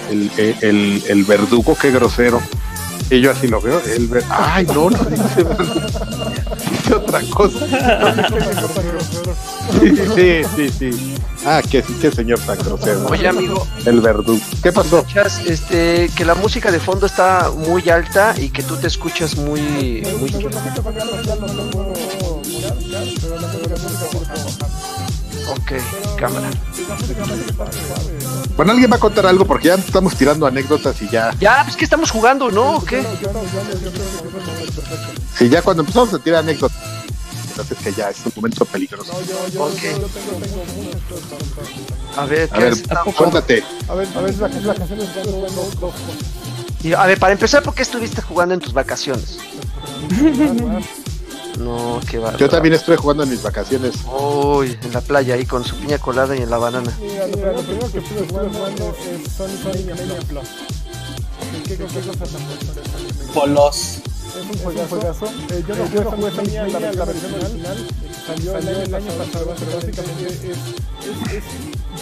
el, 0.10 1.04
el, 1.08 1.24
verdugo, 1.24 1.78
qué 1.80 1.92
grosero. 1.92 2.42
Y 3.10 3.22
yo 3.22 3.32
así 3.32 3.48
lo 3.48 3.62
veo, 3.62 3.82
el 3.96 4.08
ver... 4.08 4.24
ay, 4.30 4.66
no, 4.66 4.90
no 4.90 4.98
dice 5.06 5.44
otra 6.96 7.22
cosa. 7.32 7.68
Sí, 7.68 7.74
sí, 10.16 10.42
sí, 10.56 10.70
sí. 10.70 11.16
Ah, 11.46 11.62
qué, 11.70 11.84
qué 12.02 12.12
señor 12.12 12.40
tan 12.40 12.58
grosero. 12.60 13.06
Oye, 13.08 13.28
amigo, 13.28 13.68
El 13.86 14.02
verdugo. 14.02 14.40
¿Qué 14.62 14.72
pasó? 14.72 15.00
escuchas 15.00 15.42
este, 15.46 16.10
que 16.16 16.26
la 16.26 16.36
música 16.36 16.72
de 16.72 16.80
fondo 16.80 17.06
está 17.06 17.52
muy 17.52 17.90
alta 17.90 18.34
y 18.38 18.50
que 18.50 18.64
tú 18.64 18.78
te 18.78 18.88
escuchas 18.88 19.36
muy... 19.36 20.04
muy... 20.20 20.34
Ok, 25.50 25.72
cámara. 26.18 26.50
Bueno, 28.56 28.72
alguien 28.72 28.92
va 28.92 28.96
a 28.96 29.00
contar 29.00 29.26
algo 29.26 29.46
porque 29.46 29.68
ya 29.68 29.76
estamos 29.76 30.16
tirando 30.16 30.46
anécdotas 30.46 31.02
y 31.02 31.10
ya. 31.10 31.36
Ya, 31.40 31.64
pues 31.64 31.76
que 31.76 31.84
estamos 31.84 32.12
jugando, 32.12 32.50
¿no? 32.52 32.78
¿O 32.78 32.86
qué? 32.86 33.04
Sí, 35.38 35.50
ya 35.50 35.62
cuando 35.62 35.82
empezamos 35.82 36.14
a 36.14 36.20
tirar 36.20 36.40
anécdotas, 36.40 36.78
entonces 37.54 37.78
que 37.78 37.94
ya 37.94 38.10
es 38.10 38.18
un 38.26 38.32
momento 38.36 38.66
peligroso. 38.66 39.12
A 42.18 42.26
ver, 42.26 42.50
A 42.52 42.56
¿qué 42.58 42.64
ver, 42.64 42.74
estamos- 42.74 43.16
cuéntate. 43.16 43.64
A 43.88 43.94
ver, 43.96 44.08
a 44.16 44.22
ver, 44.22 44.38
la, 44.40 44.48
la 44.48 44.76
canción 44.76 45.00
es 45.00 45.16
dos, 45.16 45.26
dos, 45.26 45.56
dos, 45.56 45.80
dos. 45.80 45.94
Y, 46.84 46.94
a 46.94 47.06
ver, 47.06 47.18
para 47.20 47.34
empezar, 47.34 47.64
¿por 47.64 47.74
qué 47.74 47.84
estuviste 47.84 48.22
jugando 48.22 48.54
en 48.54 48.60
tus 48.60 48.74
vacaciones? 48.74 49.38
No, 51.60 52.00
qué 52.10 52.18
va. 52.18 52.36
Yo 52.38 52.50
también 52.50 52.74
estuve 52.74 52.98
jugando 52.98 53.22
en 53.22 53.30
mis 53.30 53.44
vacaciones. 53.44 53.94
Uy, 54.12 54.76
en 54.82 54.92
la 54.92 55.02
playa 55.02 55.36
ahí 55.36 55.46
con 55.46 55.64
su 55.64 55.76
piña 55.76 56.00
colada 56.00 56.36
y 56.36 56.42
en 56.42 56.50
la 56.50 56.58
banana. 56.58 56.92
Mira, 57.00 57.28
lo, 57.28 57.54
lo 57.54 57.62
primero 57.62 57.92
que 57.92 58.00
estuve 58.00 58.28
jugando 58.28 58.68
es 58.68 59.32
Sonic 59.34 59.62
Sonic 59.62 59.90
Mania 59.90 60.16
Plus. 60.28 60.48
¿Qué, 61.68 61.78
qué, 61.78 61.86
qué 61.86 61.86
cosa 61.86 62.12
tan 62.26 62.30
buena? 62.32 63.34
Polos. 63.36 63.98
Es 64.36 64.46
un 64.50 64.58
juegazo. 64.64 64.88
juegazo. 64.96 65.26
Eh, 65.52 65.64
yo 65.68 65.76
no 65.76 65.90
yo 65.94 66.04
no 66.04 66.12
jugué 66.12 66.32
Sonic 66.32 66.54
Mania, 66.58 66.80
la, 66.80 66.92
la 66.94 67.06
versión 67.06 67.34
original. 67.36 67.88
Salió 68.26 68.58
el 68.58 68.68
año, 68.68 68.82
el 68.82 68.96
año 68.96 69.12
pasado, 69.14 69.56
pero 69.60 69.76
básicamente 69.76 70.28
es... 70.28 70.42
es, 70.44 71.34
es 71.34 71.44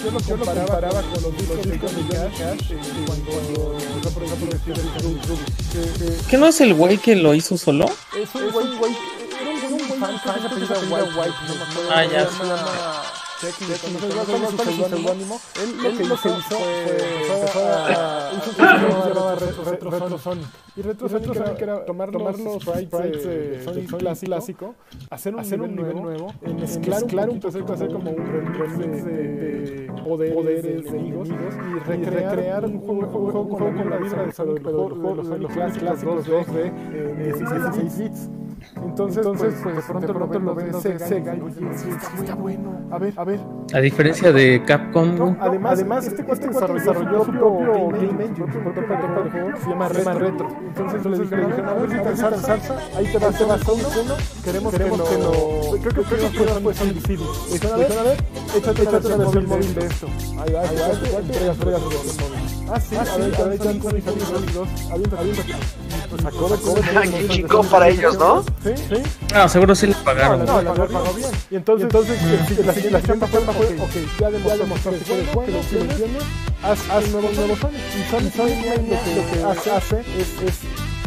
yo 0.01 0.11
lo 0.11 0.45
comparaba, 0.45 1.01
con 1.01 1.21
los 1.23 1.37
discos 1.37 1.57
de 1.57 1.77
Johnny 1.79 2.03
Cash 2.09 2.71
eh, 2.71 2.77
cuando 3.05 3.75
que- 4.65 6.29
¿Qué 6.29 6.37
no 6.37 6.47
es 6.47 6.61
el 6.61 6.73
güey 6.73 6.97
que 6.97 7.15
lo 7.15 7.33
hizo 7.33 7.57
solo? 7.57 7.85
Es 8.17 8.33
un 8.35 8.51
güey, 8.51 8.77
güey, 8.77 8.95
era 9.41 9.49
un 9.67 9.77
güey 9.77 9.99
fan, 9.99 10.19
fan, 10.19 10.39
no. 10.89 10.95
Ah, 11.91 13.03
seudónimo. 14.87 15.39
Él 15.61 15.77
lo 15.77 15.97
que 15.97 16.03
hizo 16.03 16.17
fue. 16.17 16.31
Y 20.75 20.79
era, 20.81 20.93
era 21.57 21.85
tomar, 21.85 22.13
los 22.13 22.61
sprites 22.61 23.23
de 23.23 23.63
Sonic 23.63 23.97
clásico, 23.97 24.75
hacer 25.09 25.33
un, 25.33 25.39
hacer 25.41 25.61
un 25.61 25.75
nivel 25.75 26.01
nuevo, 26.01 26.33
mezclar, 26.41 27.29
un 27.29 27.39
poquito, 27.39 27.73
hacer 27.73 27.91
como 27.91 28.11
un 28.11 28.53
remix 28.53 29.05
de, 29.05 29.11
de 29.11 29.91
poderes, 30.03 30.63
de 30.63 30.89
enemigos 30.89 31.29
y 31.29 31.79
recrear 31.79 32.65
un 32.65 32.79
juego, 32.79 33.49
con 33.49 33.89
la 33.89 33.97
vibra 33.97 34.23
de 34.23 35.39
los 35.39 35.51
clásicos 35.77 36.27
2D, 36.27 36.71
eh, 36.93 37.33
16 37.35 37.97
bits. 37.97 38.29
Entonces, 38.83 39.25
pues, 39.25 39.55
pues, 39.61 39.75
de 39.75 40.13
pronto, 40.13 40.39
lo 40.39 40.55
ves 40.55 40.75
Sega 40.81 41.33
oye, 41.33 41.69
está 42.19 42.35
bueno. 42.35 42.79
A 42.91 42.97
ver, 42.97 43.13
a 43.17 43.23
ver. 43.23 43.30
A 43.73 43.79
diferencia 43.79 44.33
de 44.33 44.63
Capcom, 44.65 45.15
güey. 45.17 45.35
Además, 45.39 45.73
además 45.73 46.07
este 46.07 46.23
cuate 46.23 46.47
desarrolló 46.47 47.25
su 47.25 47.31
propio 47.31 47.87
Game 47.89 48.25
Engine, 48.25 48.51
su 48.51 48.59
propio 48.59 48.83
juego 48.87 49.57
se 49.57 49.69
llama 49.69 49.87
Retro. 49.89 50.47
Entonces 50.67 51.05
le 51.05 51.19
dijeron, 51.19 51.67
a 51.67 51.73
ver 51.73 51.89
si 51.89 51.97
te 51.97 52.17
salsa, 52.17 52.41
salsa, 52.41 52.77
ahí 52.97 53.05
te 53.05 53.17
vas, 53.17 53.37
te 53.37 53.43
vas 53.45 53.61
uno, 53.67 53.87
uno, 54.03 54.15
queremos, 54.43 54.71
queremos 54.73 55.09
que 55.09 55.17
lo... 55.17 55.31
Creo 55.81 55.93
que 55.93 56.01
creo 56.03 56.31
que 56.31 56.37
fue 56.37 56.61
pues 56.61 56.77
Sonic 56.77 57.07
City. 57.07 57.23
Dijeron, 57.51 57.73
a 57.73 57.77
ver, 57.77 57.91
a 57.97 58.03
ver, 58.03 58.17
échate 58.57 59.07
una 59.07 59.17
versión 59.17 59.45
móvil 59.47 59.73
de 59.73 59.85
esto. 59.85 60.07
Ahí 60.07 60.53
va, 60.53 60.61
ahí 60.61 60.75
va, 60.75 61.53
tu 61.53 61.69
versión 61.69 62.17
móvil. 62.19 62.41
Ah, 62.73 62.79
sí, 62.79 62.95
a 62.95 63.03
ver, 63.17 63.35
a 63.35 63.43
ver, 63.47 63.57
Sonic 63.57 63.83
Sonic 63.83 64.03
Sonic 64.03 64.51
2, 64.51 64.91
aviéntate, 64.91 65.21
aviéntate. 65.21 65.53
Pues 65.53 65.90
sacó 66.21 66.49
de 66.49 66.57
cobre. 66.57 67.09
Qué 67.11 67.27
chingón 67.27 67.67
para 67.67 67.89
ellos, 67.89 68.17
¿no? 68.17 68.43
Sí, 68.63 68.71
sí. 68.89 69.03
Ah, 69.33 69.47
seguro 69.49 69.75
sí 69.75 69.87
le 69.87 69.93
No, 69.93 70.03
pagaron. 70.03 70.45
no, 70.45 70.61
la 70.61 70.73
pagó 70.73 71.13
bien. 71.13 71.29
Y 71.49 71.55
entonces, 71.55 71.83
entonces 71.85 72.65
la 72.65 72.73
siguiente 72.73 72.97
etapa 72.97 73.27
fue, 73.53 73.65
ok, 73.65 74.19
ya 74.19 74.29
demostraste 74.57 75.03
que 75.03 75.13
eres 75.13 75.33
bueno, 75.33 75.57
que 75.69 75.75
lo 75.77 76.67
haz, 76.69 76.79
haz 76.89 77.07
nuevo, 77.09 77.29
nuevo 77.33 77.55
Sonic. 77.55 77.81
Y 77.95 78.67
Mania 78.67 79.01
lo 79.15 79.31
que 79.31 79.43
hace, 79.43 79.71
hace 79.71 80.03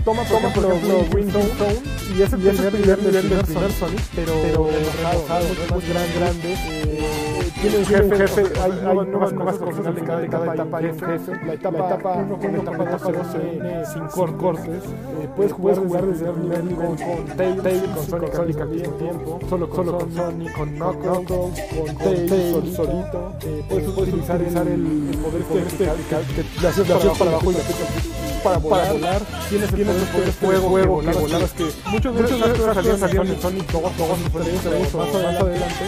toma, 0.05 0.24
toma 0.24 0.48
por 0.50 0.64
ejemplo, 0.64 1.05
Windows 1.14 1.48
Zone 1.59 1.82
y 2.16 2.22
es 2.22 2.32
el 2.32 2.40
primer 2.40 2.74
nivel 2.74 3.12
del 3.12 3.26
primer 3.44 3.72
Sonic, 3.72 4.00
pero, 4.14 4.32
pero 4.42 4.68
rebajado, 4.98 5.46
gran, 5.88 6.07
grande. 6.14 6.52
eh, 6.52 7.50
tiene 7.61 7.78
un 7.78 7.86
jefe, 7.86 8.16
jefe 8.16 8.61
hay, 8.61 8.70
hay 8.72 8.94
nuevas, 9.07 9.57
cosas 9.57 9.94
de 9.94 10.02
cada, 10.02 10.20
de 10.20 10.28
cada 10.28 10.55
etapa, 10.55 10.78
hay 10.78 10.84
un 10.86 11.00
jefe. 11.00 11.46
La 11.46 11.55
etapa 11.55 12.12
1 12.12 12.38
con 12.38 12.52
la 12.52 12.59
etapa 12.59 12.84
2 12.84 13.32
tiene 13.32 13.86
sin 13.86 14.07
cortes. 14.36 14.84
Eh, 14.84 15.28
puedes 15.34 15.52
jugar, 15.52 15.76
jugar 15.78 16.07
desde 16.07 16.30
un 16.30 16.42
nivel 16.42 16.76
con, 16.76 16.96
con 16.96 17.36
Tails, 17.36 17.82
con 17.94 18.07
Sonic, 18.07 18.34
Sonic 18.34 18.61
al 18.61 18.68
mismo 18.68 18.94
tiempo, 18.96 19.40
solo 19.48 19.68
con, 19.70 19.86
solo 19.86 19.98
con 19.98 20.12
Sonic, 20.14 20.52
con 20.57 20.68
Knuckles, 20.74 21.26
con 21.26 21.96
Tails, 21.96 22.76
solito. 22.76 23.32
Eh, 23.46 23.64
puedes 23.68 23.88
utilizar 23.88 24.42
el, 24.42 24.50
el 24.68 25.16
poder 25.18 25.64
que 25.64 26.44
le 26.61 26.68
haces 26.68 26.86
para 27.18 27.30
abajo 27.30 27.50
y 27.50 27.55
le 27.55 28.24
para 28.45 28.59
volar, 28.59 28.80
para 28.80 28.92
volar. 28.92 29.22
Tienes, 29.49 29.74
tienes 29.74 29.95
poder 30.11 30.32
fuego, 30.32 30.68
fuego, 30.68 31.01
que 31.01 31.11
que 31.53 31.90
muchos 31.90 32.14
de 32.14 32.24
estos 32.24 32.74
salieron 32.74 33.01
salieron 33.01 33.28
en 33.28 33.40
Sonic 33.40 33.72
2, 33.72 33.82
2, 33.82 34.18
3, 34.32 34.95
más 34.95 35.14
adelante. 35.14 35.84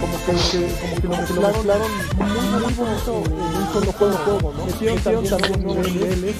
Como 0.00 0.18
que, 0.18 0.32
como 0.80 1.24
que 1.24 1.34
lo 1.34 1.42
mezclaron 1.48 1.90
muy, 2.16 2.60
muy 2.60 2.72
bonito 2.74 3.22
en 3.24 3.32
un 3.32 3.72
solo 3.72 3.92
juego, 3.92 4.16
juego 4.18 4.54
¿no? 4.56 4.66
Metieron 4.66 5.24
también 5.24 5.64
nuevos 5.64 5.92
niveles. 5.92 6.36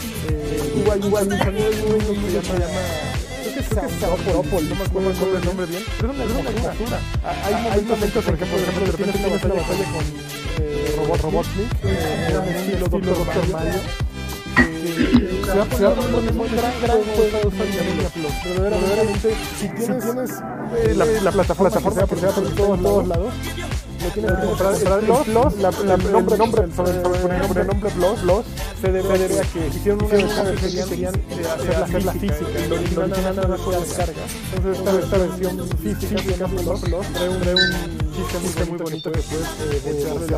Igual, 0.76 1.04
igual, 1.04 1.24
un 1.24 1.38
que 1.38 2.42
se 2.42 2.60
llama 2.60 3.12
creo 3.42 3.54
que 3.54 3.60
es 3.60 4.68
no 4.68 4.74
me 4.74 4.84
acuerdo 4.84 5.38
el 5.38 5.44
nombre 5.44 5.66
bien, 5.66 5.82
pero 6.00 6.12
es 6.12 6.18
una 6.18 6.44
caricatura. 6.44 7.00
Hay 7.74 7.82
momentos, 7.82 8.24
por 8.24 8.34
ejemplo, 8.34 8.58
de 8.58 8.92
repente 8.92 9.18
tienes 9.18 9.44
una 9.44 9.54
batalla 9.54 9.84
con 9.92 10.04
Robot 10.96 11.20
Robotnik, 11.22 11.84
en 11.84 12.54
estilo 12.54 13.14
Doctor 13.14 13.48
Mario, 13.48 13.80
Verdaderamente, 18.44 19.36
si 19.58 19.68
tienes 19.68 20.04
la, 20.96 21.04
la 21.04 21.32
plataforma 21.32 21.70
que 21.70 21.80
sea 21.80 22.06
por 22.06 22.48
todos, 22.54 23.08
lados, 23.08 23.32
lo 24.02 24.08
tienes 24.10 24.32
que 24.32 24.46
comprar. 24.46 24.74
El 24.74 26.12
nombre, 26.12 26.36
nombre, 26.36 26.62
sobre, 26.74 26.92
nombre 27.64 27.64
se 28.80 28.88
que 29.52 29.68
hicieron 29.68 30.04
una 30.04 30.42
versión 30.42 30.88
que 30.90 31.36
de 31.36 31.48
hacer 31.48 32.04
la 32.04 32.12
física. 32.12 32.64
El 32.64 32.72
original 32.72 33.10
nada 33.36 33.56
fue 33.58 33.76
descarga. 33.76 34.22
Entonces, 34.56 35.04
esta, 35.04 35.18
versión 35.18 35.68
física, 35.78 36.46
Plus, 36.48 36.80
Plus, 36.80 37.06
trae 37.12 37.28
un, 37.28 38.11
un 38.12 38.28
chiste, 38.28 38.38
chiste 38.40 38.64
muy 38.66 38.78
bonito 38.78 39.10
que 39.10 39.20
puedes 39.20 39.84
eh, 39.84 40.26
la 40.28 40.36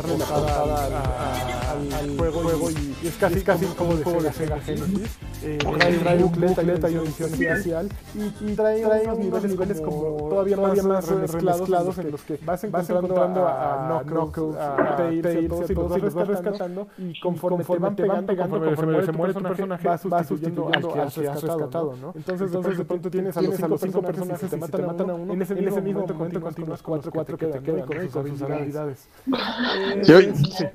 al, 1.99 2.17
juego, 2.17 2.41
juego 2.41 2.71
y, 2.71 2.97
y, 3.03 3.09
es 3.09 3.17
casi, 3.17 3.43
casi 3.43 3.67
como 3.67 3.97
de 3.97 4.05
juego 4.05 4.23
de 4.23 4.33
Sega 4.33 4.61
Genesis. 4.61 5.19
Eh, 5.43 5.59
trae, 5.59 6.55
trae 6.55 6.95
edición 6.95 7.35
especial. 7.35 7.89
y, 8.15 8.51
y 8.51 8.55
trae, 8.55 8.83
trae 8.83 9.05
unos 9.05 9.19
niveles, 9.19 9.51
niveles 9.51 9.81
como 9.81 10.29
todavía 10.29 10.57
más, 10.57 10.85
más 10.85 11.09
remezclados 11.09 11.99
en 11.99 12.11
los 12.11 12.23
que 12.23 12.39
vas 12.45 12.65
encontrando 12.65 13.47
a 13.47 14.03
Knuckles, 14.07 14.57
a 14.57 14.97
Tails, 14.97 15.45
y 15.45 15.49
todos, 15.49 15.71
y 15.71 16.01
los 16.01 16.15
vas 16.15 16.29
rescatando. 16.29 16.87
y 16.99 17.19
conforme 17.21 17.65
te 17.65 17.79
van 17.79 17.97
pegando, 18.27 18.37
conforme 18.37 19.05
se 19.05 19.13
muere 19.13 19.35
tu 19.35 19.43
personaje, 19.43 19.89
vas 19.89 20.29
sustituyendo 20.29 20.71
al 20.73 20.93
que 20.93 21.01
has 21.01 21.17
rescatado, 21.17 21.95
¿no? 22.01 22.13
Entonces, 22.15 22.47
entonces 22.47 22.79
de 22.79 22.85
pronto 22.85 23.11
tienes 23.11 23.37
a 23.37 23.43
los 23.43 23.81
cinco 23.81 24.03
personajes 24.03 24.49
que 24.49 24.57
te 24.57 24.83
matan 24.83 25.11
a 25.11 25.15
uno, 25.15 25.33
en 25.33 25.43
ese 25.43 25.55
mismo 25.55 26.05
momento 26.05 26.41
continúas 26.41 26.83
cuatro 26.83 27.37
que 27.37 27.47
te 27.47 27.64
sus 27.65 28.43
habilidades. 28.43 29.09
Yo, 30.07 30.19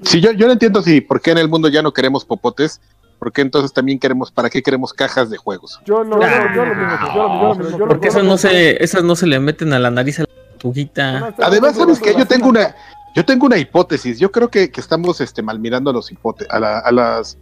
sí, 0.03 0.21
yo, 0.21 0.31
yo 0.31 0.47
no 0.47 0.53
entiendo 0.53 0.81
si 0.81 1.01
por 1.01 1.21
qué 1.21 1.31
en 1.31 1.37
el 1.37 1.47
mundo 1.49 1.67
ya 1.69 1.81
no 1.81 1.91
queremos 1.93 2.25
popotes, 2.25 2.81
porque 3.19 3.41
entonces 3.41 3.73
también 3.73 3.99
queremos, 3.99 4.31
¿para 4.31 4.49
qué 4.49 4.63
queremos 4.63 4.91
cajas 4.93 5.29
de 5.29 5.37
juegos? 5.37 5.79
Yo 5.85 6.03
no, 6.03 6.17
Ah, 6.21 6.47
yo, 6.53 6.55
yo 6.55 6.65
lo 6.65 6.75
mismo, 6.75 7.13
yo 7.13 7.23
lo 7.23 7.29
mismo, 7.57 7.71
yo 7.71 7.77
lo 7.79 7.87
Porque 7.89 8.07
esas 8.07 8.23
no 8.23 8.37
se, 8.37 8.83
esas 8.83 9.03
no 9.03 9.15
se 9.15 9.27
le 9.27 9.39
meten 9.39 9.73
a 9.73 9.79
la 9.79 9.91
nariz 9.91 10.19
a 10.19 10.23
la 10.23 10.27
tortuguita. 10.51 11.33
Además, 11.39 11.75
¿sabes 11.75 11.99
qué? 11.99 12.15
Yo 12.17 12.25
tengo 12.25 12.47
una, 12.49 12.75
yo 13.15 13.23
tengo 13.25 13.45
una 13.45 13.57
hipótesis. 13.57 14.19
Yo 14.19 14.31
creo 14.31 14.49
que, 14.49 14.71
que 14.71 14.81
estamos 14.81 15.21
este, 15.21 15.41
mal 15.41 15.59
mirando 15.59 15.89
a 15.91 15.93
los 15.93 16.11
hipote 16.11 16.45
a, 16.49 16.59
la- 16.59 16.79
a 16.79 16.91
las 16.91 17.37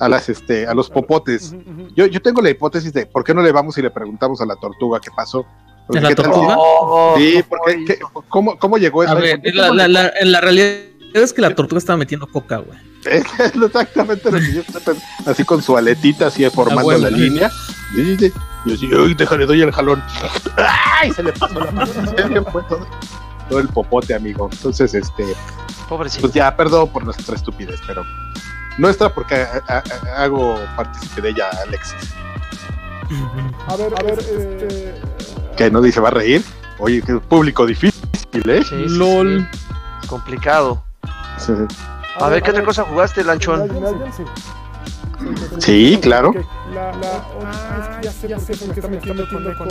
a 0.00 0.08
las 0.08 0.28
este 0.28 0.64
a 0.66 0.74
los 0.74 0.88
popotes. 0.88 1.54
Yo, 1.96 2.06
yo 2.06 2.22
tengo 2.22 2.40
la 2.40 2.50
hipótesis 2.50 2.92
de 2.92 3.04
por 3.06 3.24
qué 3.24 3.34
no 3.34 3.42
le 3.42 3.50
vamos 3.50 3.76
y 3.78 3.82
le 3.82 3.90
preguntamos 3.90 4.40
a 4.40 4.46
la 4.46 4.54
tortuga 4.54 5.00
qué 5.00 5.10
pasó. 5.14 5.44
¿A 5.96 6.00
la 6.00 6.14
tortuga? 6.14 6.54
Oh, 6.58 7.14
Sí, 7.16 7.42
porque 7.48 7.84
¿qué- 7.86 7.98
cómo, 8.28 8.58
¿cómo 8.58 8.76
llegó 8.78 9.02
eso? 9.02 9.12
A 9.12 9.14
ver, 9.16 9.40
la, 9.54 9.70
la, 9.72 9.88
la, 9.88 10.12
en 10.20 10.32
la 10.32 10.40
realidad 10.40 10.72
es 11.14 11.32
que 11.32 11.40
la 11.40 11.54
tortuga 11.54 11.78
estaba 11.78 11.96
metiendo 11.96 12.26
coca, 12.26 12.58
güey. 12.58 12.78
Es 13.04 13.24
exactamente 13.54 14.30
lo 14.30 14.38
que 14.38 14.52
yo. 14.54 14.62
Así 15.26 15.44
con 15.44 15.62
su 15.62 15.76
aletita, 15.76 16.26
así 16.26 16.44
formando 16.50 16.80
Ah, 16.80 16.84
bueno, 16.84 17.10
la 17.10 17.16
línea. 17.16 17.50
Sí. 17.94 18.32
Y 18.66 18.74
así, 18.74 18.88
"Ay, 18.94 19.14
déjale, 19.14 19.46
doy 19.46 19.62
el 19.62 19.72
jalón. 19.72 20.02
¡Ay! 20.56 21.12
Se 21.12 21.22
le 21.22 21.32
pasó 21.32 21.58
la 21.60 21.70
mano. 21.70 21.90
Fue 22.52 22.62
todo, 22.68 22.86
todo 23.48 23.58
el 23.60 23.68
popote, 23.68 24.14
amigo. 24.14 24.48
Entonces, 24.52 24.92
este, 24.94 25.24
Pobrecito. 25.88 26.22
pues 26.22 26.34
ya, 26.34 26.54
perdón 26.54 26.88
por 26.90 27.04
nuestra 27.04 27.34
estupidez, 27.36 27.80
pero 27.86 28.02
nuestra 28.76 29.08
porque 29.14 29.36
a- 29.36 29.62
a- 29.68 29.82
a- 30.18 30.22
hago 30.24 30.58
partícipe 30.76 31.22
de 31.22 31.30
ella, 31.30 31.48
Alexis. 31.66 31.94
A 33.68 33.76
ver, 33.76 33.94
a 33.98 34.02
ver, 34.02 34.18
este. 34.18 34.94
Que 35.58 35.70
no 35.72 35.82
dice 35.82 36.00
va 36.00 36.08
a 36.08 36.12
reír. 36.12 36.44
Oye, 36.78 37.02
que 37.02 37.14
público 37.14 37.66
difícil, 37.66 38.00
¿eh? 38.32 38.62
Sí, 38.62 38.68
sí, 38.68 38.96
LOL. 38.96 39.48
sí. 39.50 40.06
Complicado. 40.06 40.84
Sí. 41.36 41.52
A 42.20 42.28
ver, 42.28 42.42
¿qué 42.42 42.52
otra 42.52 42.64
cosa 42.64 42.84
jugaste, 42.84 43.24
Lanchón? 43.24 43.68
Sí. 44.16 44.22
Sí, 45.58 45.98
claro. 46.00 46.32
La, 46.72 46.92
la, 46.92 47.26
ah, 47.44 48.00
ya 48.00 48.12
sé, 48.12 48.28
ya 48.28 48.38
sé, 48.38 48.56
porque 48.56 48.78
está 48.78 48.88
metiendo 48.88 49.28
conejo 49.28 49.64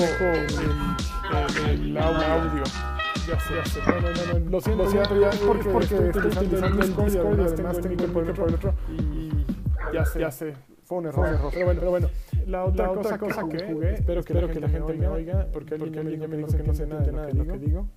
el, 1.65 1.97
audio. 1.97 2.63
Ya 3.25 3.39
sé, 3.39 3.55
ya 3.55 3.65
sé. 3.65 3.79
No, 3.87 3.93
no, 3.93 4.01
no, 4.01 4.39
no. 4.39 4.51
Lo 4.51 4.61
siento, 4.61 4.83
lo 4.83 4.91
siento, 4.91 5.21
ya 5.21 5.29
es 5.29 5.37
porque, 5.37 5.69
porque 5.69 5.95
estoy 5.95 6.27
utilizando 6.27 6.83
el 6.83 6.95
Discord 6.95 7.39
y 7.39 7.43
además 7.43 7.81
tengo 7.81 7.97
que 7.97 8.07
poner 8.07 8.33
por 8.33 8.49
el 8.49 8.55
otro. 8.55 8.73
Y 8.91 9.45
ya 9.93 10.05
sé, 10.05 10.19
ya 10.19 10.31
sé. 10.31 10.53
Fue 10.87 10.99
un 10.99 11.07
error, 11.07 11.49
Pero 11.51 11.65
bueno, 11.65 11.79
pero 11.81 11.91
bueno. 11.91 12.09
La 12.45 12.63
otra, 12.63 12.87
cosa, 12.87 13.17
cosa 13.17 13.41
que 13.49 13.59
jugué, 13.73 13.95
espero 13.95 14.23
que, 14.23 14.31
espero 14.31 14.47
que 14.47 14.59
la 14.61 14.69
gente 14.69 14.93
me 14.93 15.07
oiga, 15.09 15.45
porque 15.51 15.75
alguien, 15.75 15.99
alguien 15.99 16.29
me 16.29 16.37
dijo 16.37 16.47
que 16.47 16.63
no 16.63 16.73
sé 16.73 16.87
nada 16.87 17.01
de 17.01 17.33
lo 17.33 17.45
que 17.45 17.57
digo. 17.59 17.87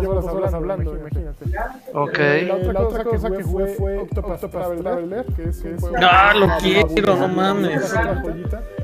Llevo 0.00 0.20
horas 0.20 0.54
hablando, 0.54 0.96
imagínate. 0.96 1.44
Ok. 1.92 2.18
La 2.46 2.54
otra, 2.54 2.72
la 2.72 2.80
otra 2.82 3.04
cosa 3.04 3.30
que 3.32 3.42
jugué 3.42 3.66
fue 3.74 3.98
Octopath 3.98 4.48
Traveler, 4.48 5.26
que 5.34 5.48
es 5.48 5.64
un 5.64 5.76
juego... 5.80 5.96
Ah, 6.00 6.34
lo 6.38 6.48
quiero, 6.58 7.16
no 7.16 7.26
mames. 7.26 7.94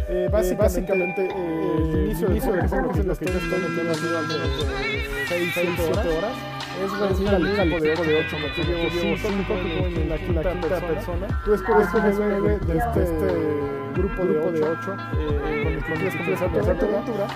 Eh, 0.08 0.28
básicamente, 0.30 1.24
eh, 1.24 1.76
el 1.78 2.04
inicio 2.06 2.26
que 2.26 2.38
es 2.38 2.44
lo 2.44 2.90
que 2.90 3.02
yo 3.04 3.12
estoy 3.12 3.60
metiendo 3.60 3.92
así 3.92 4.06
al 4.06 4.26
menos 4.26 4.48
6, 5.28 5.52
7 5.54 6.18
horas, 6.18 6.32
es 6.84 6.98
reunir 6.98 7.28
al 7.28 7.46
equipo 7.46 7.80
de 7.80 7.92
8 7.92 8.02
de 8.02 8.26
8, 8.26 8.36
porque 8.42 8.64
llevo 8.64 9.16
5 9.16 9.54
en 9.54 10.08
la 10.08 10.18
quinta 10.18 10.42
persona. 10.80 11.42
Tú 11.44 11.54
escoges 11.54 11.94
un 11.94 12.32
héroe 12.32 12.58
de 12.58 12.78
este 12.78 13.82
grupo 13.94 14.24
de 14.24 14.38
8 14.38 14.96
con 15.12 15.72
el 15.72 15.84
que 15.84 15.94
quieres 15.94 16.14
comenzar 16.40 16.78
tu 16.78 16.86
aventura. 16.86 17.26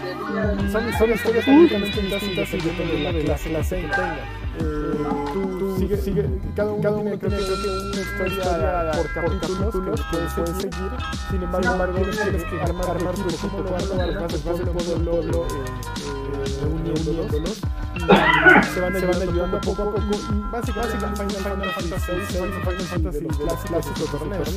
Y 0.63 0.71
Son 0.71 0.89
historias 1.11 1.45
completamente 1.45 2.01
distintas 2.01 2.53
dependiendo 2.53 2.83
de 2.83 3.25
la 3.25 3.25
clase 3.25 3.51
la 3.51 3.61
que 3.61 3.77
tenga. 3.77 4.19
Eh, 4.59 4.95
tú, 5.35 5.77
sigue, 5.79 5.97
sigue, 5.99 6.25
cada 6.55 6.73
uno, 6.73 6.83
cada 6.83 6.97
uno 6.97 7.19
tiene, 7.19 7.37
creo 7.37 7.63
que 7.63 7.69
una 7.69 8.01
historia 8.01 8.93
por 8.93 9.13
capítulos 9.13 9.75
que 9.75 9.81
puedes, 9.81 10.33
puedes 10.35 10.57
seguir. 10.57 10.91
Sin 11.31 11.43
embargo, 11.43 11.95
tienes, 11.95 12.23
tienes 12.23 12.45
que 12.45 12.61
armar, 12.63 13.15
tu 13.15 13.29
equipo 13.29 13.65
cuando 13.65 14.27
después 14.29 14.59
del 14.59 14.69
pueblo 14.71 15.23
eh, 15.23 15.65
eh, 15.99 16.59
reuniéndolos. 16.63 17.61
Se 18.07 18.81
van, 18.81 18.95
se 18.95 19.07
van 19.07 19.23
ayudando 19.23 19.61
poco 19.61 19.83
a 19.83 19.85
poco. 19.87 20.01
Y 20.03 20.05
básicamente 20.53 20.97
Final, 20.99 21.17
Final 21.31 21.73
Fantasy 21.73 22.13
VI, 22.13 22.19
Final 22.37 22.81
Fantasy 22.81 23.21
de 23.21 23.27
clásicos 23.27 24.11
torneos. 24.11 24.49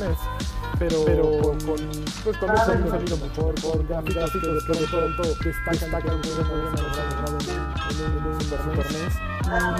Pero, 0.78 1.04
pero 1.04 1.24
con, 1.42 1.58
pues, 1.58 1.82
con 2.38 2.50
un 2.50 2.56
sonido, 2.56 2.90
sonido 2.90 3.16
mejor, 3.16 3.54
con 3.60 3.86
gráficos 3.86 4.32
que 4.32 4.72
de 4.72 4.86
pronto 4.86 5.22
destacan 5.22 6.02
que 6.02 6.10
de 6.10 6.16
nuevo 6.16 6.42
en 6.42 6.50
un 6.50 6.56
en 8.00 8.26
un 8.26 8.38
torneo. 8.48 8.82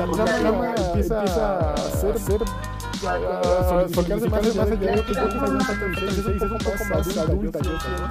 Y 0.01 0.03
la 0.17 0.25
trama 0.25 0.75
empieza 0.75 1.21
a 1.21 1.77
ser, 1.77 2.19
solidificarse 2.19 4.29
más, 4.29 4.55
más 4.57 4.71
allá 4.71 4.97
de 4.97 5.05
que 5.05 5.15
yo 5.15 5.29
Final 5.31 5.63
Fantasy 5.65 6.23
VI 6.23 6.37
es 6.37 6.43
un 6.43 6.59
poco 6.59 6.85
más 6.91 7.17
adulta, 7.17 7.59
yo 7.61 7.79
siento, 7.81 8.01
¿no? 8.01 8.11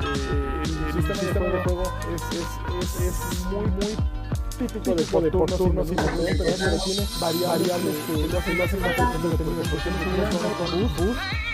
Eh, 0.00 0.62
el, 0.64 0.96
el 0.96 1.08
sistema 1.16 1.46
de 1.46 1.62
juego 1.64 1.82
es 2.12 2.22
muy, 3.50 3.66
muy 3.66 3.96
típico 4.58 5.20
de, 5.20 5.30
por 5.30 5.50
turnos 5.50 5.90
y 5.90 5.94
pero, 5.94 6.78
tiene 6.84 7.06
variables 7.20 7.96
que 8.06 8.28
lo 8.28 8.38
hacen, 8.38 8.58
más 8.58 8.72
entretenido. 8.72 9.28
Por 10.96 11.47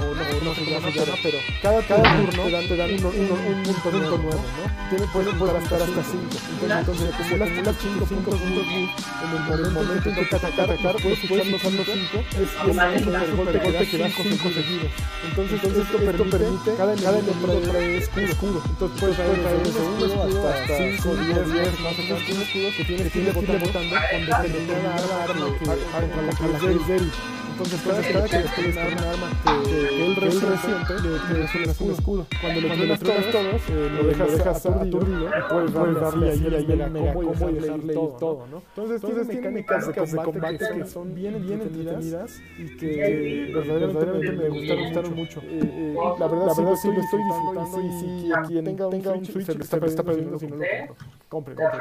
o 0.00 0.14
no, 0.14 0.24
no 0.44 0.54
sé 0.54 0.64
cómo 0.64 0.80
se 0.80 0.98
llama, 0.98 1.16
pero 1.22 1.38
cada, 1.62 1.82
cada 1.82 2.02
turno 2.02 2.42
te 2.44 2.50
dan, 2.50 2.68
te 2.68 2.76
dan 2.76 2.90
un, 2.90 3.04
un, 3.04 3.30
un, 3.30 3.62
punto, 3.64 3.90
punto 3.90 4.18
nuevo, 4.18 4.30
¿no? 4.32 4.88
Tiene, 4.90 5.06
pueden 5.12 5.38
poder 5.38 5.62
estar 5.62 5.82
hasta 5.82 6.02
5. 6.02 6.24
Entonces, 6.62 7.14
acumulas 7.14 7.76
5 7.80 8.04
puntos 8.04 8.40
en 8.40 8.52
el, 8.52 8.58
en 8.58 9.64
el 9.64 9.72
momento 9.72 10.08
en 10.08 10.14
que 10.14 10.24
te 10.24 10.36
atacar, 10.36 10.70
atacar, 10.70 10.96
puedes 11.02 11.24
usar 11.24 11.46
los 11.46 11.62
5 11.62 11.82
es, 12.28 13.26
el 13.28 13.36
golpe, 13.36 13.58
golpe 13.58 13.86
que 13.88 13.98
das 13.98 14.14
con 14.14 14.24
5 14.24 14.48
seguidos. 14.50 14.92
Entonces, 15.28 15.60
entonces 15.62 15.84
esto 15.84 15.98
permite, 16.30 16.74
cada, 16.76 16.94
cada 16.94 17.18
elemento 17.18 17.60
trae 17.70 17.96
escudo. 17.98 18.62
Entonces 18.68 19.00
puedes 19.00 19.16
traer 19.16 19.62
desde 19.62 19.80
un 19.80 19.94
escudo 19.98 20.48
hasta 20.48 20.76
5, 20.76 21.16
10, 21.16 21.52
10, 21.52 21.80
más 21.80 21.98
o 21.98 22.02
menos 22.02 22.22
un 22.28 22.42
escudo 22.42 22.68
que 22.76 22.84
tienes 22.84 23.12
que 23.12 23.18
ir 23.18 23.32
botando 23.32 23.66
con 23.72 24.26
determinada 24.26 25.24
arma 25.24 25.46
que, 25.58 25.66
la 25.66 26.58
que 26.58 26.72
es 26.72 26.86
débil. 26.88 27.12
Entonces, 27.58 27.80
cada, 27.82 28.02
cada 28.02 28.28
que 28.28 28.38
después 28.38 28.76
un 28.76 28.78
arma 28.78 29.30
que, 29.42 29.62
que 29.68 30.06
él 30.06 30.40
reciente, 30.40 30.94
le 31.00 31.18
tienes 31.18 31.80
un 31.80 31.90
escudo. 31.90 32.26
Cuando 32.40 32.60
lo 32.60 32.68
truenas 32.68 33.00
todos, 33.00 33.30
todos 33.32 33.62
eh, 33.68 33.90
lo 33.96 34.04
dejas 34.30 34.66
aturdido 34.66 35.28
y 35.28 35.70
puedes 35.72 35.94
darle 36.00 36.30
ahí, 36.30 36.46
ahí 36.54 36.66
el 36.70 36.92
combo 36.92 37.22
y 37.50 37.54
dejarle 37.54 37.94
ir 37.94 38.10
todo, 38.18 38.46
¿no? 38.46 38.62
Entonces, 38.68 39.02
entonces 39.02 39.28
tiene 39.28 39.50
mecánicas 39.50 40.12
de 40.12 40.18
combate 40.22 40.58
que 40.72 40.84
son 40.86 41.14
bien, 41.16 41.44
bien 41.44 41.60
entretenidas 41.62 42.40
y 42.58 42.76
que 42.76 43.50
verdaderamente 43.52 44.32
me 44.32 44.48
gustaron 44.50 45.16
mucho. 45.16 45.40
Eh, 45.40 45.60
eh, 45.60 45.94
la 46.16 46.28
verdad, 46.28 46.46
la 46.46 46.54
verdad 46.54 46.76
sí 46.80 46.88
lo 46.92 47.00
estoy 47.00 47.24
disfrutando 47.24 47.80
y 47.80 47.90
si 48.00 48.32
quien 48.46 48.64
tenga 48.76 49.12
un 49.14 49.26
Switch 49.26 49.46
se 49.46 49.78
lo 49.78 49.86
está 49.86 50.04
perdiendo 50.04 50.38
si 50.38 50.46
no 50.46 50.56
lo 50.56 50.64
compro. 50.68 50.96
Compre, 51.28 51.54
compre. 51.56 51.80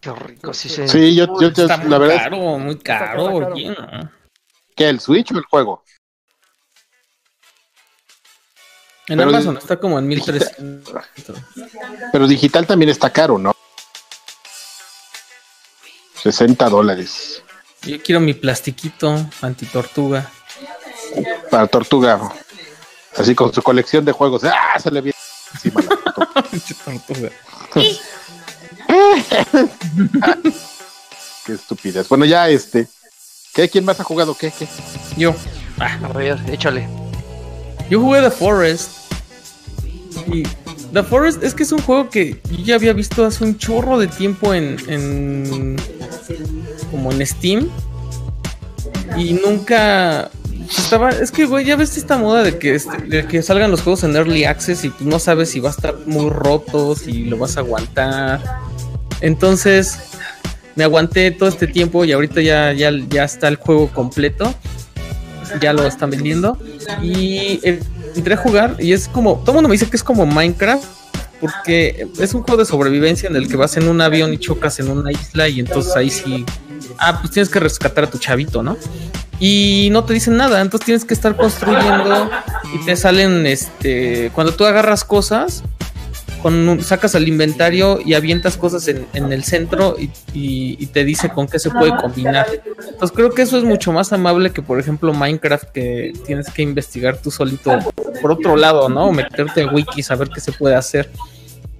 Qué 0.00 0.10
rico, 0.10 0.52
sí, 0.52 0.68
sí. 0.68 0.88
Sí, 0.88 1.14
yo, 1.14 1.26
yo, 1.40 1.50
yo- 1.50 1.62
Está 1.62 1.76
muy 1.76 1.88
la 1.90 1.98
verdad 1.98 2.16
es 2.16 2.22
caro, 2.22 2.58
muy 2.58 2.76
caro, 2.78 3.28
Está 3.28 4.21
que 4.74 4.88
el 4.88 5.00
Switch 5.00 5.32
o 5.32 5.38
el 5.38 5.44
juego. 5.44 5.82
En 9.08 9.18
Pero 9.18 9.30
Amazon 9.30 9.56
está 9.56 9.78
como 9.78 9.98
en 9.98 10.06
1300. 10.06 10.94
Pero 12.12 12.28
digital 12.28 12.66
también 12.66 12.88
está 12.88 13.10
caro, 13.10 13.36
¿no? 13.36 13.52
60 16.22 16.68
dólares 16.68 17.42
Yo 17.82 18.00
quiero 18.00 18.20
mi 18.20 18.32
plastiquito 18.32 19.28
antitortuga. 19.40 20.30
para 21.50 21.66
Tortuga. 21.66 22.32
Así 23.16 23.34
con 23.34 23.52
su 23.52 23.60
colección 23.60 24.04
de 24.04 24.12
juegos. 24.12 24.44
¡Ah! 24.44 24.78
Se 24.78 24.90
le 24.90 25.00
viene 25.00 25.18
encima 25.52 25.82
la 25.82 25.96
tortuga. 25.96 26.32
Antitortuga. 26.52 27.30
Qué 31.44 31.54
estupidez. 31.54 32.08
Bueno, 32.08 32.24
ya 32.24 32.48
este. 32.48 32.86
¿Qué? 33.54 33.68
¿Quién 33.68 33.84
más 33.84 34.00
ha 34.00 34.04
jugado? 34.04 34.34
¿Qué? 34.34 34.52
¿Qué? 34.56 34.66
Yo. 35.16 35.34
Ah, 35.78 35.98
A 36.04 36.08
ver, 36.08 36.38
échale. 36.50 36.86
yo 37.90 38.00
jugué 38.00 38.20
The 38.22 38.30
Forest. 38.30 38.90
Y 40.32 40.42
The 40.92 41.02
Forest 41.02 41.42
es 41.42 41.54
que 41.54 41.62
es 41.62 41.72
un 41.72 41.80
juego 41.82 42.08
que 42.10 42.40
yo 42.50 42.64
ya 42.64 42.74
había 42.76 42.92
visto 42.92 43.24
hace 43.24 43.44
un 43.44 43.58
chorro 43.58 43.98
de 43.98 44.06
tiempo 44.06 44.54
en, 44.54 44.76
en 44.88 45.76
como 46.90 47.10
en 47.12 47.26
Steam 47.26 47.68
y 49.16 49.32
nunca 49.32 50.30
estaba 50.68 51.10
es 51.10 51.30
que 51.30 51.46
güey 51.46 51.64
ya 51.64 51.76
ves 51.76 51.96
esta 51.96 52.18
moda 52.18 52.42
de 52.42 52.58
que 52.58 52.78
de 53.08 53.26
que 53.26 53.42
salgan 53.42 53.70
los 53.70 53.80
juegos 53.82 54.04
en 54.04 54.14
early 54.16 54.44
access 54.44 54.84
y 54.84 54.90
tú 54.90 55.04
no 55.04 55.18
sabes 55.18 55.50
si 55.50 55.60
va 55.60 55.70
a 55.70 55.72
estar 55.72 55.96
muy 56.06 56.28
roto 56.30 56.94
si 56.94 57.24
lo 57.24 57.38
vas 57.38 57.56
a 57.56 57.60
aguantar 57.60 58.42
entonces 59.22 59.98
me 60.76 60.84
aguanté 60.84 61.30
todo 61.30 61.48
este 61.48 61.66
tiempo 61.66 62.04
y 62.04 62.12
ahorita 62.12 62.40
ya 62.40 62.72
ya, 62.72 62.90
ya 63.08 63.24
está 63.24 63.48
el 63.48 63.56
juego 63.56 63.88
completo 63.88 64.54
ya 65.60 65.72
lo 65.72 65.86
están 65.86 66.10
vendiendo 66.10 66.58
y 67.02 67.60
eh, 67.62 67.80
entré 68.14 68.34
a 68.34 68.36
jugar 68.36 68.76
y 68.78 68.92
es 68.92 69.08
como, 69.08 69.38
todo 69.40 69.50
el 69.50 69.54
mundo 69.54 69.68
me 69.68 69.74
dice 69.74 69.88
que 69.88 69.96
es 69.96 70.04
como 70.04 70.26
Minecraft, 70.26 70.84
porque 71.40 72.06
es 72.20 72.34
un 72.34 72.42
juego 72.42 72.58
de 72.58 72.64
sobrevivencia 72.64 73.28
en 73.28 73.36
el 73.36 73.48
que 73.48 73.56
vas 73.56 73.76
en 73.76 73.88
un 73.88 74.00
avión 74.00 74.32
y 74.32 74.38
chocas 74.38 74.78
en 74.78 74.90
una 74.90 75.10
isla 75.10 75.48
y 75.48 75.60
entonces 75.60 75.94
ahí 75.96 76.10
sí, 76.10 76.44
ah, 76.98 77.18
pues 77.20 77.32
tienes 77.32 77.48
que 77.48 77.60
rescatar 77.60 78.04
a 78.04 78.10
tu 78.10 78.18
chavito, 78.18 78.62
¿no? 78.62 78.76
Y 79.40 79.88
no 79.90 80.04
te 80.04 80.14
dicen 80.14 80.36
nada, 80.36 80.60
entonces 80.60 80.86
tienes 80.86 81.04
que 81.04 81.14
estar 81.14 81.36
construyendo 81.36 82.30
y 82.72 82.84
te 82.84 82.94
salen, 82.94 83.44
este, 83.46 84.30
cuando 84.34 84.54
tú 84.54 84.64
agarras 84.64 85.02
cosas, 85.02 85.64
con, 86.42 86.82
sacas 86.82 87.14
al 87.14 87.28
inventario 87.28 88.00
y 88.04 88.14
avientas 88.14 88.56
cosas 88.56 88.88
en, 88.88 89.06
en 89.14 89.32
el 89.32 89.44
centro 89.44 89.96
y, 89.98 90.10
y, 90.34 90.76
y, 90.78 90.86
te 90.86 91.04
dice 91.04 91.28
con 91.28 91.46
qué 91.46 91.58
se 91.58 91.70
puede 91.70 91.96
combinar. 91.96 92.46
Entonces 92.66 93.12
creo 93.14 93.30
que 93.30 93.42
eso 93.42 93.56
es 93.56 93.64
mucho 93.64 93.92
más 93.92 94.12
amable 94.12 94.50
que 94.50 94.60
por 94.60 94.80
ejemplo 94.80 95.14
Minecraft 95.14 95.70
que 95.70 96.12
tienes 96.26 96.50
que 96.50 96.62
investigar 96.62 97.16
tú 97.18 97.30
solito 97.30 97.78
por 98.20 98.32
otro 98.32 98.56
lado, 98.56 98.88
¿no? 98.88 99.06
O 99.06 99.12
meterte 99.12 99.62
en 99.62 99.72
wiki, 99.72 100.02
saber 100.02 100.28
qué 100.28 100.40
se 100.40 100.52
puede 100.52 100.74
hacer. 100.74 101.10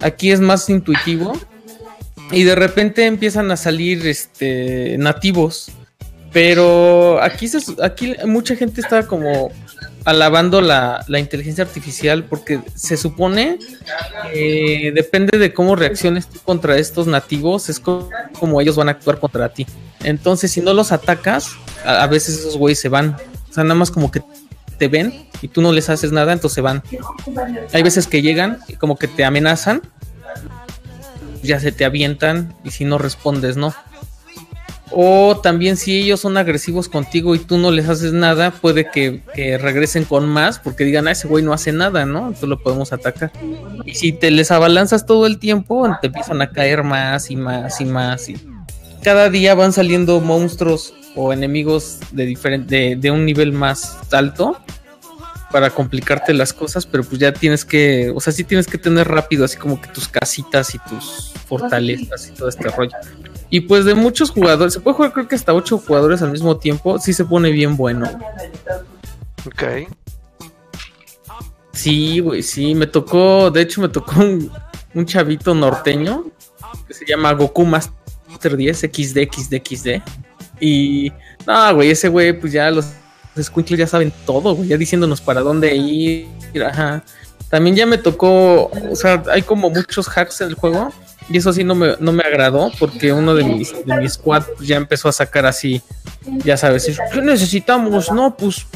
Aquí 0.01 0.31
es 0.31 0.41
más 0.41 0.69
intuitivo 0.71 1.33
y 2.31 2.45
de 2.45 2.55
repente 2.55 3.07
empiezan 3.07 3.51
a 3.51 3.57
salir 3.57 4.07
este 4.07 4.97
nativos. 4.99 5.73
Pero 6.33 7.23
aquí, 7.23 7.47
se, 7.47 7.61
aquí 7.83 8.15
mucha 8.25 8.57
gente 8.57 8.81
está 8.81 9.07
como 9.07 9.51
alabando 10.05 10.61
la, 10.61 11.05
la, 11.09 11.19
inteligencia 11.19 11.65
artificial 11.65 12.25
porque 12.25 12.61
se 12.75 12.97
supone 12.97 13.59
eh, 14.35 14.93
depende 14.95 15.39
de 15.39 15.55
cómo 15.55 15.77
reacciones 15.77 16.27
tú 16.29 16.41
contra 16.41 16.77
estos 16.79 17.07
nativos, 17.07 17.69
es 17.69 17.79
como, 17.79 18.11
como 18.39 18.61
ellos 18.61 18.77
van 18.77 18.89
a 18.89 18.93
actuar 18.93 19.19
contra 19.19 19.49
ti. 19.49 19.67
Entonces, 20.03 20.51
si 20.51 20.61
no 20.61 20.75
los 20.75 20.93
atacas, 20.93 21.53
a, 21.85 22.03
a 22.03 22.07
veces 22.07 22.39
esos 22.39 22.57
güeyes 22.57 22.81
se 22.81 22.89
van. 22.89 23.17
O 23.51 23.53
sea, 23.53 23.65
nada 23.65 23.75
más 23.75 23.91
como 23.91 24.11
que 24.11 24.23
te 24.79 24.89
ven 24.89 25.29
y 25.43 25.49
tú 25.49 25.63
no 25.63 25.73
les 25.73 25.91
haces 25.91 26.13
nada, 26.13 26.33
entonces 26.33 26.55
se 26.55 26.61
van. 26.61 26.83
Hay 27.73 27.83
veces 27.83 28.07
que 28.07 28.23
llegan 28.23 28.59
y 28.69 28.75
como 28.75 28.97
que 28.97 29.09
te 29.09 29.25
amenazan, 29.25 29.83
ya 31.43 31.61
se 31.61 31.73
te 31.73 31.85
avientan 31.85 32.55
y 32.65 32.71
si 32.71 32.85
no 32.85 32.99
respondes, 32.99 33.57
no. 33.57 33.75
O 34.95 35.41
también 35.43 35.77
si 35.77 35.99
ellos 35.99 36.21
son 36.21 36.37
agresivos 36.37 36.89
contigo 36.89 37.35
y 37.35 37.39
tú 37.39 37.57
no 37.57 37.71
les 37.71 37.89
haces 37.89 38.13
nada, 38.13 38.51
puede 38.51 38.91
que, 38.91 39.23
regresen 39.59 40.05
con 40.05 40.29
más 40.29 40.59
porque 40.59 40.85
digan, 40.85 41.09
ah, 41.09 41.13
ese 41.13 41.29
güey 41.29 41.43
no 41.43 41.53
hace 41.53 41.73
nada, 41.73 42.05
¿no? 42.05 42.21
Entonces 42.21 42.49
lo 42.49 42.63
podemos 42.63 42.93
atacar. 42.93 43.33
Y 43.87 43.95
si 43.95 44.13
te 44.13 44.31
les 44.31 44.51
abalanzas 44.51 45.07
todo 45.07 45.27
el 45.27 45.39
tiempo, 45.39 45.89
te 46.01 46.09
empiezan 46.09 46.43
a 46.43 46.51
caer 46.51 46.83
más 46.83 47.31
y 47.31 47.37
más 47.37 47.81
y 47.81 47.85
más. 47.87 48.29
Y 48.29 48.37
cada 49.03 49.31
día 49.31 49.55
van 49.55 49.73
saliendo 49.73 50.21
monstruos 50.21 50.95
o 51.17 51.33
enemigos 51.33 51.99
de, 52.13 52.27
diferente, 52.27 52.97
de 52.97 53.11
un 53.11 53.25
nivel 53.25 53.53
más 53.53 53.99
alto 54.13 54.59
para 55.51 55.71
complicarte 55.71 56.33
las 56.33 56.53
cosas, 56.53 56.87
pero 56.87 57.05
pues 57.05 57.21
ya 57.21 57.33
tienes 57.33 57.65
que, 57.65 58.11
o 58.15 58.21
sea, 58.21 58.33
sí 58.33 58.43
tienes 58.43 58.67
que 58.67 58.79
tener 58.79 59.07
rápido 59.07 59.45
así 59.45 59.59
como 59.59 59.81
que 59.81 59.89
tus 59.89 60.09
casitas 60.09 60.75
y 60.75 60.79
tus 60.79 61.33
fortalezas 61.47 62.29
y 62.29 62.33
todo 62.33 62.49
este 62.49 62.69
rollo. 62.69 62.97
Y 63.53 63.61
pues 63.61 63.85
de 63.85 63.95
muchos 63.95 64.31
jugadores, 64.31 64.73
se 64.73 64.81
puede 64.81 64.97
jugar 64.97 65.13
creo 65.13 65.29
que 65.29 65.35
hasta 65.35 65.53
ocho 65.53 65.77
jugadores 65.77 66.23
al 66.23 66.33
mismo 66.33 66.57
tiempo, 66.57 66.99
sí 66.99 67.13
se 67.13 67.27
pone 67.27 67.51
bien 67.51 67.77
bueno. 67.77 68.09
Ok. 69.47 69.91
Sí, 71.75 72.21
güey, 72.21 72.43
sí, 72.43 72.75
me 72.75 72.87
tocó, 72.87 73.51
de 73.51 73.61
hecho 73.61 73.83
me 73.83 73.91
tocó 73.91 74.21
un, 74.21 74.51
un 74.95 75.05
chavito 75.05 75.55
norteño 75.55 76.25
que 76.89 76.95
se 76.95 77.05
llama 77.05 77.31
Goku 77.35 77.67
Master 77.67 78.57
10 78.57 78.79
XD 78.91 79.19
XD 79.31 79.55
XD. 79.63 79.89
Y 80.59 81.13
no, 81.47 81.75
güey, 81.75 81.91
ese 81.91 82.09
güey 82.09 82.33
pues 82.33 82.55
ya 82.55 82.71
los 82.71 82.87
Squinkles 83.39 83.81
ya 83.81 83.87
saben 83.87 84.15
todo, 84.25 84.55
güey, 84.55 84.69
ya 84.69 84.79
diciéndonos 84.79 85.21
para 85.21 85.43
dónde 85.43 85.77
ir. 85.77 86.27
Ajá. 86.67 87.05
También 87.51 87.77
ya 87.77 87.85
me 87.85 87.99
tocó, 87.99 88.71
o 88.91 88.97
sea, 88.97 89.23
hay 89.31 89.43
como 89.43 89.69
muchos 89.69 90.09
hacks 90.09 90.41
en 90.41 90.49
el 90.49 90.55
juego 90.55 90.91
y 91.29 91.39
eso 91.39 91.53
sí 91.53 91.65
no 91.65 91.75
me, 91.75 91.97
no 91.99 92.13
me 92.13 92.23
agradó 92.23 92.71
porque 92.79 93.13
uno 93.13 93.35
de 93.35 93.45
mis, 93.45 93.73
de 93.85 93.97
mis 93.97 94.15
squad 94.15 94.45
ya 94.61 94.77
empezó 94.77 95.09
a 95.09 95.13
sacar 95.13 95.47
así, 95.47 95.83
ya 96.45 96.57
sabes, 96.57 96.91
¿qué 97.13 97.23
necesitamos? 97.23 98.11
No, 98.11 98.37
pues 98.37 98.67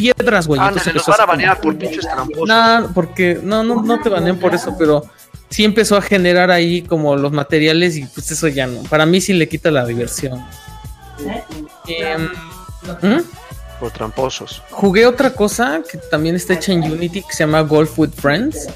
piedras, 0.00 0.46
güey. 0.46 0.60
Ah, 0.60 0.70
nos 0.70 1.06
van 1.06 1.20
a 1.20 1.26
banear 1.26 1.60
por 1.60 1.76
pinches 1.76 2.08
tramposos. 2.08 2.48
Nah, 2.48 2.88
porque 2.94 3.38
no, 3.42 3.62
no, 3.62 3.82
no 3.82 4.00
te 4.00 4.08
banean 4.08 4.38
por 4.38 4.54
eso, 4.54 4.74
pero 4.78 5.04
sí 5.50 5.64
empezó 5.64 5.96
a 5.96 6.02
generar 6.02 6.50
ahí 6.50 6.82
como 6.82 7.16
los 7.16 7.32
materiales 7.32 7.96
y 7.96 8.06
pues 8.06 8.30
eso 8.30 8.48
ya 8.48 8.66
no. 8.66 8.82
Para 8.84 9.04
mí 9.04 9.20
sí 9.20 9.32
le 9.34 9.48
quita 9.48 9.70
la 9.70 9.84
diversión. 9.84 10.42
Eh, 11.86 12.16
¿hmm? 13.02 13.20
Por 13.78 13.90
tramposos. 13.90 14.62
Jugué 14.70 15.06
otra 15.06 15.34
cosa 15.34 15.82
que 15.90 15.98
también 15.98 16.36
está 16.36 16.54
hecha 16.54 16.72
en 16.72 16.82
Unity 16.82 17.22
que 17.22 17.32
se 17.32 17.44
llama 17.44 17.60
Golf 17.60 17.98
with 17.98 18.10
Friends. 18.10 18.68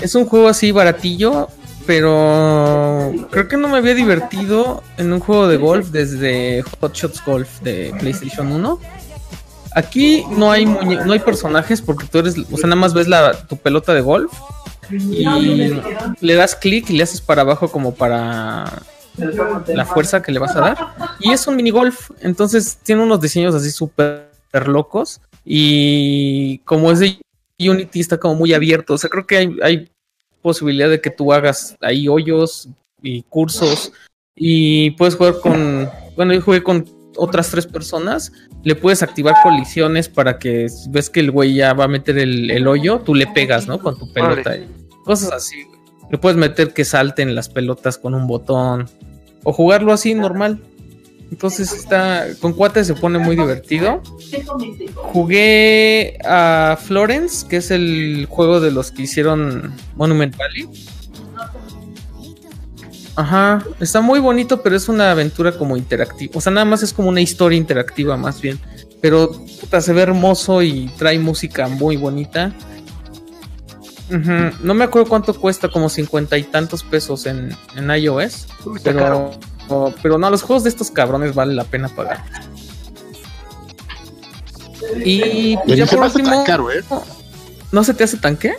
Es 0.00 0.14
un 0.14 0.26
juego 0.26 0.48
así 0.48 0.70
baratillo, 0.70 1.48
pero 1.88 3.14
creo 3.30 3.48
que 3.48 3.56
no 3.56 3.66
me 3.66 3.78
había 3.78 3.94
divertido 3.94 4.82
en 4.98 5.10
un 5.10 5.20
juego 5.20 5.48
de 5.48 5.56
golf 5.56 5.88
desde 5.88 6.62
Hot 6.80 6.94
Shots 6.94 7.24
Golf 7.24 7.62
de 7.62 7.94
PlayStation 7.98 8.52
1. 8.52 8.78
Aquí 9.74 10.22
no 10.28 10.52
hay 10.52 10.66
no 10.66 11.10
hay 11.10 11.18
personajes 11.20 11.80
porque 11.80 12.04
tú 12.06 12.18
eres, 12.18 12.36
o 12.52 12.58
sea, 12.58 12.68
nada 12.68 12.76
más 12.76 12.92
ves 12.92 13.08
la, 13.08 13.32
tu 13.32 13.56
pelota 13.56 13.94
de 13.94 14.02
golf 14.02 14.30
y 14.90 15.24
le 16.20 16.34
das 16.34 16.56
clic 16.56 16.90
y 16.90 16.92
le 16.98 17.04
haces 17.04 17.22
para 17.22 17.40
abajo 17.40 17.68
como 17.68 17.94
para 17.94 18.82
la 19.16 19.86
fuerza 19.86 20.20
que 20.20 20.30
le 20.30 20.40
vas 20.40 20.56
a 20.56 20.60
dar. 20.60 20.78
Y 21.20 21.32
es 21.32 21.46
un 21.46 21.56
mini 21.56 21.70
golf, 21.70 22.10
entonces 22.20 22.76
tiene 22.82 23.02
unos 23.02 23.18
diseños 23.18 23.54
así 23.54 23.70
súper 23.70 24.28
locos 24.66 25.22
y 25.42 26.58
como 26.66 26.92
es 26.92 26.98
de 26.98 27.18
Unity 27.58 28.00
está 28.00 28.18
como 28.18 28.34
muy 28.34 28.52
abierto, 28.52 28.92
o 28.92 28.98
sea, 28.98 29.08
creo 29.08 29.26
que 29.26 29.38
hay, 29.38 29.56
hay 29.62 29.90
posibilidad 30.48 30.88
de 30.88 31.02
que 31.02 31.10
tú 31.10 31.30
hagas 31.30 31.76
ahí 31.82 32.08
hoyos 32.08 32.70
y 33.02 33.22
cursos 33.24 33.92
y 34.34 34.92
puedes 34.92 35.14
jugar 35.14 35.40
con, 35.42 35.90
bueno, 36.16 36.32
yo 36.32 36.40
jugué 36.40 36.62
con 36.62 36.86
otras 37.18 37.50
tres 37.50 37.66
personas, 37.66 38.32
le 38.64 38.74
puedes 38.74 39.02
activar 39.02 39.34
colisiones 39.42 40.08
para 40.08 40.38
que 40.38 40.68
ves 40.88 41.10
que 41.10 41.20
el 41.20 41.30
güey 41.30 41.52
ya 41.52 41.74
va 41.74 41.84
a 41.84 41.88
meter 41.88 42.16
el, 42.16 42.50
el 42.50 42.66
hoyo, 42.66 43.00
tú 43.00 43.14
le 43.14 43.26
pegas, 43.26 43.68
¿no? 43.68 43.78
Con 43.78 43.98
tu 43.98 44.10
pelota. 44.10 44.50
Vale. 44.50 44.68
Cosas 45.04 45.32
así, 45.32 45.64
güey. 45.64 45.78
Le 46.10 46.16
puedes 46.16 46.38
meter 46.38 46.72
que 46.72 46.86
salten 46.86 47.34
las 47.34 47.50
pelotas 47.50 47.98
con 47.98 48.14
un 48.14 48.26
botón. 48.26 48.88
O 49.44 49.52
jugarlo 49.52 49.92
así 49.92 50.14
normal. 50.14 50.62
Entonces 51.30 51.72
está. 51.72 52.26
Con 52.40 52.52
cuates 52.52 52.86
se 52.86 52.94
pone 52.94 53.18
muy 53.18 53.36
divertido. 53.36 54.02
Jugué 54.94 56.18
a 56.24 56.78
Florence, 56.82 57.46
que 57.46 57.58
es 57.58 57.70
el 57.70 58.26
juego 58.28 58.60
de 58.60 58.70
los 58.70 58.90
que 58.90 59.02
hicieron 59.02 59.74
Monument 59.96 60.36
Valley. 60.36 60.68
Ajá, 63.14 63.64
está 63.80 64.00
muy 64.00 64.20
bonito, 64.20 64.62
pero 64.62 64.76
es 64.76 64.88
una 64.88 65.10
aventura 65.10 65.50
como 65.50 65.76
interactiva. 65.76 66.32
O 66.36 66.40
sea, 66.40 66.52
nada 66.52 66.64
más 66.64 66.82
es 66.84 66.92
como 66.92 67.08
una 67.08 67.20
historia 67.20 67.56
interactiva, 67.56 68.16
más 68.16 68.40
bien. 68.40 68.60
Pero 69.00 69.30
puta, 69.60 69.80
se 69.80 69.92
ve 69.92 70.02
hermoso 70.02 70.62
y 70.62 70.88
trae 70.96 71.18
música 71.18 71.68
muy 71.68 71.96
bonita. 71.96 72.52
Uh 74.10 74.14
-huh. 74.14 74.60
No 74.60 74.72
me 74.72 74.84
acuerdo 74.84 75.08
cuánto 75.08 75.34
cuesta, 75.34 75.68
como 75.68 75.88
cincuenta 75.88 76.38
y 76.38 76.44
tantos 76.44 76.82
pesos 76.82 77.26
en, 77.26 77.54
en 77.76 77.90
iOS. 77.90 78.46
Uy, 78.64 78.80
pero, 78.82 79.32
pero 80.02 80.18
no, 80.18 80.30
los 80.30 80.42
juegos 80.42 80.64
de 80.64 80.70
estos 80.70 80.90
cabrones 80.90 81.34
vale 81.34 81.54
la 81.54 81.64
pena 81.64 81.88
pagar. 81.88 82.24
Y 85.04 85.56
pues, 85.58 85.78
ya 85.78 85.86
por 85.86 86.00
último, 86.00 86.30
tan 86.30 86.44
caro, 86.44 86.70
¿eh? 86.70 86.82
¿No 87.72 87.84
se 87.84 87.94
te 87.94 88.04
hace 88.04 88.16
tan 88.16 88.36
qué? 88.36 88.54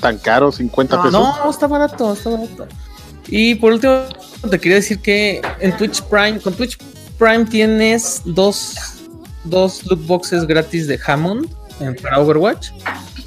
Tan 0.00 0.18
caro, 0.18 0.50
50 0.50 0.96
no, 0.96 1.02
pesos. 1.02 1.20
No, 1.20 1.50
está 1.50 1.66
barato, 1.66 2.12
está 2.12 2.30
barato. 2.30 2.66
Y 3.28 3.54
por 3.54 3.72
último, 3.72 4.02
te 4.50 4.58
quería 4.58 4.76
decir 4.76 5.00
que 5.00 5.40
en 5.60 5.76
Twitch 5.76 6.02
Prime, 6.02 6.40
con 6.40 6.54
Twitch 6.54 6.78
Prime 7.18 7.44
tienes 7.44 8.22
dos, 8.24 8.74
dos 9.44 9.84
loot 9.86 10.04
boxes 10.06 10.46
gratis 10.46 10.88
de 10.88 10.98
Hammond 11.06 11.48
en, 11.80 11.94
para 11.96 12.18
Overwatch. 12.18 12.70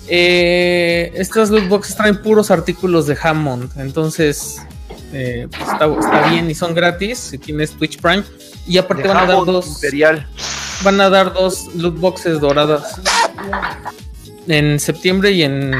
Eh, 0.07 1.11
estas 1.16 1.49
loot 1.49 1.68
boxes 1.70 1.95
traen 1.95 2.22
puros 2.22 2.51
artículos 2.51 3.07
de 3.07 3.18
Hammond, 3.22 3.72
entonces 3.78 4.61
eh, 5.18 5.47
pues 5.49 5.61
está, 5.61 5.86
está, 5.86 6.30
bien 6.30 6.49
y 6.49 6.55
son 6.55 6.74
gratis 6.74 7.18
si 7.18 7.38
tienes 7.38 7.72
Twitch 7.72 8.01
Prime. 8.01 8.24
Y 8.68 8.78
aparte 8.78 9.03
de 9.03 9.09
van 9.09 9.18
a 9.18 9.26
dar 9.26 9.45
dos. 9.45 9.68
Imperial. 9.68 10.28
Van 10.84 10.99
a 10.99 11.09
dar 11.09 11.34
dos 11.34 11.74
loot 11.74 11.97
boxes 11.97 12.41
doradas. 12.41 12.99
en 14.47 14.78
septiembre 14.78 15.32
y 15.32 15.43
en 15.43 15.72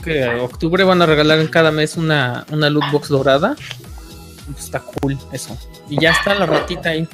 creo 0.00 0.36
que 0.36 0.40
octubre 0.40 0.84
van 0.84 1.02
a 1.02 1.06
regalar 1.06 1.40
en 1.40 1.48
cada 1.48 1.72
mes 1.72 1.96
una, 1.96 2.46
una 2.52 2.70
loot 2.70 2.84
box 2.92 3.08
dorada. 3.08 3.56
Está 4.56 4.78
cool 4.78 5.18
eso. 5.32 5.58
Y 5.88 6.00
ya 6.00 6.12
está 6.12 6.34
la 6.34 6.46
ratita 6.46 6.90
ahí. 6.90 7.08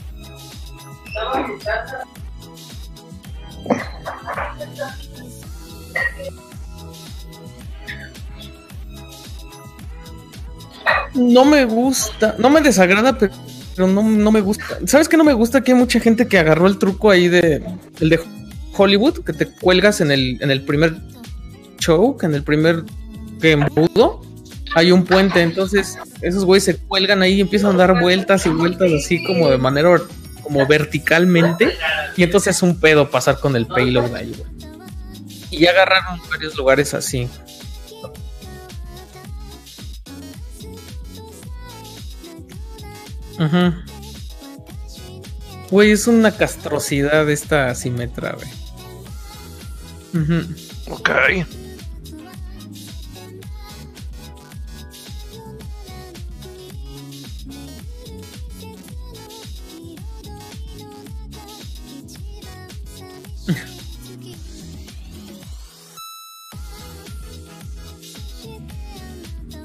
No 11.14 11.44
me 11.44 11.64
gusta, 11.64 12.36
no 12.38 12.50
me 12.50 12.60
desagrada, 12.60 13.18
pero, 13.18 13.32
no, 13.86 14.02
no, 14.02 14.30
me 14.30 14.40
gusta. 14.40 14.78
¿Sabes 14.86 15.08
qué 15.08 15.16
no 15.16 15.24
me 15.24 15.32
gusta? 15.32 15.62
Que 15.62 15.72
hay 15.72 15.78
mucha 15.78 16.00
gente 16.00 16.28
que 16.28 16.38
agarró 16.38 16.66
el 16.66 16.78
truco 16.78 17.10
ahí 17.10 17.28
de 17.28 17.62
el 18.00 18.08
de 18.08 18.20
Hollywood, 18.76 19.24
que 19.24 19.32
te 19.32 19.46
cuelgas 19.46 20.00
en 20.00 20.10
el, 20.10 20.38
en 20.40 20.50
el 20.50 20.62
primer 20.62 20.96
show, 21.78 22.16
que 22.16 22.26
en 22.26 22.34
el 22.34 22.42
primer 22.42 22.84
embudo 23.42 24.22
hay 24.74 24.92
un 24.92 25.04
puente, 25.04 25.42
entonces 25.42 25.98
esos 26.20 26.44
güeyes 26.44 26.64
se 26.64 26.76
cuelgan 26.76 27.22
ahí 27.22 27.34
y 27.34 27.40
empiezan 27.40 27.74
a 27.74 27.78
dar 27.78 28.00
vueltas 28.00 28.46
y 28.46 28.50
vueltas 28.50 28.92
así 28.92 29.24
como 29.24 29.50
de 29.50 29.58
manera 29.58 30.00
como 30.42 30.66
verticalmente 30.66 31.72
y 32.16 32.22
entonces 32.22 32.56
es 32.56 32.62
un 32.62 32.78
pedo 32.78 33.10
pasar 33.10 33.40
con 33.40 33.56
el 33.56 33.66
payload 33.66 34.14
ahí, 34.14 34.34
Y 35.50 35.60
ya 35.60 35.70
agarraron 35.70 36.20
varios 36.28 36.56
lugares 36.56 36.94
así. 36.94 37.28
Ajá. 43.40 43.84
Güey, 45.70 45.92
es 45.92 46.06
una 46.06 46.30
castrosidad 46.30 47.30
esta 47.30 47.74
simetra, 47.74 48.36
güey. 48.36 48.48
Ok. 50.90 51.10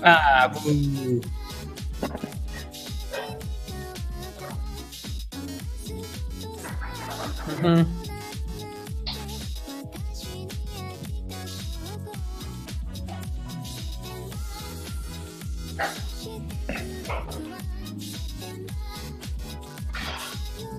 ah, 0.01 0.51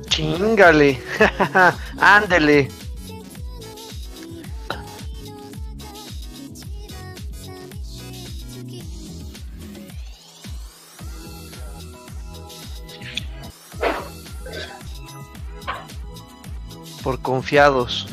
Chingale. 0.08 1.02
Ándele. 1.98 2.70
Confiados. 17.46 18.06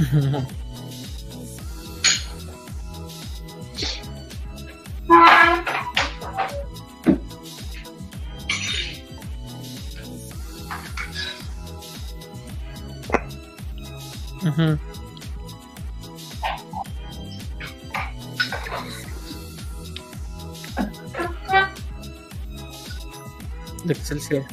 De 23.83 23.93
Excelsior. 23.93 24.45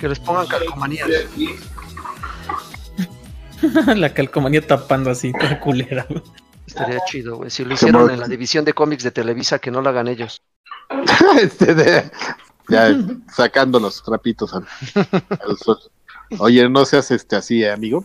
Que 0.00 0.08
les 0.08 0.18
pongan 0.18 0.46
calcomanías. 0.46 1.10
la 3.96 4.12
calcomanía 4.12 4.66
tapando 4.66 5.10
así, 5.10 5.32
toda 5.32 5.60
culera. 5.60 6.06
Estaría 6.66 7.00
chido, 7.06 7.36
güey. 7.36 7.50
Si 7.50 7.64
lo 7.64 7.74
hicieron 7.74 8.10
en 8.10 8.20
la 8.20 8.28
división 8.28 8.64
de 8.64 8.72
cómics 8.72 9.02
de 9.02 9.10
Televisa, 9.10 9.58
que 9.58 9.70
no 9.70 9.82
lo 9.82 9.90
hagan 9.90 10.08
ellos. 10.08 10.40
este 11.40 11.74
de, 11.74 12.10
ya 12.68 12.96
sacando 13.32 13.80
los 13.80 14.02
trapitos 14.02 14.54
al, 14.54 14.66
Oye, 16.38 16.68
no 16.68 16.84
seas 16.84 17.10
este 17.10 17.36
así, 17.36 17.62
eh, 17.62 17.70
amigo. 17.70 18.04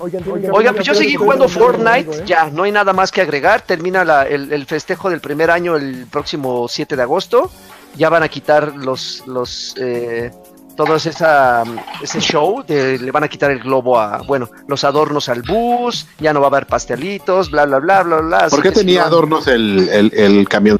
Oigan, 0.00 0.74
pues 0.74 0.86
yo 0.86 0.94
seguí 0.94 1.14
jugando 1.14 1.48
Fortnite, 1.48 2.24
ya, 2.26 2.46
no 2.50 2.64
hay 2.64 2.72
nada 2.72 2.92
más 2.92 3.12
que 3.12 3.20
agregar. 3.20 3.62
Termina 3.62 4.04
la, 4.04 4.26
el, 4.26 4.52
el, 4.52 4.66
festejo 4.66 5.08
del 5.08 5.20
primer 5.20 5.52
año 5.52 5.76
el 5.76 6.06
próximo 6.10 6.66
7 6.66 6.96
de 6.96 7.02
agosto. 7.02 7.50
Ya 7.96 8.08
van 8.08 8.24
a 8.24 8.28
quitar 8.28 8.74
los, 8.74 9.24
los 9.26 9.74
eh, 9.78 10.32
todos 10.76 11.06
esa, 11.06 11.64
ese 12.02 12.20
show, 12.20 12.64
de, 12.66 12.98
le 12.98 13.10
van 13.10 13.24
a 13.24 13.28
quitar 13.28 13.50
el 13.50 13.60
globo 13.60 13.98
a, 13.98 14.18
bueno, 14.18 14.48
los 14.68 14.84
adornos 14.84 15.28
al 15.28 15.42
bus, 15.42 16.06
ya 16.18 16.32
no 16.32 16.40
va 16.40 16.46
a 16.46 16.50
haber 16.50 16.66
pastelitos, 16.66 17.50
bla, 17.50 17.64
bla, 17.66 17.78
bla, 17.78 18.02
bla, 18.02 18.16
bla. 18.20 18.48
¿Por 18.48 18.62
qué 18.62 18.72
tenía 18.72 19.04
adornos 19.04 19.46
el, 19.46 19.88
el, 19.88 20.12
el 20.14 20.48
camión? 20.48 20.78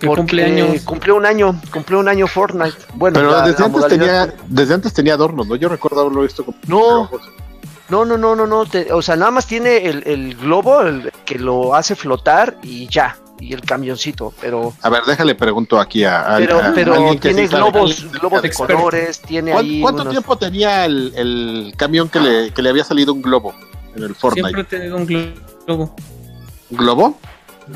Porque, 0.00 0.06
Porque 0.06 0.80
cumplió 0.84 1.16
un 1.16 1.26
año, 1.26 1.60
cumplió 1.72 2.00
un 2.00 2.08
año 2.08 2.26
Fortnite. 2.26 2.76
Bueno, 2.94 3.20
pero 3.20 3.42
desde, 3.42 3.64
antes 3.64 3.86
tenía, 3.86 4.34
desde 4.48 4.74
antes 4.74 4.92
tenía 4.92 5.14
adornos, 5.14 5.46
¿no? 5.46 5.56
Yo 5.56 5.68
recuerdo 5.68 6.00
haberlo 6.00 6.22
visto 6.22 6.44
como... 6.44 6.58
No, 6.66 7.10
no, 7.88 8.04
no, 8.04 8.16
no, 8.16 8.34
no, 8.34 8.46
no, 8.46 8.64
o 8.92 9.02
sea, 9.02 9.16
nada 9.16 9.30
más 9.30 9.46
tiene 9.46 9.86
el, 9.86 10.02
el 10.06 10.36
globo 10.36 10.80
el, 10.80 11.12
que 11.24 11.38
lo 11.38 11.74
hace 11.74 11.94
flotar 11.94 12.56
y 12.62 12.88
ya, 12.88 13.16
y 13.40 13.52
el 13.52 13.60
camioncito, 13.62 14.32
pero... 14.40 14.72
A 14.82 14.88
ver, 14.88 15.04
déjale 15.04 15.34
pregunto 15.34 15.78
aquí 15.78 16.04
a, 16.04 16.36
pero, 16.38 16.60
pero 16.74 17.16
tiene 17.16 17.46
globos, 17.46 18.10
globos 18.12 18.42
de 18.42 18.52
colores, 18.52 19.20
tiene 19.20 19.52
ahí 19.52 19.80
¿Cuánto 19.80 20.08
tiempo 20.08 20.36
tenía 20.36 20.84
el, 20.84 21.12
el 21.16 21.74
camión 21.76 22.08
que 22.08 22.20
le, 22.20 22.50
que 22.52 22.62
le 22.62 22.70
había 22.70 22.84
salido 22.84 23.12
un 23.12 23.22
globo 23.22 23.54
en 23.94 24.04
el 24.04 24.14
Fortnite? 24.14 24.48
Siempre 24.48 24.62
he 24.62 24.80
tenido 24.80 24.96
un 24.96 25.06
globo. 25.06 25.94
¿Un 26.70 26.76
globo? 26.76 27.18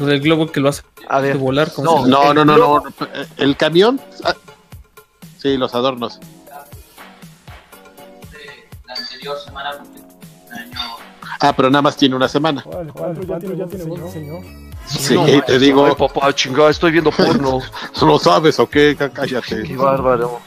El 0.00 0.20
globo 0.20 0.46
que 0.50 0.60
lo 0.60 0.68
hace 0.68 0.82
a 1.08 1.20
ver, 1.20 1.38
volar. 1.38 1.70
No, 1.78 2.06
no, 2.06 2.34
no, 2.34 2.44
no, 2.44 2.56
no, 2.56 2.82
el 3.38 3.56
camión... 3.56 4.00
Ah, 4.24 4.34
sí, 5.38 5.56
los 5.56 5.74
adornos. 5.74 6.20
La 8.86 8.94
anterior 8.94 9.38
semana 9.38 9.82
Ah, 11.40 11.54
pero 11.54 11.70
nada 11.70 11.82
más 11.82 11.96
tiene 11.96 12.16
una 12.16 12.28
semana. 12.28 12.62
¿Cuál, 12.62 12.92
cuál, 12.92 13.26
ya 13.26 13.38
tiene, 13.38 13.56
ya 13.56 13.66
tiene 13.66 13.84
buen 13.84 14.10
señor. 14.10 14.67
Sí, 14.88 15.16
te 15.46 15.58
digo. 15.58 15.86
Ay, 15.86 15.94
papá, 15.96 16.34
chingada, 16.34 16.70
estoy 16.70 16.92
viendo 16.92 17.10
porno. 17.10 17.60
¿Lo 18.00 18.18
sabes 18.18 18.58
o 18.58 18.68
qué? 18.68 18.96
Cállate. 18.96 19.62
Qué 19.62 19.76
bárbaro. 19.76 20.40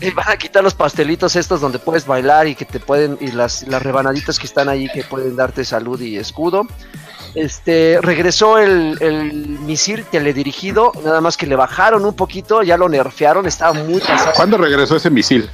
Y 0.00 0.10
van 0.10 0.30
a 0.30 0.36
quitar 0.36 0.64
los 0.64 0.74
pastelitos 0.74 1.36
estos 1.36 1.60
donde 1.60 1.78
puedes 1.78 2.06
bailar 2.06 2.46
y 2.46 2.54
que 2.54 2.64
te 2.64 2.80
pueden. 2.80 3.18
Y 3.20 3.32
las, 3.32 3.66
las 3.68 3.82
rebanaditas 3.82 4.38
que 4.38 4.46
están 4.46 4.68
ahí 4.68 4.88
que 4.88 5.04
pueden 5.04 5.36
darte 5.36 5.64
salud 5.64 6.00
y 6.00 6.16
escudo. 6.16 6.66
Este, 7.34 7.98
regresó 8.02 8.58
el, 8.58 8.96
el 9.00 9.32
misil 9.60 10.04
teledirigido, 10.10 10.92
nada 11.04 11.20
más 11.20 11.36
que 11.36 11.46
le 11.46 11.54
bajaron 11.54 12.04
un 12.04 12.14
poquito, 12.14 12.62
ya 12.64 12.76
lo 12.76 12.88
nerfearon, 12.88 13.46
estaba 13.46 13.72
muy 13.72 14.00
pasado. 14.00 14.32
¿Cuándo 14.34 14.58
regresó 14.58 14.96
ese 14.96 15.10
misil? 15.10 15.48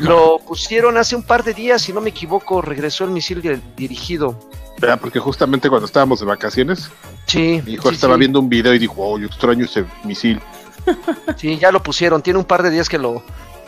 Lo 0.00 0.38
pusieron 0.38 0.96
hace 0.96 1.14
un 1.14 1.22
par 1.22 1.44
de 1.44 1.54
días, 1.54 1.82
si 1.82 1.92
no 1.92 2.00
me 2.00 2.10
equivoco, 2.10 2.60
regresó 2.60 3.04
el 3.04 3.10
misil 3.10 3.62
dirigido. 3.76 4.38
¿Verdad? 4.78 4.98
Porque 5.00 5.18
justamente 5.18 5.68
cuando 5.68 5.86
estábamos 5.86 6.20
de 6.20 6.26
vacaciones, 6.26 6.90
sí, 7.26 7.62
mi 7.64 7.74
hijo 7.74 7.88
sí, 7.88 7.94
estaba 7.94 8.14
sí. 8.14 8.20
viendo 8.20 8.40
un 8.40 8.48
video 8.48 8.74
y 8.74 8.78
dijo, 8.78 8.94
oh, 8.98 9.18
yo 9.18 9.26
extraño 9.26 9.64
ese 9.64 9.84
misil. 10.04 10.40
Sí, 11.36 11.58
ya 11.58 11.72
lo 11.72 11.82
pusieron, 11.82 12.22
tiene 12.22 12.38
un 12.38 12.44
par 12.44 12.62
de 12.62 12.70
días 12.70 12.88
que 12.88 12.98
lo, 12.98 13.22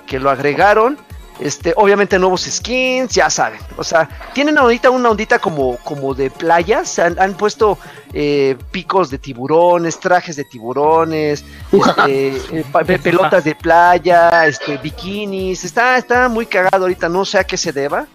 que 0.07 0.21
lo 0.21 0.31
agregaron. 0.31 0.99
Este, 1.39 1.75
obviamente 1.77 2.19
nuevos 2.19 2.43
skins, 2.43 3.15
ya 3.15 3.29
saben. 3.29 3.61
O 3.77 3.85
sea, 3.85 4.09
tienen 4.33 4.57
ahorita 4.57 4.89
una 4.89 5.11
ondita 5.11 5.39
como, 5.39 5.77
como 5.79 6.15
de 6.15 6.31
playas. 6.31 6.99
Han, 6.99 7.19
han 7.19 7.35
puesto 7.35 7.79
eh, 8.15 8.57
picos 8.71 9.11
de 9.11 9.19
tiburones, 9.19 10.01
trajes 10.01 10.37
de 10.37 10.45
tiburones, 10.45 11.45
este, 11.73 12.37
eh, 12.53 12.99
pelotas 13.03 13.45
de 13.45 13.55
playa, 13.55 14.47
este, 14.47 14.79
bikinis. 14.79 15.65
Está, 15.65 15.99
está 15.99 16.29
muy 16.31 16.47
cagado 16.47 16.85
ahorita, 16.85 17.09
no 17.11 17.27
sé 17.27 17.39
a 17.39 17.45
qué 17.45 17.59
se 17.59 17.73
deba. 17.73 18.07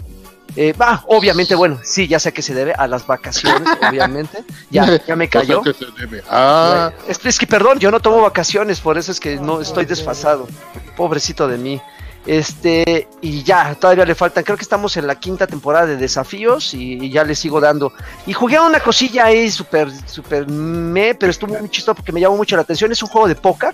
Eh, 0.56 0.74
obviamente, 1.08 1.56
bueno, 1.56 1.80
sí, 1.84 2.08
ya 2.08 2.20
sé 2.20 2.30
a 2.30 2.32
qué 2.32 2.42
se 2.42 2.54
debe, 2.54 2.74
a 2.74 2.88
las 2.88 3.08
vacaciones, 3.08 3.68
obviamente. 3.90 4.44
Ya, 4.70 5.04
ya 5.06 5.16
me 5.16 5.30
cayó. 5.30 5.62
Que 5.62 5.74
se 5.74 5.86
debe. 5.98 6.24
Ah, 6.30 6.92
Es, 7.08 7.26
es 7.26 7.40
que 7.40 7.48
perdón, 7.48 7.80
yo 7.80 7.92
no 7.92 8.00
tomo 8.00 8.22
vacaciones, 8.22 8.80
por 8.80 8.98
eso 8.98 9.12
es 9.12 9.20
que 9.20 9.38
no 9.38 9.62
estoy 9.62 9.86
desfasado. 9.86 10.48
Pobrecito 10.96 11.48
de 11.48 11.58
mí. 11.58 11.82
Este, 12.26 13.08
y 13.20 13.42
ya, 13.42 13.74
todavía 13.74 14.06
le 14.06 14.14
faltan, 14.14 14.44
creo 14.44 14.56
que 14.56 14.62
estamos 14.62 14.96
en 14.96 15.08
la 15.08 15.16
quinta 15.16 15.48
temporada 15.48 15.88
de 15.88 15.98
desafíos 15.98 16.74
y, 16.76 16.94
y 17.04 17.10
ya 17.10 17.24
le 17.24 17.34
sigo 17.34 17.60
dando. 17.60 17.94
Y 18.28 18.34
jugué 18.34 18.58
a 18.58 18.62
una 18.62 18.80
cosilla 18.80 19.26
ahí 19.26 19.50
súper, 19.50 19.90
súper 20.08 20.48
me, 20.48 21.16
pero 21.16 21.32
estuvo 21.32 21.58
muy 21.58 21.70
chistoso 21.70 21.96
porque 21.96 22.12
me 22.12 22.20
llamó 22.22 22.38
mucho 22.38 22.56
la 22.56 22.62
atención. 22.62 22.92
Es 22.92 23.02
un 23.02 23.10
juego 23.10 23.28
de 23.28 23.36
póker, 23.36 23.74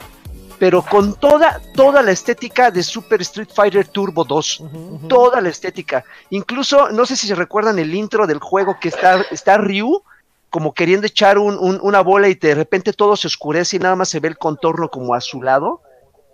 pero 0.60 0.82
con 0.82 1.14
toda, 1.14 1.62
toda 1.76 2.02
la 2.02 2.12
estética 2.12 2.72
de 2.72 2.82
Super 2.84 3.22
Street 3.22 3.50
Fighter 3.54 3.88
Turbo 3.88 4.24
2. 4.24 4.64
Toda 5.08 5.40
la 5.42 5.50
estética. 5.50 6.04
Incluso, 6.32 6.90
no 6.90 7.06
sé 7.06 7.16
si 7.16 7.28
se 7.28 7.36
recuerdan 7.36 7.78
el 7.80 7.94
intro 7.94 8.26
del 8.28 8.40
juego 8.40 8.78
que 8.80 8.90
está, 8.90 9.22
está 9.32 9.58
Ryu 9.58 10.02
como 10.50 10.74
queriendo 10.74 11.06
echar 11.08 11.38
un- 11.38 11.58
un- 11.60 11.80
una 11.82 12.02
bola 12.02 12.30
y 12.30 12.34
de 12.36 12.56
repente 12.56 12.94
todo 12.94 13.16
se 13.18 13.28
oscurece 13.28 13.76
y 13.76 13.80
nada 13.80 13.96
más 13.96 14.10
se 14.10 14.20
ve 14.20 14.30
el 14.30 14.38
contorno 14.38 14.90
como 14.90 15.14
azulado. 15.14 15.82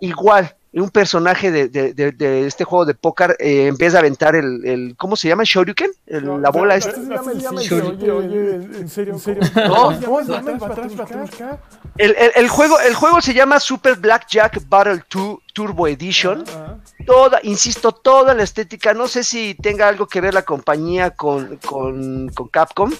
Igual, 0.00 0.54
un 0.80 0.90
personaje 0.90 1.50
de, 1.52 1.68
de- 1.68 1.94
de- 1.94 2.12
de 2.12 2.46
este 2.46 2.64
juego 2.64 2.84
de 2.84 2.94
póker 2.94 3.36
eh, 3.38 3.72
vez 3.78 3.92
de 3.92 3.98
aventar 3.98 4.34
el, 4.34 4.64
el- 4.66 4.94
¿cómo 4.96 5.14
se 5.16 5.28
llama? 5.28 5.42
¿Shoryuken? 5.44 5.90
El- 6.06 6.42
la 6.42 6.50
bola 6.50 6.76
esta. 6.76 6.90
Así 6.90 7.02
se 7.04 7.08
llama 7.40 7.60
el 7.60 7.68
Sí, 7.68 7.68
sitio, 7.68 7.80
sí. 7.80 7.86
Oye, 7.96 8.10
oye, 8.10 8.54
en 8.80 8.88
serio, 8.88 9.14
en 9.14 9.20
serio. 9.20 9.42
No. 9.68 10.00
¿Cómo 10.04 10.24
se 10.24 10.32
llama 10.32 10.50
el 10.50 10.58
Batrushka? 10.58 11.58
El, 11.96 12.10
el- 12.18 12.32
el 12.34 12.48
juego, 12.48 12.78
el 12.80 12.94
juego 12.94 13.20
se 13.20 13.34
llama 13.34 13.60
Super 13.60 13.96
Blackjack 13.96 14.68
Battle 14.68 15.02
2 15.12 15.38
Turbo 15.54 15.88
Edition. 15.88 16.44
Ajá. 16.46 16.78
Toda, 17.06 17.40
insisto, 17.42 17.92
toda 17.92 18.34
la 18.34 18.42
estética. 18.42 18.92
No 18.92 19.08
sé 19.08 19.24
si 19.24 19.54
tenga 19.54 19.88
algo 19.88 20.06
que 20.06 20.20
ver 20.20 20.34
la 20.34 20.42
compañía 20.42 21.10
con, 21.10 21.56
con, 21.58 22.28
con 22.30 22.48
Capcom, 22.48 22.90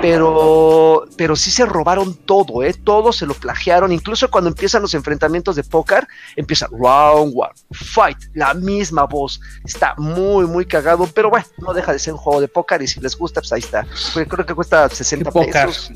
pero, 0.00 1.06
pero 1.16 1.36
sí 1.36 1.50
se 1.50 1.64
robaron 1.64 2.14
todo, 2.14 2.62
¿eh? 2.62 2.74
Todo 2.74 3.12
se 3.12 3.26
lo 3.26 3.34
plagiaron. 3.34 3.92
Incluso 3.92 4.30
cuando 4.30 4.50
empiezan 4.50 4.82
los 4.82 4.94
enfrentamientos 4.94 5.56
de 5.56 5.64
póker, 5.64 6.06
empieza 6.36 6.68
round 6.70 7.32
one, 7.34 7.52
fight, 7.72 8.18
la 8.34 8.54
misma 8.54 9.04
voz. 9.04 9.40
Está 9.64 9.94
muy, 9.96 10.46
muy 10.46 10.66
cagado, 10.66 11.06
pero 11.14 11.30
bueno, 11.30 11.46
no 11.58 11.72
deja 11.72 11.92
de 11.92 11.98
ser 11.98 12.14
un 12.14 12.18
juego 12.18 12.40
de 12.40 12.48
póker 12.48 12.82
y 12.82 12.88
si 12.88 13.00
les 13.00 13.16
gusta, 13.16 13.40
pues 13.40 13.52
ahí 13.52 13.60
está. 13.60 13.86
Pues 14.12 14.28
creo 14.28 14.44
que 14.44 14.54
cuesta 14.54 14.88
60 14.88 15.30
¿Qué 15.30 15.32
póker? 15.32 15.66
pesos, 15.66 15.92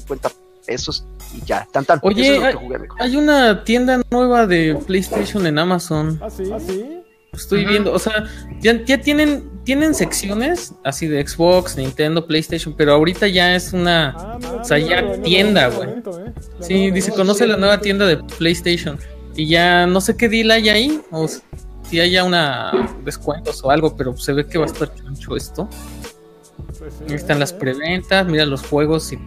50 0.68 0.72
pesos 0.72 1.04
y 1.36 1.44
ya, 1.46 1.66
tan 1.72 1.84
tan. 1.84 1.98
Oye, 2.02 2.36
Eso 2.36 2.48
es 2.48 2.56
hay- 3.00 3.16
una 3.16 3.64
tienda 3.64 4.00
nueva 4.10 4.46
de 4.46 4.78
PlayStation 4.86 5.46
en 5.46 5.58
Amazon. 5.58 6.18
¿Ah, 6.22 6.30
sí? 6.30 6.44
¿Ah, 6.52 6.58
sí? 6.60 6.84
Estoy 7.32 7.64
viendo, 7.66 7.92
o 7.92 7.98
sea, 7.98 8.24
ya, 8.60 8.82
ya 8.84 9.00
tienen, 9.00 9.48
tienen 9.62 9.94
secciones 9.94 10.72
así 10.82 11.06
de 11.06 11.24
Xbox, 11.26 11.76
Nintendo, 11.76 12.26
PlayStation, 12.26 12.74
pero 12.76 12.92
ahorita 12.94 13.28
ya 13.28 13.54
es 13.54 13.72
una... 13.72 14.10
Ah, 14.16 14.38
O 14.60 14.64
sea, 14.64 14.78
ya 14.78 15.20
tienda, 15.22 15.68
güey. 15.68 15.88
eh. 15.90 16.32
Sí, 16.60 16.90
dice, 16.90 17.12
conoce 17.12 17.46
la 17.46 17.56
nueva 17.56 17.80
tienda 17.80 18.06
de 18.06 18.16
PlayStation. 18.16 18.98
Y 19.36 19.46
ya 19.46 19.86
no 19.86 20.00
sé 20.00 20.16
qué 20.16 20.28
deal 20.28 20.50
hay 20.50 20.68
ahí, 20.70 21.00
o 21.12 21.28
si 21.28 22.00
haya 22.00 22.24
una 22.24 22.72
descuentos 23.04 23.62
o 23.62 23.70
algo, 23.70 23.94
pero 23.96 24.16
se 24.16 24.32
ve 24.32 24.46
que 24.46 24.58
va 24.58 24.64
a 24.64 24.68
estar 24.68 24.92
choncho 24.94 25.36
esto. 25.36 25.68
Pues 26.78 26.94
sí, 26.98 27.04
Ahí 27.10 27.14
están 27.14 27.38
las 27.38 27.52
eh. 27.52 27.56
preventas, 27.60 28.26
mira 28.26 28.46
los 28.46 28.62
juegos 28.66 29.12
y 29.12 29.18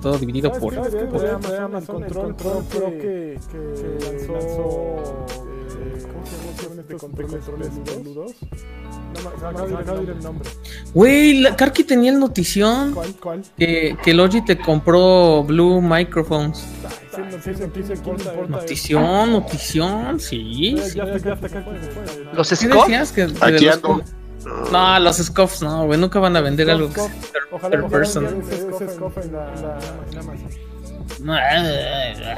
todo 0.00 0.18
dividido 0.18 0.48
¿Sabes 0.48 0.62
por... 0.62 0.70
qué? 0.72 0.76
¿Sabes 0.76 0.94
qué? 0.94 1.04
por- 1.06 1.20
De 1.20 1.30
Amazon, 1.30 1.62
Amazon, 1.62 2.04
el 2.04 2.12
control 2.12 2.64
pro 2.64 2.90
que, 2.90 3.38
que 3.50 3.58
lanzó, 4.32 5.26
eh, 5.28 6.02
¿cómo 6.12 6.26
se 6.26 6.62
llama 6.68 6.80
este 6.80 6.94
controles 6.96 7.42
peludos? 7.84 8.32
No, 8.42 9.30
me- 9.30 9.48
acabo 9.48 9.66
de- 9.68 9.74
acabo 9.76 9.98
de 9.98 10.04
ir 10.04 10.10
el 10.10 10.20
nombre. 10.22 10.50
Güey, 10.94 11.44
Karki 11.56 11.84
tenía 11.84 12.10
el 12.12 12.18
notición 12.18 12.92
¿Cuál? 12.94 13.14
¿Cuál? 13.20 13.42
que, 13.58 13.96
que 14.02 14.14
Logitech 14.14 14.64
compró 14.64 15.44
Blue 15.44 15.80
Microphones. 15.80 16.64
No, 17.18 17.24
no, 17.26 17.36
¿quién 17.72 17.86
se 17.86 17.92
importa, 17.94 18.32
eh? 18.34 18.46
Notición, 18.48 19.32
notición, 19.32 20.20
sí. 20.20 20.72
Los 20.72 20.88
¿Qué 22.48 22.56
Scott, 23.04 23.42
Aquí 23.42 23.68
ando. 23.68 24.00
No, 24.72 24.98
los 25.00 25.16
Scoffs 25.18 25.62
no, 25.62 25.84
güey, 25.86 25.98
nunca 26.00 26.18
van 26.18 26.36
a 26.36 26.40
vender 26.40 26.70
algo 26.70 26.88
que 26.88 27.00
sea 27.00 27.10
Ojalá 27.50 27.70
third 27.72 27.84
ojalá 27.84 27.88
person. 27.88 28.42
ese 28.42 28.60
Scoff 28.62 28.80
en- 28.82 28.90
Scoff 28.90 29.16
en 29.18 29.32
la- 29.32 29.52
en 29.54 29.62
la- 29.62 29.78
en 30.12 30.18
Amazon. 30.18 30.48
No, 31.22 31.34
ah, 31.34 31.38
ah, 31.42 32.36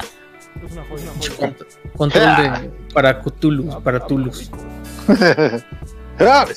Es 0.65 0.73
una 0.73 0.85
joya, 0.89 1.55
Control 1.97 2.37
de 2.37 2.71
para 2.93 3.21
Cthulhu, 3.21 3.83
para 3.83 4.01
Tulus. 4.07 4.51
Ah. 6.19 6.45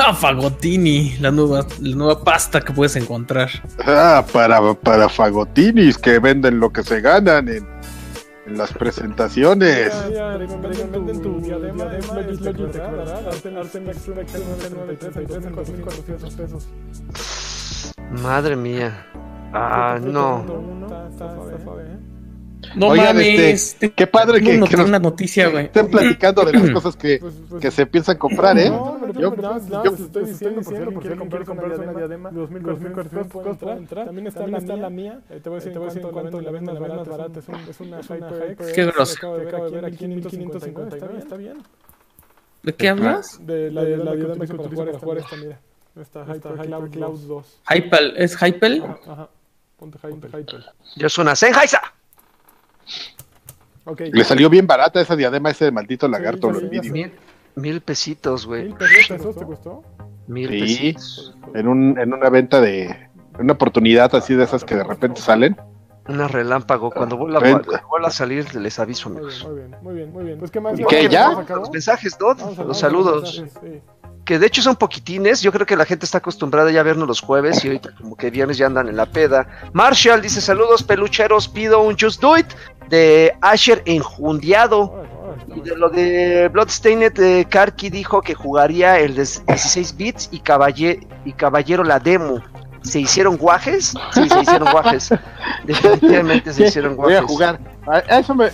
Ah, 0.00 0.14
Fagotini, 0.14 1.16
la 1.20 1.30
nueva, 1.32 1.66
la 1.80 1.96
nueva 1.96 2.22
pasta 2.22 2.60
que 2.60 2.72
puedes 2.72 2.94
encontrar. 2.96 3.50
Ah, 3.84 4.24
para, 4.32 4.72
para 4.74 5.08
fagotinis 5.08 5.98
que 5.98 6.20
venden 6.20 6.60
lo 6.60 6.70
que 6.70 6.84
se 6.84 7.00
ganan 7.00 7.48
en, 7.48 7.66
en 8.48 8.58
las 8.58 8.72
presentaciones. 8.72 9.92
Ya, 9.92 10.08
ya, 10.10 10.36
venden- 10.36 10.90
venden 10.90 11.22
tu 11.22 11.40
diadema, 11.40 11.84
es 11.96 12.08
Logitech, 12.40 12.72
¿verdad? 12.90 13.26
Arten- 13.28 13.56
Artemis 13.58 13.96
X 14.08 14.08
933 14.08 15.44
en 15.46 15.54
2.400 15.56 16.34
pesos. 16.36 16.68
madre 18.22 18.56
mía. 18.56 19.06
Ah, 19.52 19.98
no. 20.02 20.44
No 22.74 22.88
Oigan, 22.88 23.06
mames. 23.16 23.72
este, 23.74 23.90
qué 23.92 24.06
padre 24.06 24.40
que- 24.40 24.56
nos- 24.58 24.72
una 24.74 24.98
noticia, 24.98 25.48
güey. 25.48 25.66
Estén 25.66 25.88
platicando 25.90 26.44
de 26.44 26.52
las 26.52 26.70
cosas 26.72 26.96
que, 26.96 27.18
Pues- 27.18 27.34
pues- 27.48 27.60
que 27.62 27.70
se 27.70 27.86
piensan 27.86 28.16
comprar, 28.18 28.58
¿eh? 28.58 28.70
No, 28.70 28.98
Yo- 29.12 29.34
estoy 29.34 30.24
diciendo, 30.24 30.62
por 30.92 31.02
quiere 31.02 31.16
comprar 31.16 31.42
una 31.80 31.92
diadema, 31.92 32.30
2.400 32.30 33.28
puede 33.28 33.50
entrar. 33.50 34.06
También 34.06 34.26
está 34.26 34.46
la 34.76 34.90
mía. 34.90 35.20
Eh, 35.30 35.40
Te 35.42 35.48
voy 35.48 35.58
a 35.60 35.60
decir 35.62 36.02
en 36.02 36.10
cuánto 36.12 36.40
la 36.40 36.50
venden 36.50 36.78
más 36.78 37.06
barata. 37.06 37.38
Es 37.40 37.48
un- 37.48 37.54
Es 37.68 37.80
una 37.80 38.00
HyperX. 38.00 38.72
Qué 38.72 38.84
grosso. 38.86 39.14
Acabo 39.16 39.34
de 39.38 39.44
ver 39.44 39.48
acabo 39.54 39.64
de 39.66 39.70
ver 39.72 39.84
aquí 39.84 40.04
en 40.04 40.10
1550. 40.14 40.96
Está 40.96 41.06
bien, 41.08 41.18
está 41.22 41.36
bien. 41.36 41.62
¿De 42.62 42.74
qué 42.74 42.88
hablas? 42.88 43.38
De 43.46 43.70
la 43.70 43.84
diadema 43.84 44.46
que 44.46 44.52
utilizo 44.52 44.84
para 44.84 44.98
jugar 44.98 45.18
esta, 45.18 45.36
mira. 45.36 45.60
Esta 46.00 46.22
Hyper 46.24 46.90
Cloud 46.90 47.20
2. 47.26 47.58
Hypel, 47.74 48.14
¿es 48.16 48.36
Hypel? 48.40 48.84
Ajá. 49.06 49.28
Ponte. 49.76 49.98
Hyper. 49.98 50.64
Yo 50.96 51.08
soy 51.08 51.22
una 51.22 51.34
Sennheiser. 51.36 51.80
Ok. 53.84 54.02
Le 54.12 54.24
salió 54.24 54.50
bien 54.50 54.66
barata 54.66 55.00
esa 55.00 55.16
diadema, 55.16 55.50
ese 55.50 55.70
maldito 55.70 56.08
lagarto, 56.08 56.48
Sí, 56.52 56.60
lo 56.60 56.66
envidio. 56.66 56.92
Mil, 56.92 57.12
mil 57.56 57.80
pesitos, 57.80 58.46
güey. 58.46 58.64
¿Mil 58.64 58.74
pesos 58.74 59.36
te 59.36 59.44
costó? 59.44 59.82
Mil 60.26 60.48
Sí, 60.50 60.60
pesitos. 60.94 61.34
en, 61.54 61.68
un, 61.68 61.98
en 61.98 62.12
una 62.12 62.28
venta 62.28 62.60
de. 62.60 62.84
en 62.84 63.08
una 63.38 63.54
oportunidad 63.54 64.14
así 64.14 64.34
de 64.34 64.44
esas 64.44 64.64
que 64.64 64.74
de 64.76 64.84
repente 64.84 65.20
salen. 65.20 65.56
Una 66.06 66.26
relámpago. 66.28 66.90
Cuando 66.90 67.16
vuelva 67.18 67.40
a 68.06 68.10
salir, 68.10 68.54
les 68.54 68.78
aviso, 68.78 69.08
amigos. 69.10 69.44
muy 69.46 69.56
bien, 69.56 69.76
muy 69.82 69.94
bien, 69.94 70.12
muy 70.12 70.24
bien. 70.24 70.38
Pues, 70.38 70.50
¿qué 70.50 70.60
más? 70.60 70.78
¿Y 70.80 70.84
qué, 70.84 71.08
ya? 71.08 71.44
Los 71.48 71.70
mensajes, 71.70 72.16
¿no? 72.20 72.34
Los 72.64 72.78
saludos. 72.78 73.40
mensajes, 73.42 73.72
sí. 73.74 73.80
Que 74.28 74.38
de 74.38 74.46
hecho 74.46 74.60
son 74.60 74.76
poquitines. 74.76 75.40
Yo 75.40 75.50
creo 75.50 75.64
que 75.64 75.74
la 75.74 75.86
gente 75.86 76.04
está 76.04 76.18
acostumbrada 76.18 76.70
ya 76.70 76.80
a 76.80 76.82
vernos 76.82 77.08
los 77.08 77.22
jueves 77.22 77.64
y 77.64 77.68
ahorita 77.68 77.92
como 77.98 78.14
que 78.14 78.28
viernes 78.30 78.58
ya 78.58 78.66
andan 78.66 78.86
en 78.86 78.94
la 78.98 79.06
peda. 79.06 79.48
Marshall 79.72 80.20
dice 80.20 80.42
saludos 80.42 80.82
pelucheros, 80.82 81.48
pido 81.48 81.80
un 81.80 81.96
Just 81.98 82.20
Do 82.20 82.36
It 82.36 82.44
de 82.90 83.32
Asher 83.40 83.82
enjundiado. 83.86 85.02
Y 85.56 85.60
de 85.62 85.74
lo 85.76 85.88
de 85.88 86.48
Bloodstained, 86.52 87.18
eh, 87.18 87.46
Karki 87.48 87.88
dijo 87.88 88.20
que 88.20 88.34
jugaría 88.34 88.98
el 88.98 89.14
de 89.14 89.22
16 89.46 89.96
bits 89.96 90.28
y, 90.30 90.40
Caballe- 90.40 91.00
y 91.24 91.32
Caballero 91.32 91.82
la 91.82 91.98
demo. 91.98 92.42
¿Se 92.82 93.00
hicieron 93.00 93.38
guajes? 93.38 93.94
Sí, 94.12 94.28
se 94.28 94.40
hicieron 94.40 94.70
guajes. 94.70 95.08
Definitivamente 95.64 96.52
se 96.52 96.66
hicieron 96.66 96.96
Voy 96.96 97.14
a 97.14 97.20
guajes. 97.22 97.30
jugar. 97.34 97.58
A, 97.86 97.96
a 98.14 98.18
eso 98.18 98.34
me, 98.34 98.50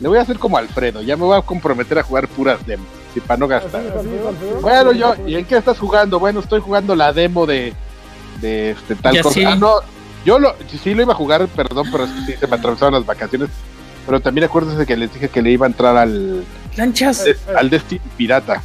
le 0.00 0.08
voy 0.08 0.18
a 0.18 0.22
hacer 0.22 0.38
como 0.38 0.58
Alfredo. 0.58 1.02
Ya 1.02 1.16
me 1.16 1.24
voy 1.24 1.38
a 1.38 1.42
comprometer 1.42 1.98
a 1.98 2.02
jugar 2.02 2.28
puras 2.28 2.64
demos. 2.66 2.86
Y 3.14 3.20
para 3.20 3.38
no 3.38 3.48
gastar. 3.48 3.80
Así, 3.80 3.98
así, 3.98 4.26
Alfredo. 4.28 4.60
Bueno, 4.60 4.92
yo, 4.92 5.14
¿y 5.26 5.36
en 5.36 5.44
qué 5.44 5.56
estás 5.56 5.78
jugando? 5.78 6.18
Bueno, 6.18 6.40
estoy 6.40 6.60
jugando 6.60 6.94
la 6.94 7.12
demo 7.12 7.46
de, 7.46 7.72
de 8.40 8.70
este, 8.72 8.94
tal 8.94 9.20
cosa. 9.22 9.34
sí. 9.34 9.44
Ah, 9.44 9.56
no, 9.56 9.80
yo 10.24 10.38
lo, 10.38 10.54
sí, 10.82 10.94
lo 10.94 11.02
iba 11.02 11.12
a 11.12 11.16
jugar, 11.16 11.46
perdón, 11.48 11.86
pero 11.90 12.04
es 12.04 12.10
que 12.10 12.32
sí 12.32 12.38
se 12.38 12.46
me 12.46 12.56
atravesaron 12.56 12.94
las 12.94 13.06
vacaciones. 13.06 13.48
Pero 14.04 14.20
también 14.20 14.44
acuérdense 14.44 14.86
que 14.86 14.96
les 14.96 15.12
dije 15.12 15.28
que 15.28 15.42
le 15.42 15.50
iba 15.50 15.66
a 15.66 15.68
entrar 15.68 15.96
al, 15.96 16.44
Lanchas. 16.76 17.24
al 17.56 17.70
Destiny 17.70 18.00
Pirata. 18.16 18.62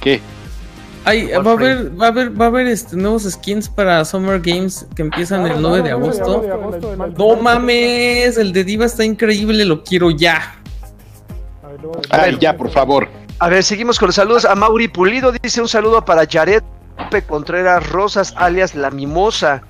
¿Qué? 0.00 0.20
Ay, 1.06 1.28
va 1.28 1.50
a 1.52 1.54
haber, 1.54 2.00
va 2.00 2.06
a 2.06 2.08
haber, 2.08 2.40
va 2.40 2.44
a 2.46 2.48
haber 2.48 2.66
este, 2.66 2.96
nuevos 2.96 3.22
skins 3.22 3.68
para 3.68 4.04
Summer 4.04 4.40
Games 4.40 4.86
que 4.96 5.02
empiezan 5.02 5.46
el 5.46 5.62
9 5.62 5.82
de 5.82 5.90
agosto. 5.92 6.42
No 7.16 7.36
mames, 7.36 8.36
el 8.36 8.52
de 8.52 8.64
Diva 8.64 8.86
está 8.86 9.04
increíble, 9.04 9.64
lo 9.64 9.84
quiero 9.84 10.10
ya. 10.10 10.56
A 11.62 11.68
ver, 11.68 11.80
luego- 11.80 12.00
Ay, 12.10 12.36
ya, 12.40 12.56
por 12.56 12.70
favor. 12.70 13.08
A 13.38 13.48
ver, 13.48 13.62
seguimos 13.62 13.98
con 14.00 14.06
los 14.08 14.16
saludos. 14.16 14.44
A 14.44 14.54
Mauri 14.56 14.88
Pulido 14.88 15.30
dice 15.42 15.60
un 15.60 15.68
saludo 15.68 16.04
para 16.04 16.26
Jared 16.26 16.62
Contreras 17.28 17.88
Rosas, 17.88 18.34
alias 18.36 18.74
La 18.74 18.90
Mimosa. 18.90 19.62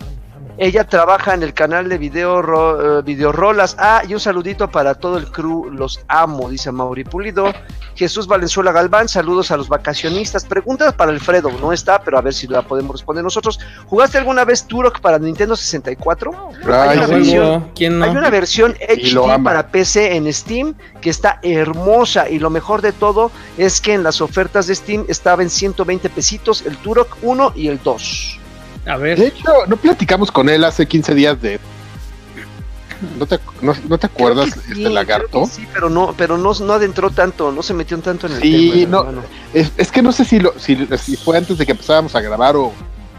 Ella 0.58 0.84
trabaja 0.84 1.34
en 1.34 1.42
el 1.42 1.52
canal 1.52 1.88
de 1.88 1.98
video, 1.98 2.40
ro- 2.40 3.00
eh, 3.00 3.02
Videorolas. 3.02 3.76
Ah, 3.78 4.02
y 4.08 4.14
un 4.14 4.20
saludito 4.20 4.70
para 4.70 4.94
todo 4.94 5.18
el 5.18 5.30
crew. 5.30 5.70
Los 5.70 6.00
amo, 6.08 6.48
dice 6.48 6.72
Mauri 6.72 7.04
Pulido. 7.04 7.52
Jesús 7.94 8.26
Valenzuela 8.26 8.72
Galván, 8.72 9.08
saludos 9.08 9.50
a 9.50 9.56
los 9.58 9.68
vacacionistas. 9.68 10.44
Preguntas 10.46 10.94
para 10.94 11.10
Alfredo, 11.10 11.50
no 11.60 11.72
está, 11.72 12.00
pero 12.00 12.16
a 12.18 12.22
ver 12.22 12.32
si 12.32 12.46
la 12.46 12.62
podemos 12.62 12.92
responder 12.92 13.22
nosotros. 13.22 13.58
¿Jugaste 13.86 14.16
alguna 14.18 14.44
vez 14.46 14.66
Turok 14.66 15.00
para 15.00 15.18
Nintendo 15.18 15.56
64? 15.56 16.30
Ay, 16.64 16.88
Hay 16.90 16.98
una 16.98 17.06
versión- 17.06 17.70
¿Quién 17.74 17.98
no? 17.98 18.04
Hay 18.06 18.10
una 18.12 18.30
versión 18.30 18.74
HD 18.80 19.10
para 19.44 19.68
PC 19.68 20.16
en 20.16 20.32
Steam 20.32 20.74
que 21.02 21.10
está 21.10 21.38
hermosa 21.42 22.28
y 22.30 22.38
lo 22.38 22.48
mejor 22.50 22.80
de 22.80 22.92
todo 22.92 23.30
es 23.58 23.80
que 23.82 23.92
en 23.94 24.02
las 24.02 24.20
ofertas 24.22 24.66
de 24.66 24.74
Steam 24.74 25.04
estaba 25.08 25.42
en 25.42 25.50
120 25.50 26.08
pesitos 26.08 26.62
el 26.66 26.76
Turok 26.78 27.16
1 27.22 27.52
y 27.54 27.68
el 27.68 27.78
2. 27.82 28.40
A 28.86 28.98
De 28.98 29.26
hecho, 29.26 29.50
no 29.66 29.76
platicamos 29.76 30.30
con 30.30 30.48
él 30.48 30.64
hace 30.64 30.86
15 30.86 31.14
días 31.14 31.40
de. 31.42 31.58
¿No 33.18 33.26
te, 33.26 33.38
no, 33.60 33.74
no 33.88 33.98
te 33.98 34.06
acuerdas, 34.06 34.50
sí, 34.50 34.60
este 34.68 34.88
lagarto? 34.90 35.44
Sí, 35.46 35.66
pero 35.72 35.90
no, 35.90 36.14
pero 36.16 36.38
no, 36.38 36.52
no 36.54 36.72
adentró 36.72 37.10
tanto, 37.10 37.52
no 37.52 37.62
se 37.62 37.74
metió 37.74 37.98
tanto 37.98 38.26
en 38.26 38.34
el 38.34 38.40
Sí, 38.40 38.70
tema. 38.86 39.02
no. 39.12 39.22
Es, 39.52 39.70
es 39.76 39.92
que 39.92 40.00
no 40.00 40.12
sé 40.12 40.24
si, 40.24 40.38
lo, 40.40 40.58
si, 40.58 40.86
si 40.96 41.16
fue 41.16 41.36
antes 41.36 41.58
de 41.58 41.66
que 41.66 41.72
empezábamos 41.72 42.14
a 42.14 42.20
grabar 42.22 42.56
o, 42.56 42.72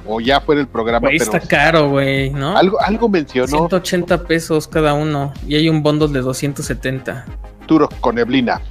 o 0.07 0.19
ya 0.19 0.41
fue 0.41 0.55
en 0.55 0.61
el 0.61 0.67
programa, 0.67 1.07
güey, 1.07 1.19
pero 1.19 1.31
está 1.31 1.47
caro, 1.47 1.89
güey, 1.89 2.31
¿no? 2.31 2.57
algo, 2.57 2.81
algo 2.81 3.07
mencionó 3.07 3.47
180 3.47 4.23
pesos 4.23 4.67
cada 4.67 4.95
uno. 4.95 5.31
Y 5.47 5.55
hay 5.55 5.69
un 5.69 5.83
bundle 5.83 6.07
de 6.07 6.21
270. 6.21 7.25
Turo 7.67 7.87
con 8.01 8.15
neblina. 8.15 8.61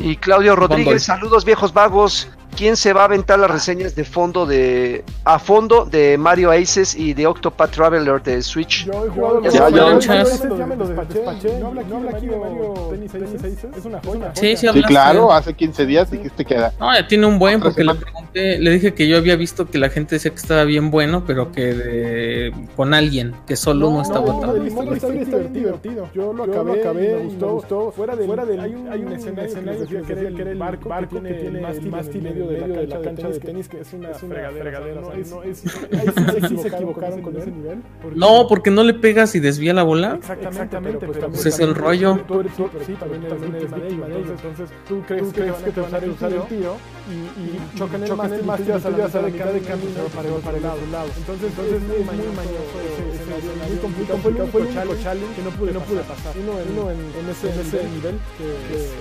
Y 0.00 0.16
Claudio 0.16 0.54
Rodríguez, 0.56 1.02
saludos 1.02 1.44
viejos 1.44 1.72
vagos. 1.74 2.28
¿Quién 2.58 2.76
se 2.76 2.92
va 2.92 3.02
a 3.02 3.04
aventar 3.04 3.38
las 3.38 3.48
reseñas 3.52 3.94
de 3.94 4.02
fondo 4.02 4.44
de 4.44 5.04
a 5.24 5.38
fondo 5.38 5.84
de 5.84 6.18
Mario 6.18 6.50
Aces 6.50 6.96
y 6.96 7.14
de 7.14 7.24
Octopath 7.28 7.70
Traveler 7.70 8.20
de 8.20 8.42
Switch? 8.42 8.84
Yo 8.84 9.06
he 9.06 9.08
jugado 9.10 9.42
Ya, 9.42 9.70
los- 9.70 10.04
ya. 10.04 10.24
ya 10.58 10.66
me 10.66 10.74
los 10.74 10.88
despaché. 10.88 11.60
No 11.60 11.68
habla 11.68 11.82
aquí, 11.82 11.90
no 11.90 11.96
habla 11.98 12.10
aquí 12.10 12.26
de 12.26 12.36
Mario 12.36 12.74
Tennis 12.90 13.14
Aces. 13.14 13.64
Es 13.76 13.84
una 13.84 14.00
joya. 14.04 14.32
Sí, 14.34 14.56
sí, 14.56 14.66
Sí, 14.72 14.82
claro, 14.82 15.32
hace 15.32 15.54
15 15.54 15.86
días 15.86 16.10
dijiste 16.10 16.44
que 16.44 16.54
era. 16.54 16.72
No, 16.80 16.92
ya 16.92 17.06
tiene 17.06 17.26
un 17.26 17.38
buen, 17.38 17.60
porque 17.60 17.84
le 17.84 17.94
pregunté, 17.94 18.58
le 18.58 18.70
dije 18.72 18.92
que 18.92 19.06
yo 19.06 19.18
había 19.18 19.36
visto 19.36 19.66
que 19.70 19.78
la 19.78 19.88
gente 19.90 20.16
decía 20.16 20.32
que 20.32 20.38
estaba 20.38 20.64
bien 20.64 20.90
bueno, 20.90 21.22
pero 21.24 21.52
que 21.52 21.62
de- 21.74 22.52
con 22.74 22.92
alguien, 22.92 23.34
que 23.46 23.54
solo 23.54 23.88
uno 23.88 24.02
estaba 24.02 24.26
no, 24.32 24.40
tan 24.40 24.50
el 24.66 24.72
modo 24.72 24.94
historia 24.96 25.22
está 25.22 25.38
divertido. 25.38 26.08
Yo 26.12 26.32
lo 26.32 26.42
acabé, 26.42 26.80
acabé 26.80 27.20
y 27.20 27.24
me 27.36 27.46
gustó. 27.52 27.92
Fuera 27.92 28.16
del, 28.16 28.26
fuera 28.26 28.44
del 28.44 28.58
hay 28.58 28.74
un, 28.74 28.88
hay 28.90 29.00
un 29.04 29.12
escenario, 29.12 29.86
que 30.04 30.12
era 30.12 30.50
el 30.50 30.58
barco, 30.58 30.88
barco 30.88 31.22
que 31.22 31.34
tiene 31.34 31.58
el 31.60 31.90
mástil 31.90 32.47
en 32.50 32.60
medio 32.60 32.80
de 32.80 32.86
la 32.86 33.00
cancha 33.00 33.28
de 33.28 33.40
tenis, 33.40 33.68
que 33.68 33.80
es 33.80 33.92
una 33.92 34.14
fregadera. 34.14 35.00
No, 35.00 35.12
es, 35.12 35.32
ahí 35.32 35.54
sí 35.54 36.58
se 36.58 36.68
equivocaron 36.68 37.22
con 37.22 37.36
ese 37.36 37.50
nivel. 37.50 37.82
No, 38.14 38.46
porque 38.48 38.70
no 38.70 38.84
le 38.84 38.94
pegas 38.94 39.34
y 39.34 39.40
desvía 39.40 39.74
la 39.74 39.82
bola. 39.82 40.16
Exactamente, 40.16 41.06
pero 41.06 41.28
Pues 41.28 41.46
es 41.46 41.58
el 41.60 41.74
rollo. 41.74 42.20
Tú 42.26 42.40
eres, 42.40 42.54
tú, 42.56 42.68
sí, 42.86 42.94
también 42.94 43.24
eres 43.24 43.40
víctima 43.40 43.76
de 43.78 43.88
ello. 43.88 44.04
Entonces, 44.06 44.38
entonces 44.44 44.76
tú 44.88 45.02
crees, 45.06 45.22
tú 45.24 45.32
crees 45.32 45.56
que 45.56 45.70
te 45.70 45.80
van 45.80 45.94
a 45.94 45.98
usar 45.98 46.32
el 46.32 46.42
tiro 46.42 46.76
y, 47.08 47.78
chocan 47.78 48.02
el 48.02 48.14
mástil, 48.14 48.40
y 48.40 48.62
tú 48.62 48.72
vas 48.72 49.14
a 49.14 49.20
la 49.22 49.28
mitad 49.28 49.52
de 49.52 49.60
camino 49.60 50.00
para 50.14 50.28
el, 50.28 50.34
otro 50.34 50.52
lado. 50.60 51.10
Entonces, 51.16 51.50
entonces 51.50 51.74
es 51.74 51.82
muy 51.82 52.02
mañoso 52.04 53.27
muy 53.42 53.78
complicado. 53.78 54.18
Fue 54.18 54.30
el 54.32 54.40
único 54.40 54.58
challenge 55.02 55.34
que 55.34 55.42
no 55.42 55.50
pude, 55.50 55.72
no 55.72 55.80
pude 55.80 56.00
pasar. 56.02 56.32
Uno 56.36 56.58
en, 56.60 56.66
uno 56.72 56.90
en, 56.90 56.98
en 56.98 57.28
ese, 57.30 57.52
en 57.52 57.60
ese 57.60 57.84
nivel 57.88 58.18
que, 58.36 58.46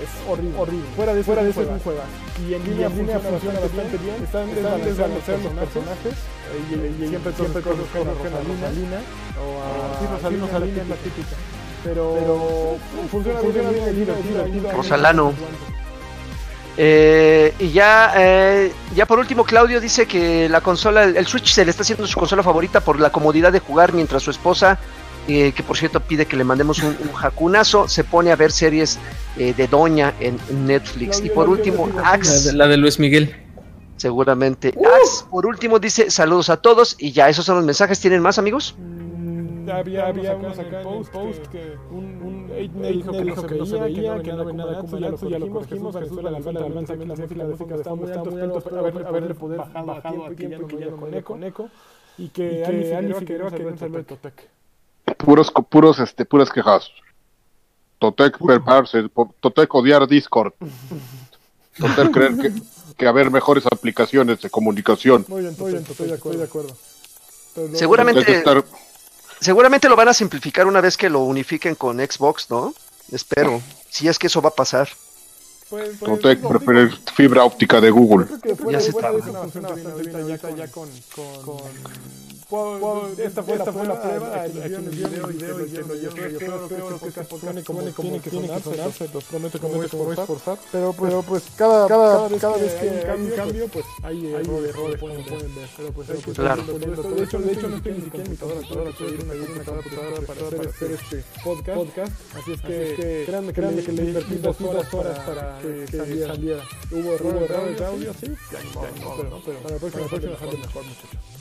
es 0.04 0.12
horrible. 0.28 0.58
horrible. 0.58 0.86
Fuera 0.96 1.14
de, 1.14 1.24
fuera 1.24 1.44
de 1.44 1.50
eso 1.50 1.62
es 1.62 1.68
un 1.68 1.80
juegazo. 1.80 2.10
Y 2.48 2.54
en 2.54 2.64
línea, 2.64 2.90
línea 2.90 3.20
funciona 3.20 3.60
bastante 3.60 3.98
bien. 3.98 4.16
Están 4.24 4.48
desbalanceados 4.54 5.44
los 5.44 5.54
personajes. 5.54 6.14
eh, 6.14 6.96
Y, 7.00 7.04
y 7.04 7.08
siempre 7.10 7.34
siempre 7.34 7.62
con 7.62 7.78
Rosalina 7.78 9.00
o 9.38 9.46
a 9.62 10.00
sí, 10.00 10.06
Rosalina, 10.12 10.82
es 10.82 10.90
la 10.90 10.96
típica. 10.96 11.36
Pero, 11.84 12.78
funciona, 13.12 13.40
funciona 13.40 13.70
bien, 13.70 13.96
divertido. 13.96 14.72
Rosalano. 14.72 15.34
Eh, 16.80 17.54
y 17.60 17.72
ya, 17.72 18.14
eh, 18.16 18.72
ya 18.96 19.06
por 19.08 19.18
último, 19.18 19.44
Claudio 19.44 19.82
dice 19.82 20.06
que 20.06 20.48
la 20.48 20.62
consola, 20.62 21.04
el, 21.04 21.18
el 21.18 21.26
Switch 21.26 21.52
se 21.52 21.66
le 21.66 21.72
está 21.72 21.82
haciendo 21.82 22.06
su 22.06 22.20
consola 22.20 22.44
favorita 22.44 22.82
por 22.82 23.00
la 23.00 23.10
comodidad 23.10 23.52
de 23.52 23.60
jugar 23.60 23.94
mientras 23.94 24.22
su 24.22 24.30
esposa, 24.30 24.78
eh, 25.28 25.52
que 25.54 25.64
por 25.64 25.76
cierto 25.76 26.00
pide 26.00 26.26
que 26.26 26.38
le 26.38 26.44
mandemos 26.44 26.80
un, 26.80 26.96
un 27.02 27.14
jacunazo, 27.14 27.88
se 27.88 28.04
pone 28.04 28.32
a 28.32 28.36
ver 28.36 28.52
series 28.52 29.00
eh, 29.38 29.54
de 29.56 29.68
Doña 29.68 30.14
en, 30.20 30.38
Netflix. 30.66 31.22
Y 31.24 31.30
por 31.30 31.50
último, 31.50 31.90
La 31.96 32.18
de, 32.18 32.54
la 32.54 32.68
de 32.68 32.78
Luis 32.78 33.00
Miguel. 33.00 33.36
seguramente. 33.98 34.70
Axe, 34.70 35.26
por 35.30 35.46
último, 35.46 35.80
dice 35.80 36.12
saludos 36.12 36.50
a 36.50 36.58
todos. 36.58 36.96
Y 36.98 37.12
ya, 37.12 37.28
esos 37.28 37.44
son 37.44 37.58
los 37.58 37.66
mensajes. 37.66 38.00
¿Tienen 38.00 38.22
más, 38.22 38.38
amigos? 38.38 38.76
Mm, 38.78 39.07
Había, 39.70 40.08
había 40.08 40.36
unos 40.36 40.58
acá 40.60 40.82
en 40.82 40.88
el 40.88 41.06
post 41.08 41.48
que 41.48 41.76
un, 41.92 42.06
un 42.24 42.48
dijo 42.58 43.12
que, 43.12 43.22
dijo 43.24 43.46
que 43.48 43.56
no 43.56 43.66
se 43.66 43.80
veía, 43.80 44.22
que 44.22 44.34
no 44.34 44.46
ve 44.46 44.54
nada 44.54 44.80
como 44.82 44.98
ya 44.98 45.10
lo 45.40 45.50
corregimos, 45.50 45.96
Jesús 45.96 46.24
Venezuela 46.24 46.32
Galván 46.32 46.86
también 46.86 46.86
también 46.86 47.10
la 47.10 47.16
música 47.16 47.36
la 47.36 47.46
música 47.46 47.76
está 47.76 47.96
muy 47.96 48.12
alto, 48.12 48.30
alto, 48.30 48.58
espero 48.60 48.80
haberle, 48.80 49.06
haberle 49.08 49.34
poder 49.36 49.58
bajado 49.58 49.94
a 49.94 50.02
tiempo 50.02 50.32
y 50.32 50.36
que 50.36 50.50
ya 50.80 50.88
no 50.88 50.98
me 50.98 51.24
con 51.24 51.44
eco 51.44 51.70
y 52.18 52.30
que 52.30 52.66
Ani 52.66 53.14
Figueroa 53.14 53.52
que 53.52 53.64
a 53.64 54.04
Totec. 54.04 54.50
Puros, 55.18 55.52
puros, 55.70 56.00
este, 56.00 56.26
puras 56.26 56.50
quejas. 56.50 56.90
Totec 58.00 58.38
prepararse, 58.38 59.10
Totec 59.40 59.74
odiar 59.74 60.08
Discord. 60.08 60.54
Totec 61.78 62.12
creer 62.12 62.38
que, 62.38 62.52
que 62.98 63.08
haber 63.08 63.30
mejores 63.32 63.66
aplicaciones 63.68 64.42
de 64.42 64.50
comunicación. 64.50 65.26
Muy 65.28 65.42
bien, 65.42 65.56
muy 65.60 65.72
bien, 65.72 65.84
estoy 65.88 66.08
de 66.08 66.14
acuerdo. 66.16 66.16
Estoy 66.16 66.38
de 66.38 66.44
acuerdo. 66.44 66.78
Pero 67.56 67.68
lo- 67.70 67.76
Seguramente- 67.78 68.22
Totec 68.22 68.38
estar- 68.38 68.64
Seguramente 69.40 69.90
lo 69.90 69.96
van 69.96 70.08
a 70.08 70.14
simplificar 70.14 70.68
una 70.68 70.82
vez 70.82 70.98
que 70.98 71.10
lo 71.10 71.22
unifiquen 71.22 71.76
con 71.76 71.98
Xbox, 71.98 72.50
¿no? 72.50 72.74
Espero. 73.12 73.62
Si 73.90 74.08
es 74.08 74.18
que 74.20 74.28
eso 74.28 74.42
va 74.42 74.50
a 74.50 74.56
pasar. 74.56 74.90
pues- 75.70 75.98
pues, 76.00 76.22
Totec 76.22 76.40
digo, 76.40 76.90
fibra 77.14 77.44
óptica 77.44 77.82
de 77.82 77.90
Google. 77.92 78.28
Ya 78.72 78.80
se 78.80 78.90
está. 78.90 79.12
con, 80.72 80.90
con, 81.44 81.62
esta 82.48 83.44
fue, 83.44 83.56
esta 83.56 83.74
fue 83.74 83.86
la 83.86 84.02
prueba, 84.02 84.42
aquí 84.42 84.72
nos 84.72 84.72
vieron 84.72 84.86
el 84.86 84.90
video 84.92 85.30
y 85.30 85.34
video 85.34 85.66
y 85.66 85.70
que 85.70 85.82
lo 85.82 85.96
yo 85.96 86.10
espero, 86.10 86.28
espero, 86.28 86.64
espero 86.64 87.00
que 87.00 87.08
este 87.10 87.24
podcast 87.26 87.66
como 87.66 87.82
tiene 87.82 88.20
que 88.22 88.30
sonar, 88.30 88.62
se 88.94 89.08
los 89.10 89.24
prometo 89.26 89.60
que 89.60 89.68
no 89.68 89.74
me 89.74 89.88
voy 89.88 90.16
a 90.18 90.22
esforzar, 90.22 90.58
pero 90.72 90.94
pues, 90.94 91.12
pero 91.12 91.24
pues 91.24 91.44
cada, 91.58 92.28
vez 92.58 92.74
que 92.76 92.90
hay 92.90 93.22
un 93.22 93.32
cambio, 93.32 93.68
pues 93.68 93.86
hay 94.02 94.34
errores, 94.34 94.70
errores 94.70 95.00
pueden 95.00 95.26
pueden 95.26 95.56
ver, 95.56 95.70
pero 95.76 95.92
pues 95.92 96.10
hay 96.10 96.18
que 96.20 96.32
Claro. 96.32 96.64
todo. 96.64 96.80
De 96.80 97.24
hecho, 97.24 97.40
de 97.40 97.52
hecho 97.52 97.68
no 97.68 97.76
estoy 97.76 97.92
ni 97.94 98.02
siquiera 98.02 98.26
en 98.26 98.32
mi 98.32 98.38
computadora, 98.38 98.90
estoy 98.92 99.08
en 99.08 99.24
una 99.24 99.64
computadora 99.66 100.22
para 100.22 100.48
hacer, 100.48 100.68
hacer 100.68 100.92
este 100.92 101.24
podcast, 101.44 102.12
así 102.34 102.52
es 102.54 102.62
que 102.62 103.24
créanme, 103.26 103.52
créanme 103.52 103.84
que 103.84 103.92
le 103.92 104.04
invertí 104.04 104.36
dos 104.36 104.62
horas, 104.62 104.88
para 105.26 105.60
que 105.60 105.86
saliera. 106.26 106.64
Hubo 106.92 107.14
errores 107.14 107.78
de 107.78 107.86
audio, 107.86 108.14
sí, 108.14 108.32
pero 108.50 109.62
para 109.62 109.74
la 109.74 109.80
próxima, 109.80 110.02
la 110.04 110.08
próxima 110.08 110.32
mejor, 110.32 110.84
muchachos. 110.86 111.37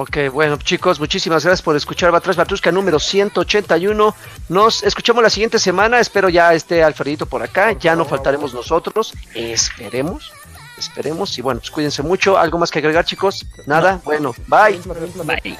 Ok, 0.00 0.16
bueno 0.32 0.56
chicos, 0.58 1.00
muchísimas 1.00 1.42
gracias 1.42 1.60
por 1.60 1.74
escuchar 1.74 2.12
Batrás 2.12 2.36
Batrusca 2.36 2.70
número 2.70 3.00
181. 3.00 4.14
Nos 4.48 4.84
escuchamos 4.84 5.24
la 5.24 5.28
siguiente 5.28 5.58
semana. 5.58 5.98
Espero 5.98 6.28
ya 6.28 6.54
esté 6.54 6.84
Alfredito 6.84 7.26
por 7.26 7.42
acá. 7.42 7.72
Ya 7.72 7.96
no 7.96 8.04
faltaremos 8.04 8.54
nosotros. 8.54 9.12
Esperemos. 9.34 10.32
Esperemos. 10.78 11.36
Y 11.38 11.42
bueno, 11.42 11.60
pues 11.60 11.70
cuídense 11.70 12.02
mucho. 12.02 12.38
¿Algo 12.38 12.58
más 12.58 12.70
que 12.70 12.78
agregar, 12.78 13.04
chicos? 13.04 13.44
Nada. 13.66 14.00
Bueno, 14.04 14.34
bye. 14.46 14.80
Bye. 15.24 15.58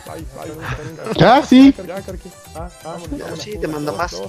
Ya, 1.16 1.44
sí. 1.44 1.74
Ya. 1.86 2.02
Ah, 2.54 2.70
ah, 2.84 2.96
No, 3.10 3.36
sí, 3.36 3.58
te 3.58 3.68
manda 3.68 3.92
más. 3.92 4.12
No, 4.12 4.20
no, 4.20 4.28